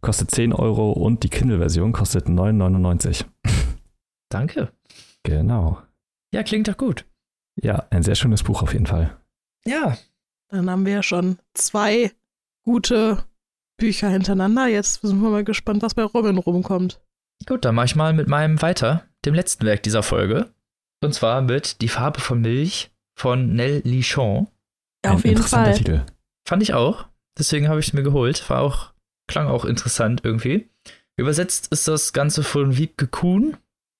kostet 0.00 0.30
10 0.30 0.52
Euro 0.52 0.92
und 0.92 1.22
die 1.22 1.28
Kindle-Version 1.28 1.92
kostet 1.92 2.26
9,99. 2.26 3.24
Danke. 4.28 4.70
Genau. 5.22 5.78
Ja, 6.32 6.42
klingt 6.42 6.68
doch 6.68 6.76
gut. 6.76 7.04
Ja, 7.60 7.86
ein 7.90 8.02
sehr 8.02 8.14
schönes 8.14 8.42
Buch 8.42 8.62
auf 8.62 8.72
jeden 8.72 8.86
Fall. 8.86 9.16
Ja. 9.64 9.96
Dann 10.48 10.70
haben 10.70 10.86
wir 10.86 10.92
ja 10.92 11.02
schon 11.02 11.38
zwei 11.54 12.12
gute 12.62 13.24
Bücher 13.76 14.08
hintereinander. 14.08 14.66
Jetzt 14.66 15.00
sind 15.02 15.20
wir 15.20 15.30
mal 15.30 15.44
gespannt, 15.44 15.82
was 15.82 15.94
bei 15.94 16.02
Robin 16.02 16.38
rumkommt. 16.38 17.00
Gut, 17.46 17.64
dann 17.64 17.74
mache 17.74 17.86
ich 17.86 17.96
mal 17.96 18.12
mit 18.12 18.28
meinem 18.28 18.60
weiter, 18.62 19.04
dem 19.24 19.34
letzten 19.34 19.66
Werk 19.66 19.82
dieser 19.82 20.02
Folge. 20.02 20.50
Und 21.02 21.14
zwar 21.14 21.42
mit 21.42 21.80
Die 21.82 21.88
Farbe 21.88 22.20
von 22.20 22.40
Milch 22.40 22.90
von 23.18 23.54
Nell 23.54 23.82
Lichon. 23.84 24.48
Ja, 25.04 25.12
auf 25.12 25.24
Ein 25.24 25.30
jeden 25.30 25.42
Fall. 25.42 25.74
Titel. 25.74 26.02
Fand 26.46 26.62
ich 26.62 26.74
auch. 26.74 27.06
Deswegen 27.38 27.68
habe 27.68 27.80
ich 27.80 27.88
es 27.88 27.92
mir 27.92 28.02
geholt. 28.02 28.48
War 28.48 28.60
auch, 28.60 28.92
klang 29.28 29.48
auch 29.48 29.64
interessant 29.64 30.22
irgendwie. 30.24 30.68
Übersetzt 31.16 31.68
ist 31.72 31.88
das 31.88 32.12
Ganze 32.12 32.42
von 32.42 32.76
Wiebke 32.76 33.06
Kuhn. 33.06 33.56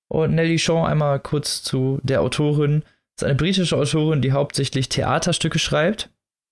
Und 0.09 0.35
Nelly 0.35 0.57
Shaw 0.57 0.85
einmal 0.85 1.19
kurz 1.19 1.63
zu 1.63 1.99
der 2.03 2.21
Autorin. 2.21 2.81
Das 2.81 3.23
ist 3.23 3.23
eine 3.25 3.35
britische 3.35 3.75
Autorin, 3.75 4.21
die 4.21 4.31
hauptsächlich 4.31 4.89
Theaterstücke 4.89 5.59
schreibt. 5.59 6.09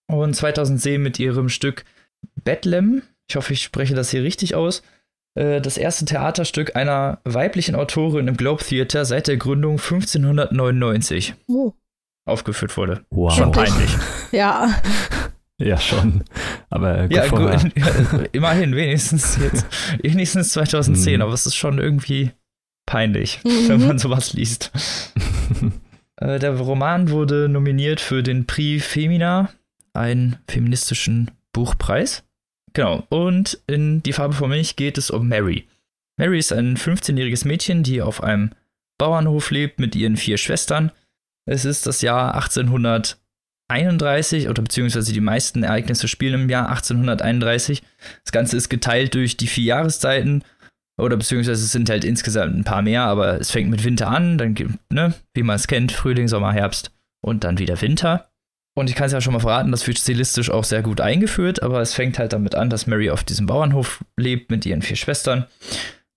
Und 0.08 0.36
2010 0.36 1.02
mit 1.02 1.20
ihrem 1.20 1.50
Stück 1.50 1.86
Bethlehem, 2.44 3.04
ich 3.30 3.36
hoffe, 3.36 3.54
ich 3.54 3.64
spreche 3.64 3.96
das 3.96 4.10
hier 4.12 4.24
richtig 4.24 4.56
aus, 4.56 4.84
äh, 5.36 5.60
das 5.62 5.78
erste 5.78 6.06
Theaterstück 6.06 6.76
einer 6.76 7.20
weiblichen 7.24 7.76
Autorin 7.76 8.28
im 8.28 8.38
Globe 8.38 8.64
Theater 8.64 9.06
seit 9.06 9.28
der 9.28 9.38
Gründung 9.38 9.74
1599. 9.80 11.34
Oh. 11.48 11.74
aufgeführt 12.28 12.76
wurde. 12.78 13.06
Wow. 13.12 13.34
Schon 13.36 13.52
peinlich. 13.52 13.90
Ja. 14.32 14.82
Ja, 15.58 15.78
schon. 15.78 16.24
Aber 16.70 17.04
gut, 17.04 17.16
ja, 17.16 17.28
gut, 17.28 17.72
ja, 17.78 18.20
immerhin, 18.34 18.76
wenigstens 18.76 19.38
jetzt. 19.42 19.66
Wenigstens 20.02 20.50
2010, 20.50 21.16
Mhm. 21.18 21.22
aber 21.22 21.32
es 21.34 21.46
ist 21.46 21.56
schon 21.56 21.78
irgendwie 21.80 22.32
peinlich, 22.86 23.40
Mhm. 23.46 23.70
wenn 23.70 23.88
man 23.88 24.00
sowas 24.00 24.34
liest. 24.34 24.72
Äh, 26.18 26.40
Der 26.40 26.58
Roman 26.58 27.10
wurde 27.10 27.50
nominiert 27.50 28.00
für 28.00 28.24
den 28.24 28.48
Prix 28.48 28.86
Femina, 28.86 29.50
einen 29.94 30.38
feministischen 30.50 31.32
Buchpreis. 31.52 32.24
Genau. 32.76 33.04
Und 33.10 33.60
in 33.68 34.04
Die 34.04 34.14
Farbe 34.14 34.36
von 34.36 34.50
Milch 34.50 34.76
geht 34.76 35.00
es 35.00 35.10
um 35.10 35.28
Mary. 35.28 35.68
Mary 36.18 36.38
ist 36.38 36.54
ein 36.54 36.78
15-jähriges 36.78 37.48
Mädchen, 37.48 37.82
die 37.84 38.02
auf 38.02 38.22
einem 38.22 38.52
Bauernhof 38.98 39.50
lebt 39.50 39.80
mit 39.80 39.96
ihren 39.96 40.18
vier 40.18 40.38
Schwestern. 40.38 40.92
Es 41.46 41.66
ist 41.66 41.88
das 41.88 42.02
Jahr 42.02 42.36
1831 42.36 44.50
oder 44.50 44.62
beziehungsweise 44.62 45.14
die 45.14 45.22
meisten 45.22 45.64
Ereignisse 45.64 46.08
spielen 46.08 46.42
im 46.42 46.50
Jahr 46.50 46.70
1831. 46.70 47.82
Das 48.24 48.32
Ganze 48.32 48.58
ist 48.58 48.70
geteilt 48.70 49.16
durch 49.16 49.38
die 49.38 49.48
vier 49.48 49.66
Jahreszeiten 49.66 50.44
oder 50.98 51.18
beziehungsweise 51.18 51.64
es 51.64 51.72
sind 51.72 51.90
halt 51.90 52.04
insgesamt 52.04 52.56
ein 52.56 52.64
paar 52.64 52.82
mehr, 52.82 53.04
aber 53.04 53.40
es 53.40 53.52
fängt 53.52 53.70
mit 53.70 53.84
Winter 53.84 54.10
an, 54.10 54.38
dann, 54.38 54.56
ne, 54.90 55.14
wie 55.34 55.44
man 55.44 55.58
es 55.58 55.68
kennt, 55.68 55.92
Frühling, 55.92 56.28
Sommer, 56.28 56.54
Herbst 56.54 56.92
und 57.22 57.44
dann 57.44 57.58
wieder 57.58 57.82
Winter. 57.82 58.30
Und 58.78 58.90
ich 58.90 58.96
kann 58.96 59.08
es 59.08 59.14
ja 59.14 59.22
schon 59.22 59.34
mal 59.34 59.40
verraten, 59.40 59.72
das 59.72 59.88
wird 59.88 59.98
stilistisch 59.98 60.52
auch 60.52 60.66
sehr 60.66 60.82
gut 60.82 61.00
eingeführt, 61.00 61.64
aber 61.64 61.80
es 61.82 61.94
fängt 61.94 62.20
halt 62.20 62.34
damit 62.34 62.56
an, 62.56 62.70
dass 62.70 62.88
Mary 62.88 63.10
auf 63.10 63.24
diesem 63.24 63.46
Bauernhof 63.46 64.04
lebt 64.18 64.52
mit 64.52 64.66
ihren 64.66 64.82
vier 64.82 64.98
Schwestern. 64.98 65.46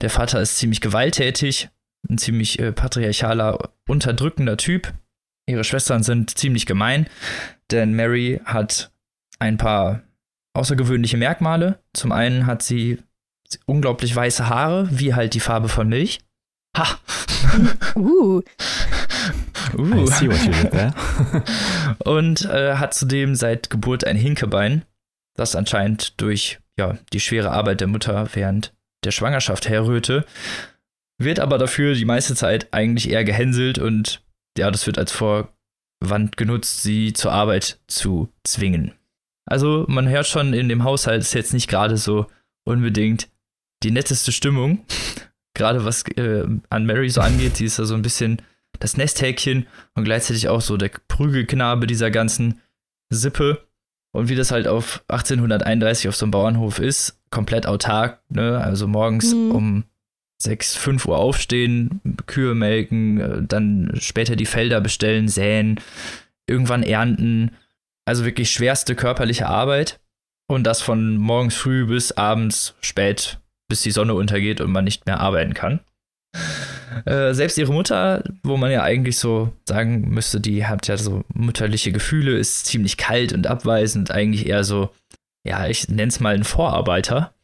Der 0.00 0.10
Vater 0.10 0.40
ist 0.40 0.56
ziemlich 0.56 0.80
gewalttätig, 0.80 1.68
ein 2.08 2.18
ziemlich 2.18 2.58
äh, 2.58 2.72
patriarchaler, 2.72 3.70
unterdrückender 3.88 4.56
Typ. 4.56 4.92
Ihre 5.46 5.62
Schwestern 5.62 6.02
sind 6.02 6.36
ziemlich 6.36 6.66
gemein, 6.66 7.06
denn 7.70 7.94
Mary 7.94 8.40
hat 8.44 8.90
ein 9.38 9.56
paar 9.56 10.02
außergewöhnliche 10.54 11.16
Merkmale. 11.16 11.78
Zum 11.92 12.10
einen 12.10 12.46
hat 12.46 12.62
sie 12.62 12.98
unglaublich 13.66 14.14
weiße 14.14 14.48
Haare, 14.48 14.88
wie 14.90 15.14
halt 15.14 15.34
die 15.34 15.40
Farbe 15.40 15.68
von 15.68 15.88
Milch. 15.88 16.20
Ha! 16.76 16.98
Uh. 17.94 18.42
I 19.74 19.80
Uh. 19.80 20.06
see 20.06 20.28
what 20.28 20.44
you 20.44 20.52
did 20.52 20.70
there. 20.70 20.94
Und 22.04 22.44
äh, 22.46 22.76
hat 22.76 22.94
zudem 22.94 23.34
seit 23.34 23.70
Geburt 23.70 24.04
ein 24.04 24.16
Hinkebein, 24.16 24.84
das 25.36 25.56
anscheinend 25.56 26.20
durch 26.20 26.58
ja, 26.78 26.98
die 27.12 27.20
schwere 27.20 27.50
Arbeit 27.50 27.80
der 27.80 27.88
Mutter 27.88 28.28
während 28.32 28.72
der 29.04 29.10
Schwangerschaft 29.10 29.68
herrührte, 29.68 30.24
wird 31.18 31.40
aber 31.40 31.58
dafür 31.58 31.94
die 31.94 32.04
meiste 32.04 32.34
Zeit 32.34 32.68
eigentlich 32.72 33.10
eher 33.10 33.24
gehänselt 33.24 33.78
und 33.78 34.22
ja, 34.56 34.70
das 34.70 34.86
wird 34.86 34.98
als 34.98 35.12
Vorwand 35.12 36.36
genutzt, 36.36 36.82
sie 36.82 37.12
zur 37.12 37.32
Arbeit 37.32 37.78
zu 37.88 38.32
zwingen. 38.44 38.92
Also 39.44 39.84
man 39.88 40.08
hört 40.08 40.26
schon, 40.26 40.52
in 40.52 40.68
dem 40.68 40.84
Haushalt 40.84 41.22
ist 41.22 41.34
jetzt 41.34 41.52
nicht 41.52 41.68
gerade 41.68 41.96
so 41.96 42.26
unbedingt 42.64 43.28
die 43.82 43.90
netteste 43.90 44.32
Stimmung, 44.32 44.84
gerade 45.54 45.84
was 45.84 46.06
äh, 46.16 46.44
an 46.70 46.86
Mary 46.86 47.08
so 47.08 47.20
angeht. 47.20 47.56
Sie 47.56 47.64
ist 47.64 47.78
ja 47.78 47.84
so 47.84 47.94
ein 47.94 48.02
bisschen 48.02 48.42
das 48.78 48.96
Nesthäkchen 48.96 49.66
und 49.94 50.04
gleichzeitig 50.04 50.48
auch 50.48 50.60
so 50.60 50.76
der 50.76 50.90
Prügelknabe 51.08 51.86
dieser 51.86 52.10
ganzen 52.10 52.60
Sippe. 53.10 53.66
Und 54.12 54.28
wie 54.28 54.36
das 54.36 54.50
halt 54.50 54.66
auf 54.66 55.04
1831 55.08 56.08
auf 56.08 56.16
so 56.16 56.24
einem 56.24 56.30
Bauernhof 56.30 56.78
ist, 56.78 57.20
komplett 57.30 57.66
autark, 57.66 58.20
ne? 58.30 58.58
Also 58.58 58.88
morgens 58.88 59.34
Mhm. 59.34 59.50
um 59.52 59.84
6, 60.40 60.76
5 60.76 61.06
Uhr 61.06 61.18
aufstehen, 61.18 62.00
Kühe 62.26 62.54
melken, 62.54 63.20
äh, 63.20 63.42
dann 63.42 63.92
später 64.00 64.36
die 64.36 64.46
Felder 64.46 64.80
bestellen, 64.80 65.28
säen, 65.28 65.80
irgendwann 66.46 66.82
ernten. 66.82 67.50
Also 68.06 68.24
wirklich 68.24 68.50
schwerste 68.50 68.94
körperliche 68.94 69.46
Arbeit. 69.46 70.00
Und 70.50 70.64
das 70.64 70.80
von 70.80 71.18
morgens 71.18 71.56
früh 71.56 71.84
bis 71.84 72.12
abends 72.12 72.74
spät, 72.80 73.38
bis 73.68 73.82
die 73.82 73.90
Sonne 73.90 74.14
untergeht 74.14 74.62
und 74.62 74.70
man 74.70 74.84
nicht 74.84 75.04
mehr 75.04 75.20
arbeiten 75.20 75.52
kann. 75.52 75.80
Äh, 77.04 77.34
selbst 77.34 77.58
ihre 77.58 77.72
Mutter, 77.72 78.22
wo 78.42 78.56
man 78.56 78.70
ja 78.70 78.82
eigentlich 78.82 79.18
so 79.18 79.52
sagen 79.66 80.08
müsste, 80.08 80.40
die 80.40 80.66
hat 80.66 80.86
ja 80.88 80.96
so 80.96 81.24
mütterliche 81.32 81.92
Gefühle, 81.92 82.36
ist 82.36 82.66
ziemlich 82.66 82.96
kalt 82.96 83.32
und 83.32 83.46
abweisend, 83.46 84.10
eigentlich 84.10 84.46
eher 84.46 84.64
so, 84.64 84.90
ja, 85.46 85.66
ich 85.66 85.88
nenne 85.88 86.08
es 86.08 86.20
mal 86.20 86.34
ein 86.34 86.44
Vorarbeiter. 86.44 87.34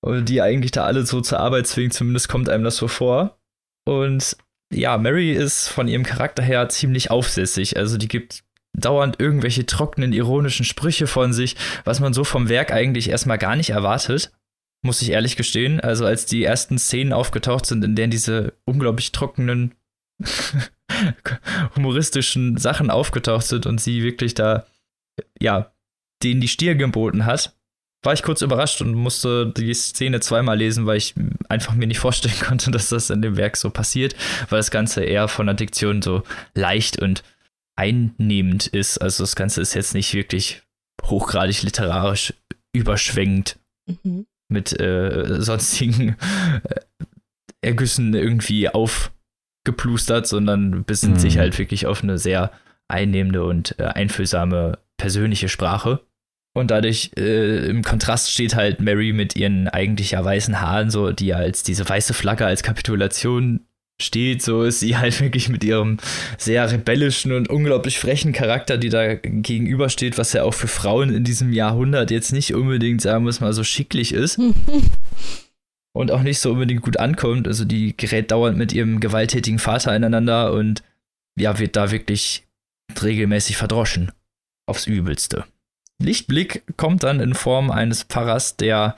und 0.00 0.28
die 0.28 0.42
eigentlich 0.42 0.70
da 0.70 0.84
alle 0.84 1.06
so 1.06 1.20
zur 1.20 1.40
Arbeit 1.40 1.66
zwingen, 1.66 1.90
zumindest 1.90 2.28
kommt 2.28 2.48
einem 2.48 2.64
das 2.64 2.76
so 2.76 2.88
vor. 2.88 3.38
Und 3.86 4.36
ja, 4.72 4.98
Mary 4.98 5.32
ist 5.32 5.68
von 5.68 5.88
ihrem 5.88 6.04
Charakter 6.04 6.42
her 6.42 6.68
ziemlich 6.68 7.10
aufsässig, 7.10 7.76
also 7.76 7.96
die 7.96 8.08
gibt 8.08 8.44
dauernd 8.74 9.18
irgendwelche 9.18 9.66
trockenen, 9.66 10.12
ironischen 10.12 10.64
Sprüche 10.64 11.06
von 11.06 11.32
sich, 11.32 11.56
was 11.84 12.00
man 12.00 12.12
so 12.12 12.22
vom 12.22 12.48
Werk 12.48 12.70
eigentlich 12.70 13.08
erstmal 13.08 13.38
gar 13.38 13.56
nicht 13.56 13.70
erwartet 13.70 14.30
muss 14.82 15.02
ich 15.02 15.10
ehrlich 15.10 15.36
gestehen. 15.36 15.80
Also 15.80 16.06
als 16.06 16.26
die 16.26 16.44
ersten 16.44 16.78
Szenen 16.78 17.12
aufgetaucht 17.12 17.66
sind, 17.66 17.84
in 17.84 17.96
denen 17.96 18.10
diese 18.10 18.54
unglaublich 18.64 19.12
trockenen, 19.12 19.74
humoristischen 21.76 22.56
Sachen 22.56 22.90
aufgetaucht 22.90 23.46
sind 23.46 23.66
und 23.66 23.80
sie 23.80 24.02
wirklich 24.02 24.34
da, 24.34 24.66
ja, 25.40 25.72
denen 26.22 26.40
die 26.40 26.48
Stirn 26.48 26.78
geboten 26.78 27.26
hat, 27.26 27.54
war 28.02 28.12
ich 28.12 28.22
kurz 28.22 28.42
überrascht 28.42 28.80
und 28.80 28.94
musste 28.94 29.52
die 29.56 29.74
Szene 29.74 30.20
zweimal 30.20 30.56
lesen, 30.56 30.86
weil 30.86 30.98
ich 30.98 31.14
einfach 31.48 31.74
mir 31.74 31.86
nicht 31.86 31.98
vorstellen 31.98 32.38
konnte, 32.40 32.70
dass 32.70 32.88
das 32.88 33.10
in 33.10 33.22
dem 33.22 33.36
Werk 33.36 33.56
so 33.56 33.70
passiert, 33.70 34.14
weil 34.48 34.58
das 34.58 34.70
Ganze 34.70 35.04
eher 35.04 35.28
von 35.28 35.46
der 35.46 35.54
Diktion 35.56 36.02
so 36.02 36.22
leicht 36.54 37.00
und 37.00 37.24
einnehmend 37.76 38.68
ist. 38.68 38.98
Also 38.98 39.24
das 39.24 39.36
Ganze 39.36 39.60
ist 39.60 39.74
jetzt 39.74 39.94
nicht 39.94 40.14
wirklich 40.14 40.62
hochgradig 41.02 41.62
literarisch 41.62 42.34
überschwängend 42.72 43.58
Mhm. 43.88 44.26
Mit 44.48 44.78
äh, 44.80 45.40
sonstigen 45.40 46.16
äh, 46.64 46.80
Ergüssen 47.60 48.14
irgendwie 48.14 48.68
aufgeplustert, 48.68 50.26
sondern 50.26 50.84
besinnt 50.84 51.16
Mhm. 51.16 51.20
sich 51.20 51.38
halt 51.38 51.58
wirklich 51.58 51.86
auf 51.86 52.02
eine 52.02 52.18
sehr 52.18 52.52
einnehmende 52.88 53.44
und 53.44 53.78
äh, 53.78 53.84
einfühlsame 53.84 54.78
persönliche 54.96 55.48
Sprache. 55.48 56.00
Und 56.54 56.70
dadurch 56.70 57.12
äh, 57.16 57.68
im 57.68 57.82
Kontrast 57.82 58.32
steht 58.32 58.56
halt 58.56 58.80
Mary 58.80 59.12
mit 59.12 59.36
ihren 59.36 59.68
eigentlich 59.68 60.12
ja 60.12 60.24
weißen 60.24 60.60
Haaren, 60.60 60.90
so, 60.90 61.12
die 61.12 61.26
ja 61.26 61.36
als 61.36 61.62
diese 61.62 61.88
weiße 61.88 62.14
Flagge 62.14 62.46
als 62.46 62.62
Kapitulation 62.62 63.60
steht, 64.00 64.42
so 64.42 64.62
ist 64.62 64.80
sie 64.80 64.96
halt 64.98 65.20
wirklich 65.20 65.48
mit 65.48 65.64
ihrem 65.64 65.98
sehr 66.36 66.70
rebellischen 66.70 67.32
und 67.32 67.48
unglaublich 67.48 67.98
frechen 67.98 68.32
Charakter, 68.32 68.78
die 68.78 68.88
da 68.88 69.14
gegenübersteht, 69.14 70.18
was 70.18 70.32
ja 70.32 70.44
auch 70.44 70.54
für 70.54 70.68
Frauen 70.68 71.12
in 71.12 71.24
diesem 71.24 71.52
Jahrhundert 71.52 72.10
jetzt 72.10 72.32
nicht 72.32 72.54
unbedingt, 72.54 73.00
sagen 73.00 73.24
wir 73.24 73.30
es 73.30 73.40
mal, 73.40 73.52
so 73.52 73.64
schicklich 73.64 74.12
ist 74.12 74.40
und 75.92 76.10
auch 76.10 76.22
nicht 76.22 76.38
so 76.38 76.52
unbedingt 76.52 76.82
gut 76.82 76.98
ankommt. 76.98 77.46
Also 77.46 77.64
die 77.64 77.96
gerät 77.96 78.30
dauernd 78.30 78.56
mit 78.56 78.72
ihrem 78.72 79.00
gewalttätigen 79.00 79.58
Vater 79.58 79.94
ineinander 79.94 80.52
und 80.52 80.82
ja, 81.38 81.58
wird 81.58 81.76
da 81.76 81.90
wirklich 81.90 82.46
regelmäßig 83.02 83.56
verdroschen. 83.56 84.12
Aufs 84.66 84.86
Übelste. 84.86 85.44
Lichtblick 86.00 86.62
kommt 86.76 87.02
dann 87.02 87.20
in 87.20 87.34
Form 87.34 87.70
eines 87.70 88.02
Pfarrers, 88.02 88.56
der 88.56 88.96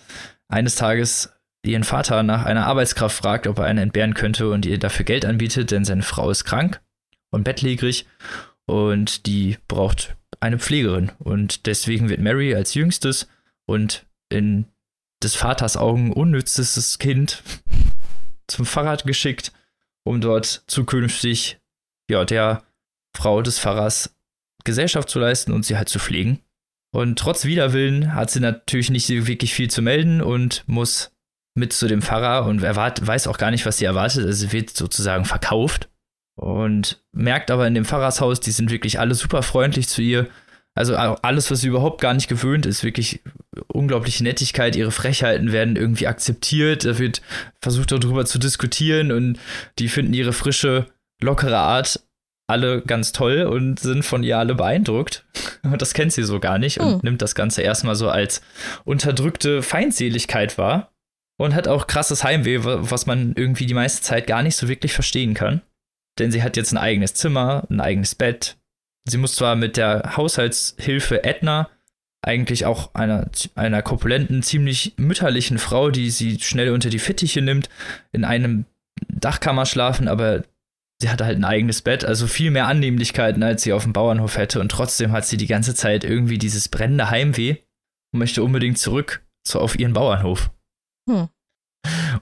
eines 0.49 0.75
Tages 0.75 1.33
ihren 1.65 1.85
Vater 1.85 2.23
nach 2.23 2.45
einer 2.45 2.67
Arbeitskraft 2.67 3.17
fragt, 3.17 3.47
ob 3.47 3.59
er 3.59 3.67
eine 3.67 3.83
entbehren 3.83 4.15
könnte 4.15 4.51
und 4.51 4.67
ihr 4.67 4.79
dafür 4.79 5.05
Geld 5.05 5.25
anbietet, 5.25 5.71
denn 5.71 5.85
seine 5.85 6.03
Frau 6.03 6.31
ist 6.31 6.45
krank 6.45 6.81
und 7.31 7.45
bettlägerig 7.45 8.07
und 8.67 9.27
die 9.27 9.59
braucht 9.69 10.17
eine 10.41 10.59
Pflegerin. 10.59 11.13
Und 11.19 11.67
deswegen 11.67 12.09
wird 12.09 12.21
Mary 12.21 12.55
als 12.55 12.75
jüngstes 12.75 13.29
und 13.67 14.07
in 14.31 14.67
des 15.23 15.35
Vaters 15.35 15.77
Augen 15.77 16.13
unnützestes 16.13 16.99
Kind 16.99 17.43
zum 18.47 18.65
Fahrrad 18.65 19.05
geschickt, 19.05 19.53
um 20.05 20.21
dort 20.21 20.65
zukünftig 20.67 21.59
ja, 22.11 22.25
der 22.25 22.65
Frau 23.15 23.43
des 23.43 23.59
Pfarrers 23.59 24.17
Gesellschaft 24.65 25.09
zu 25.09 25.19
leisten 25.19 25.53
und 25.53 25.65
sie 25.65 25.77
halt 25.77 25.89
zu 25.89 25.99
pflegen. 25.99 26.41
Und 26.93 27.19
trotz 27.19 27.45
Widerwillen 27.45 28.15
hat 28.15 28.31
sie 28.31 28.41
natürlich 28.41 28.91
nicht 28.91 29.09
wirklich 29.09 29.55
viel 29.55 29.71
zu 29.71 29.83
melden 29.83 30.21
und 30.21 30.65
muss 30.67 31.13
mit 31.55 31.73
zu 31.73 31.89
dem 31.89 32.03
Pfarrer 32.03 32.47
und 32.47 32.63
erwart, 32.63 33.05
weiß 33.07 33.27
auch 33.27 33.39
gar 33.39 33.51
nicht, 33.51 33.67
was 33.67 33.79
sie 33.79 33.85
erwartet. 33.85 34.25
Also 34.25 34.47
sie 34.47 34.53
wird 34.53 34.71
sozusagen 34.71 35.25
verkauft 35.25 35.89
und 36.37 37.03
merkt 37.13 37.51
aber 37.51 37.67
in 37.67 37.75
dem 37.75 37.85
Pfarrershaus, 37.85 38.41
die 38.41 38.53
sind 38.53 38.71
wirklich 38.71 38.99
alle 39.01 39.15
super 39.15 39.43
freundlich 39.43 39.89
zu 39.89 40.03
ihr. 40.03 40.29
Also 40.75 40.95
alles, 40.95 41.51
was 41.51 41.61
sie 41.61 41.69
überhaupt 41.69 42.01
gar 42.01 42.15
nicht 42.15 42.29
gewöhnt 42.29 42.65
ist, 42.65 42.85
wirklich 42.85 43.21
unglaubliche 43.67 44.23
Nettigkeit. 44.23 44.77
Ihre 44.77 44.93
Frechheiten 44.93 45.51
werden 45.53 45.75
irgendwie 45.77 46.07
akzeptiert. 46.07 46.85
Da 46.85 46.99
wird 46.99 47.21
versucht, 47.61 47.91
darüber 47.91 48.25
zu 48.25 48.39
diskutieren 48.39 49.11
und 49.11 49.39
die 49.79 49.89
finden 49.89 50.15
ihre 50.15 50.33
frische, 50.33 50.87
lockere 51.21 51.59
Art 51.59 52.01
alle 52.47 52.83
ganz 52.83 53.13
toll 53.13 53.43
und 53.43 53.79
sind 53.79 54.05
von 54.05 54.23
ihr 54.23 54.39
alle 54.39 54.55
beeindruckt. 54.55 55.25
Und 55.63 55.81
das 55.83 55.93
kennt 55.95 56.13
sie 56.13 56.25
so 56.25 56.41
gar 56.41 56.59
nicht 56.59 56.81
und 56.81 56.95
Hm. 56.95 57.01
nimmt 57.03 57.23
das 57.23 57.35
Ganze 57.35 57.61
erstmal 57.63 57.95
so 57.95 58.09
als 58.09 58.41
unterdrückte 58.85 59.63
Feindseligkeit 59.63 60.57
wahr 60.57 60.91
und 61.41 61.55
hat 61.55 61.69
auch 61.69 61.87
krasses 61.87 62.23
Heimweh, 62.23 62.65
wa- 62.65 62.79
was 62.83 63.07
man 63.07 63.33
irgendwie 63.35 63.67
die 63.67 63.75
meiste 63.75 64.03
Zeit 64.03 64.27
gar 64.27 64.43
nicht 64.43 64.57
so 64.57 64.69
wirklich 64.69 64.93
verstehen 64.93 65.35
kann. 65.35 65.63
denn 66.19 66.33
sie 66.33 66.43
hat 66.43 66.57
jetzt 66.59 66.73
ein 66.73 66.77
eigenes 66.77 67.15
Zimmer, 67.15 67.67
ein 67.71 67.81
eigenes 67.81 68.15
Bett. 68.15 68.59
Sie 69.09 69.17
muss 69.17 69.37
zwar 69.37 69.57
mit 69.57 69.79
der 69.79 70.17
Haushaltshilfe 70.19 71.25
Edna, 71.25 71.71
eigentlich 72.23 72.67
auch 72.67 72.95
einer, 72.95 73.31
einer 73.55 73.81
korpulenten, 73.81 74.43
ziemlich 74.43 74.93
mütterlichen 74.99 75.59
Frau, 75.59 75.91
die 75.91 76.11
sie 76.11 76.39
schnell 76.41 76.73
unter 76.73 76.91
die 76.91 76.99
Fittiche 76.99 77.41
nimmt, 77.41 77.71
in 78.13 78.25
einem 78.25 78.67
Dachkammer 79.09 79.65
schlafen, 79.65 80.09
aber 80.09 80.45
sie 81.01 81.09
hatte 81.09 81.25
halt 81.25 81.39
ein 81.39 81.45
eigenes 81.45 81.81
Bett, 81.81 82.05
also 82.05 82.27
viel 82.27 82.51
mehr 82.51 82.67
Annehmlichkeiten, 82.67 83.43
als 83.43 83.63
sie 83.63 83.73
auf 83.73 83.85
dem 83.85 83.95
Bauernhof 83.95 84.37
hätte. 84.37 84.61
Und 84.61 84.71
trotzdem 84.71 85.13
hat 85.13 85.25
sie 85.25 85.39
die 85.39 85.47
ganze 85.47 85.75
Zeit 85.75 86.05
irgendwie 86.05 86.37
dieses 86.37 86.69
brennende 86.69 87.09
Heimweh 87.09 87.57
und 88.13 88.19
möchte 88.19 88.43
unbedingt 88.43 88.77
zurück 88.79 89.25
zu, 89.47 89.59
auf 89.59 89.79
ihren 89.79 89.95
Bauernhof. 89.95 90.51
Hm. 91.11 91.29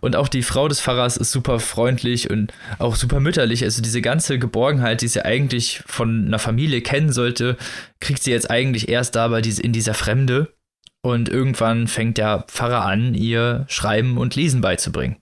Und 0.00 0.16
auch 0.16 0.28
die 0.28 0.42
Frau 0.42 0.68
des 0.68 0.80
Pfarrers 0.80 1.16
ist 1.16 1.32
super 1.32 1.58
freundlich 1.58 2.30
und 2.30 2.52
auch 2.78 2.94
super 2.94 3.20
mütterlich. 3.20 3.64
Also 3.64 3.82
diese 3.82 4.00
ganze 4.00 4.38
Geborgenheit, 4.38 5.00
die 5.00 5.08
sie 5.08 5.24
eigentlich 5.24 5.82
von 5.86 6.26
einer 6.26 6.38
Familie 6.38 6.80
kennen 6.80 7.12
sollte, 7.12 7.56
kriegt 8.00 8.22
sie 8.22 8.30
jetzt 8.30 8.50
eigentlich 8.50 8.88
erst 8.88 9.16
da 9.16 9.28
bei 9.28 9.40
diese, 9.40 9.62
in 9.62 9.72
dieser 9.72 9.94
Fremde. 9.94 10.54
Und 11.02 11.28
irgendwann 11.28 11.88
fängt 11.88 12.18
der 12.18 12.44
Pfarrer 12.48 12.84
an, 12.84 13.14
ihr 13.14 13.64
Schreiben 13.68 14.18
und 14.18 14.36
Lesen 14.36 14.60
beizubringen. 14.60 15.16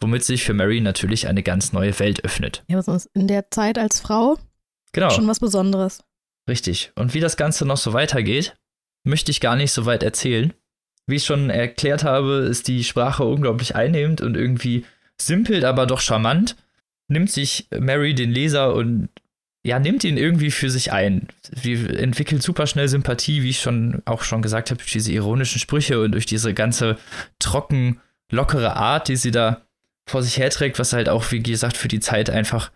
Womit 0.00 0.24
sich 0.24 0.44
für 0.44 0.54
Mary 0.54 0.80
natürlich 0.80 1.26
eine 1.26 1.42
ganz 1.42 1.72
neue 1.72 1.98
Welt 1.98 2.24
öffnet. 2.24 2.64
Ja, 2.68 2.86
was 2.86 3.06
in 3.14 3.26
der 3.26 3.50
Zeit 3.50 3.78
als 3.78 4.00
Frau 4.00 4.38
genau. 4.92 5.10
schon 5.10 5.26
was 5.26 5.40
Besonderes. 5.40 6.02
Richtig. 6.48 6.92
Und 6.94 7.14
wie 7.14 7.20
das 7.20 7.36
Ganze 7.36 7.66
noch 7.66 7.76
so 7.76 7.92
weitergeht, 7.92 8.54
möchte 9.04 9.30
ich 9.30 9.40
gar 9.40 9.56
nicht 9.56 9.72
so 9.72 9.86
weit 9.86 10.02
erzählen. 10.02 10.54
Wie 11.08 11.16
ich 11.16 11.24
schon 11.24 11.48
erklärt 11.48 12.04
habe, 12.04 12.46
ist 12.50 12.68
die 12.68 12.84
Sprache 12.84 13.24
unglaublich 13.24 13.74
einnehmend 13.74 14.20
und 14.20 14.36
irgendwie 14.36 14.84
simpel, 15.20 15.64
aber 15.64 15.86
doch 15.86 16.00
charmant. 16.00 16.54
Nimmt 17.08 17.30
sich 17.30 17.66
Mary 17.76 18.14
den 18.14 18.30
Leser 18.30 18.74
und 18.74 19.08
ja, 19.64 19.78
nimmt 19.78 20.04
ihn 20.04 20.18
irgendwie 20.18 20.50
für 20.50 20.68
sich 20.68 20.92
ein. 20.92 21.28
Sie 21.42 21.72
entwickelt 21.72 22.42
super 22.42 22.66
schnell 22.66 22.88
Sympathie, 22.88 23.42
wie 23.42 23.50
ich 23.50 23.60
schon 23.60 24.02
auch 24.04 24.22
schon 24.22 24.42
gesagt 24.42 24.70
habe, 24.70 24.78
durch 24.78 24.92
diese 24.92 25.10
ironischen 25.10 25.58
Sprüche 25.58 26.00
und 26.00 26.12
durch 26.12 26.26
diese 26.26 26.52
ganze 26.52 26.98
trocken, 27.38 28.00
lockere 28.30 28.76
Art, 28.76 29.08
die 29.08 29.16
sie 29.16 29.30
da 29.30 29.62
vor 30.10 30.22
sich 30.22 30.36
herträgt, 30.36 30.78
was 30.78 30.92
halt 30.92 31.08
auch, 31.08 31.32
wie 31.32 31.42
gesagt, 31.42 31.78
für 31.78 31.88
die 31.88 32.00
Zeit 32.00 32.28
einfach 32.28 32.70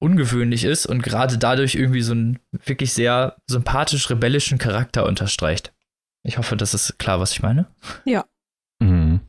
ungewöhnlich 0.00 0.64
ist 0.64 0.86
und 0.86 1.04
gerade 1.04 1.38
dadurch 1.38 1.76
irgendwie 1.76 2.02
so 2.02 2.12
einen 2.12 2.40
wirklich 2.64 2.92
sehr 2.92 3.36
sympathisch 3.46 4.10
rebellischen 4.10 4.58
Charakter 4.58 5.06
unterstreicht. 5.06 5.72
Ich 6.26 6.38
hoffe, 6.38 6.56
das 6.56 6.74
ist 6.74 6.98
klar, 6.98 7.20
was 7.20 7.32
ich 7.32 7.42
meine. 7.42 7.66
Ja. 8.04 8.24
Mhm. 8.80 9.20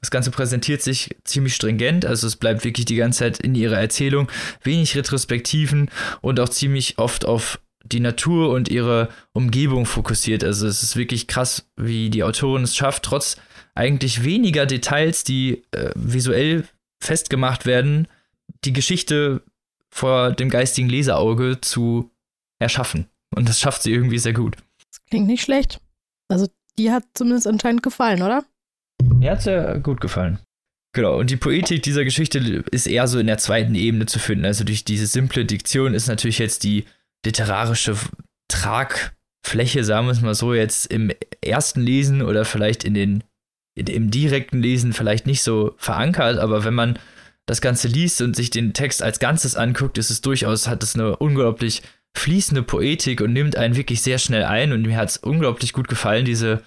Das 0.00 0.10
Ganze 0.10 0.32
präsentiert 0.32 0.82
sich 0.82 1.16
ziemlich 1.22 1.54
stringent, 1.54 2.04
also 2.04 2.26
es 2.26 2.34
bleibt 2.34 2.64
wirklich 2.64 2.86
die 2.86 2.96
ganze 2.96 3.20
Zeit 3.20 3.38
in 3.38 3.54
ihrer 3.54 3.78
Erzählung 3.78 4.28
wenig 4.64 4.96
Retrospektiven 4.96 5.90
und 6.20 6.40
auch 6.40 6.48
ziemlich 6.48 6.98
oft 6.98 7.24
auf 7.24 7.60
die 7.84 8.00
Natur 8.00 8.50
und 8.50 8.68
ihre 8.68 9.08
Umgebung 9.32 9.86
fokussiert. 9.86 10.42
Also 10.42 10.66
es 10.66 10.82
ist 10.82 10.96
wirklich 10.96 11.28
krass, 11.28 11.68
wie 11.76 12.10
die 12.10 12.24
Autorin 12.24 12.64
es 12.64 12.74
schafft, 12.74 13.04
trotz 13.04 13.36
eigentlich 13.76 14.24
weniger 14.24 14.66
Details, 14.66 15.22
die 15.22 15.62
äh, 15.70 15.92
visuell 15.94 16.66
festgemacht 17.00 17.64
werden, 17.64 18.08
die 18.64 18.72
Geschichte 18.72 19.42
vor 19.90 20.32
dem 20.32 20.50
geistigen 20.50 20.88
Leserauge 20.88 21.60
zu 21.60 22.10
erschaffen. 22.58 23.06
Und 23.34 23.48
das 23.48 23.60
schafft 23.60 23.82
sie 23.82 23.92
irgendwie 23.92 24.18
sehr 24.18 24.32
gut. 24.32 24.56
Das 24.90 25.04
klingt 25.06 25.26
nicht 25.28 25.42
schlecht. 25.42 25.80
Also 26.32 26.48
die 26.78 26.90
hat 26.90 27.04
zumindest 27.14 27.46
anscheinend 27.46 27.82
gefallen, 27.82 28.22
oder? 28.22 28.44
Mir 29.02 29.32
hat 29.32 29.42
sehr 29.42 29.78
gut 29.80 30.00
gefallen. 30.00 30.38
Genau, 30.94 31.18
und 31.18 31.30
die 31.30 31.36
Poetik 31.36 31.82
dieser 31.82 32.04
Geschichte 32.04 32.38
ist 32.70 32.86
eher 32.86 33.08
so 33.08 33.18
in 33.18 33.26
der 33.26 33.38
zweiten 33.38 33.74
Ebene 33.74 34.06
zu 34.06 34.18
finden. 34.18 34.44
Also 34.44 34.64
durch 34.64 34.84
diese 34.84 35.06
simple 35.06 35.44
Diktion 35.44 35.94
ist 35.94 36.06
natürlich 36.06 36.38
jetzt 36.38 36.64
die 36.64 36.84
literarische 37.24 37.96
Tragfläche, 38.48 39.84
sagen 39.84 40.06
wir 40.06 40.12
es 40.12 40.20
mal 40.20 40.34
so, 40.34 40.52
jetzt 40.52 40.86
im 40.86 41.10
ersten 41.42 41.80
Lesen 41.80 42.20
oder 42.20 42.44
vielleicht 42.44 42.84
in 42.84 42.94
den 42.94 43.24
im 43.74 44.10
direkten 44.10 44.60
Lesen 44.60 44.92
vielleicht 44.92 45.26
nicht 45.26 45.42
so 45.42 45.74
verankert, 45.78 46.38
aber 46.38 46.64
wenn 46.64 46.74
man 46.74 46.98
das 47.46 47.62
Ganze 47.62 47.88
liest 47.88 48.20
und 48.20 48.36
sich 48.36 48.50
den 48.50 48.74
Text 48.74 49.02
als 49.02 49.18
Ganzes 49.18 49.56
anguckt, 49.56 49.96
ist 49.96 50.10
es 50.10 50.20
durchaus, 50.20 50.68
hat 50.68 50.82
es 50.82 50.94
eine 50.94 51.16
unglaublich 51.16 51.82
fließende 52.16 52.62
Poetik 52.62 53.20
und 53.20 53.32
nimmt 53.32 53.56
einen 53.56 53.76
wirklich 53.76 54.02
sehr 54.02 54.18
schnell 54.18 54.44
ein. 54.44 54.72
Und 54.72 54.82
mir 54.82 54.96
hat 54.96 55.10
es 55.10 55.16
unglaublich 55.16 55.72
gut 55.72 55.88
gefallen, 55.88 56.24
diese 56.24 56.62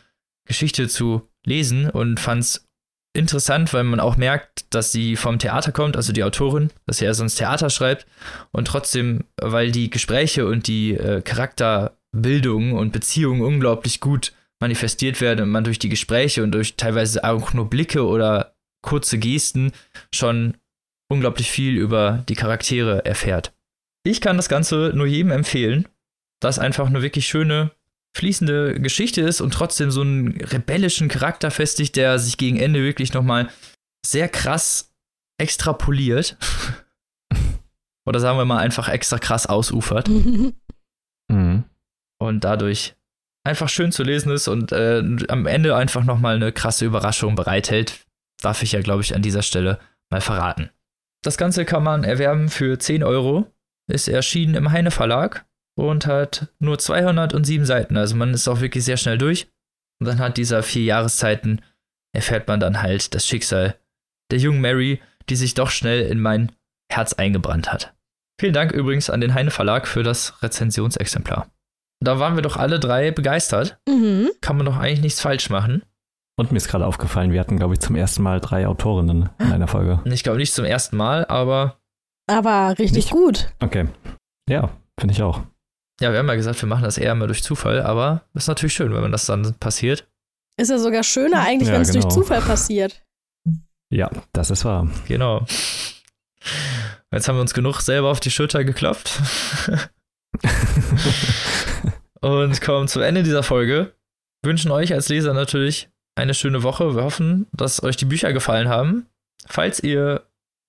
Geschichte 0.47 0.87
zu 0.87 1.29
lesen 1.45 1.89
und 1.89 2.19
fand 2.19 2.43
es 2.43 2.67
interessant, 3.15 3.73
weil 3.73 3.83
man 3.83 3.99
auch 3.99 4.17
merkt, 4.17 4.65
dass 4.73 4.91
sie 4.91 5.15
vom 5.15 5.39
Theater 5.39 5.71
kommt, 5.71 5.95
also 5.95 6.11
die 6.11 6.23
Autorin, 6.23 6.71
dass 6.85 6.97
sie 6.97 7.05
ja 7.05 7.13
sonst 7.13 7.35
Theater 7.35 7.69
schreibt 7.69 8.05
und 8.51 8.67
trotzdem, 8.67 9.23
weil 9.41 9.71
die 9.71 9.89
Gespräche 9.89 10.45
und 10.45 10.67
die 10.67 10.93
äh, 10.93 11.21
Charakterbildung 11.21 12.73
und 12.73 12.91
Beziehungen 12.91 13.41
unglaublich 13.41 14.01
gut 14.01 14.33
manifestiert 14.59 15.21
werden 15.21 15.43
und 15.43 15.49
man 15.49 15.63
durch 15.63 15.79
die 15.79 15.89
Gespräche 15.89 16.43
und 16.43 16.51
durch 16.51 16.75
teilweise 16.75 17.23
auch 17.23 17.53
nur 17.53 17.69
Blicke 17.69 18.05
oder 18.05 18.55
kurze 18.81 19.17
Gesten 19.17 19.71
schon 20.13 20.57
unglaublich 21.09 21.51
viel 21.51 21.75
über 21.77 22.23
die 22.27 22.35
Charaktere 22.35 23.05
erfährt. 23.05 23.54
Ich 24.05 24.21
kann 24.21 24.37
das 24.37 24.49
Ganze 24.49 24.91
nur 24.93 25.07
jedem 25.07 25.31
empfehlen, 25.31 25.87
das 26.39 26.59
einfach 26.59 26.85
eine 26.85 27.01
wirklich 27.01 27.25
schöne, 27.27 27.71
fließende 28.15 28.79
Geschichte 28.79 29.21
ist 29.21 29.41
und 29.41 29.51
trotzdem 29.51 29.89
so 29.89 30.01
einen 30.01 30.39
rebellischen 30.41 31.07
Charakter 31.07 31.49
festigt, 31.49 31.95
der 31.95 32.19
sich 32.19 32.37
gegen 32.37 32.57
Ende 32.57 32.83
wirklich 32.83 33.13
nochmal 33.13 33.49
sehr 34.05 34.29
krass 34.29 34.93
extrapoliert. 35.39 36.37
Oder 38.07 38.19
sagen 38.19 38.37
wir 38.37 38.45
mal 38.45 38.59
einfach 38.59 38.89
extra 38.89 39.17
krass 39.17 39.47
ausufert. 39.47 40.07
mhm. 41.27 41.63
Und 42.19 42.43
dadurch 42.43 42.95
einfach 43.43 43.69
schön 43.69 43.91
zu 43.91 44.03
lesen 44.03 44.31
ist 44.31 44.47
und 44.47 44.71
äh, 44.71 45.03
am 45.29 45.47
Ende 45.47 45.75
einfach 45.75 46.03
nochmal 46.03 46.35
eine 46.35 46.51
krasse 46.51 46.85
Überraschung 46.85 47.33
bereithält. 47.33 48.05
Darf 48.39 48.61
ich 48.61 48.73
ja, 48.73 48.81
glaube 48.81 49.01
ich, 49.01 49.15
an 49.15 49.23
dieser 49.23 49.41
Stelle 49.41 49.79
mal 50.11 50.21
verraten. 50.21 50.69
Das 51.23 51.37
Ganze 51.37 51.65
kann 51.65 51.83
man 51.83 52.03
erwerben 52.03 52.49
für 52.49 52.77
10 52.77 53.03
Euro 53.03 53.51
ist 53.87 54.07
erschienen 54.07 54.55
im 54.55 54.71
Heine 54.71 54.91
Verlag 54.91 55.45
und 55.77 56.07
hat 56.07 56.47
nur 56.59 56.79
207 56.79 57.65
Seiten. 57.65 57.97
Also 57.97 58.15
man 58.15 58.33
ist 58.33 58.47
auch 58.47 58.61
wirklich 58.61 58.83
sehr 58.83 58.97
schnell 58.97 59.17
durch. 59.17 59.47
Und 59.99 60.07
dann 60.07 60.19
hat 60.19 60.37
dieser 60.37 60.63
vier 60.63 60.83
Jahreszeiten 60.83 61.61
erfährt 62.13 62.47
man 62.47 62.59
dann 62.59 62.81
halt 62.81 63.13
das 63.13 63.27
Schicksal 63.27 63.77
der 64.31 64.39
jungen 64.39 64.61
Mary, 64.61 65.01
die 65.29 65.35
sich 65.35 65.53
doch 65.53 65.69
schnell 65.69 66.01
in 66.09 66.19
mein 66.19 66.51
Herz 66.91 67.13
eingebrannt 67.13 67.71
hat. 67.71 67.93
Vielen 68.39 68.53
Dank 68.53 68.71
übrigens 68.71 69.09
an 69.09 69.21
den 69.21 69.33
Heine 69.33 69.51
Verlag 69.51 69.87
für 69.87 70.03
das 70.03 70.41
Rezensionsexemplar. 70.41 71.49
Da 72.01 72.19
waren 72.19 72.35
wir 72.35 72.41
doch 72.41 72.57
alle 72.57 72.79
drei 72.79 73.11
begeistert. 73.11 73.79
Mhm. 73.87 74.29
Kann 74.41 74.57
man 74.57 74.65
doch 74.65 74.77
eigentlich 74.77 75.01
nichts 75.01 75.21
falsch 75.21 75.49
machen. 75.49 75.83
Und 76.37 76.51
mir 76.51 76.57
ist 76.57 76.67
gerade 76.67 76.85
aufgefallen, 76.85 77.31
wir 77.31 77.39
hatten, 77.39 77.57
glaube 77.57 77.73
ich, 77.73 77.79
zum 77.79 77.95
ersten 77.95 78.21
Mal 78.21 78.41
drei 78.41 78.67
Autorinnen 78.67 79.29
in 79.39 79.51
einer 79.51 79.69
Folge. 79.69 80.01
Ich 80.03 80.23
glaube 80.23 80.39
nicht 80.39 80.53
zum 80.53 80.65
ersten 80.65 80.97
Mal, 80.97 81.25
aber 81.25 81.79
aber 82.27 82.77
richtig 82.77 83.05
Nicht. 83.05 83.11
gut. 83.11 83.53
Okay. 83.59 83.87
Ja, 84.49 84.69
finde 84.99 85.13
ich 85.13 85.21
auch. 85.21 85.41
Ja, 86.01 86.11
wir 86.11 86.19
haben 86.19 86.27
ja 86.27 86.35
gesagt, 86.35 86.61
wir 86.61 86.67
machen 86.67 86.83
das 86.83 86.97
eher 86.97 87.15
mal 87.15 87.27
durch 87.27 87.43
Zufall, 87.43 87.81
aber 87.81 88.25
ist 88.33 88.47
natürlich 88.47 88.73
schön, 88.73 88.93
wenn 88.93 89.01
man 89.01 89.11
das 89.11 89.25
dann 89.25 89.55
passiert. 89.55 90.07
Ist 90.57 90.69
ja 90.69 90.77
sogar 90.77 91.03
schöner 91.03 91.41
eigentlich, 91.41 91.69
ja, 91.69 91.75
wenn 91.75 91.81
es 91.81 91.91
genau. 91.91 92.03
durch 92.03 92.13
Zufall 92.13 92.41
passiert. 92.41 93.03
Ja, 93.89 94.09
das 94.33 94.51
ist 94.51 94.65
wahr. 94.65 94.89
Genau. 95.07 95.45
Jetzt 97.11 97.27
haben 97.27 97.35
wir 97.37 97.41
uns 97.41 97.53
genug 97.53 97.81
selber 97.81 98.09
auf 98.09 98.19
die 98.19 98.31
Schulter 98.31 98.63
geklopft. 98.63 99.21
und 102.21 102.61
kommen 102.61 102.87
zum 102.87 103.01
Ende 103.01 103.23
dieser 103.23 103.43
Folge. 103.43 103.93
Wünschen 104.43 104.71
euch 104.71 104.93
als 104.93 105.09
Leser 105.09 105.33
natürlich 105.33 105.89
eine 106.15 106.33
schöne 106.33 106.63
Woche. 106.63 106.95
Wir 106.95 107.03
hoffen, 107.03 107.47
dass 107.51 107.83
euch 107.83 107.97
die 107.97 108.05
Bücher 108.05 108.33
gefallen 108.33 108.69
haben. 108.69 109.07
Falls 109.47 109.79
ihr 109.81 110.25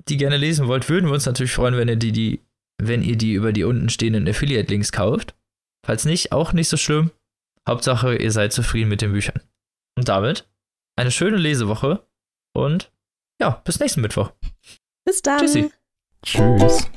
die 0.08 0.16
gerne 0.16 0.36
lesen 0.36 0.68
wollt, 0.68 0.88
würden 0.88 1.06
wir 1.06 1.14
uns 1.14 1.26
natürlich 1.26 1.52
freuen, 1.52 1.76
wenn 1.76 1.88
ihr 1.88 1.96
die, 1.96 2.12
die, 2.12 2.40
wenn 2.82 3.02
ihr 3.02 3.16
die 3.16 3.32
über 3.32 3.52
die 3.52 3.64
unten 3.64 3.88
stehenden 3.88 4.28
Affiliate-Links 4.28 4.92
kauft. 4.92 5.34
Falls 5.84 6.04
nicht, 6.04 6.32
auch 6.32 6.52
nicht 6.52 6.68
so 6.68 6.76
schlimm. 6.76 7.10
Hauptsache, 7.68 8.16
ihr 8.16 8.32
seid 8.32 8.52
zufrieden 8.52 8.88
mit 8.88 9.02
den 9.02 9.12
Büchern. 9.12 9.40
Und 9.96 10.08
damit 10.08 10.48
eine 10.96 11.10
schöne 11.10 11.36
Lesewoche 11.36 12.06
und 12.54 12.90
ja, 13.40 13.50
bis 13.64 13.80
nächsten 13.80 14.00
Mittwoch. 14.00 14.32
Bis 15.04 15.22
dann. 15.22 15.40
Tschüssi. 15.40 15.70
Tschüss. 16.24 16.90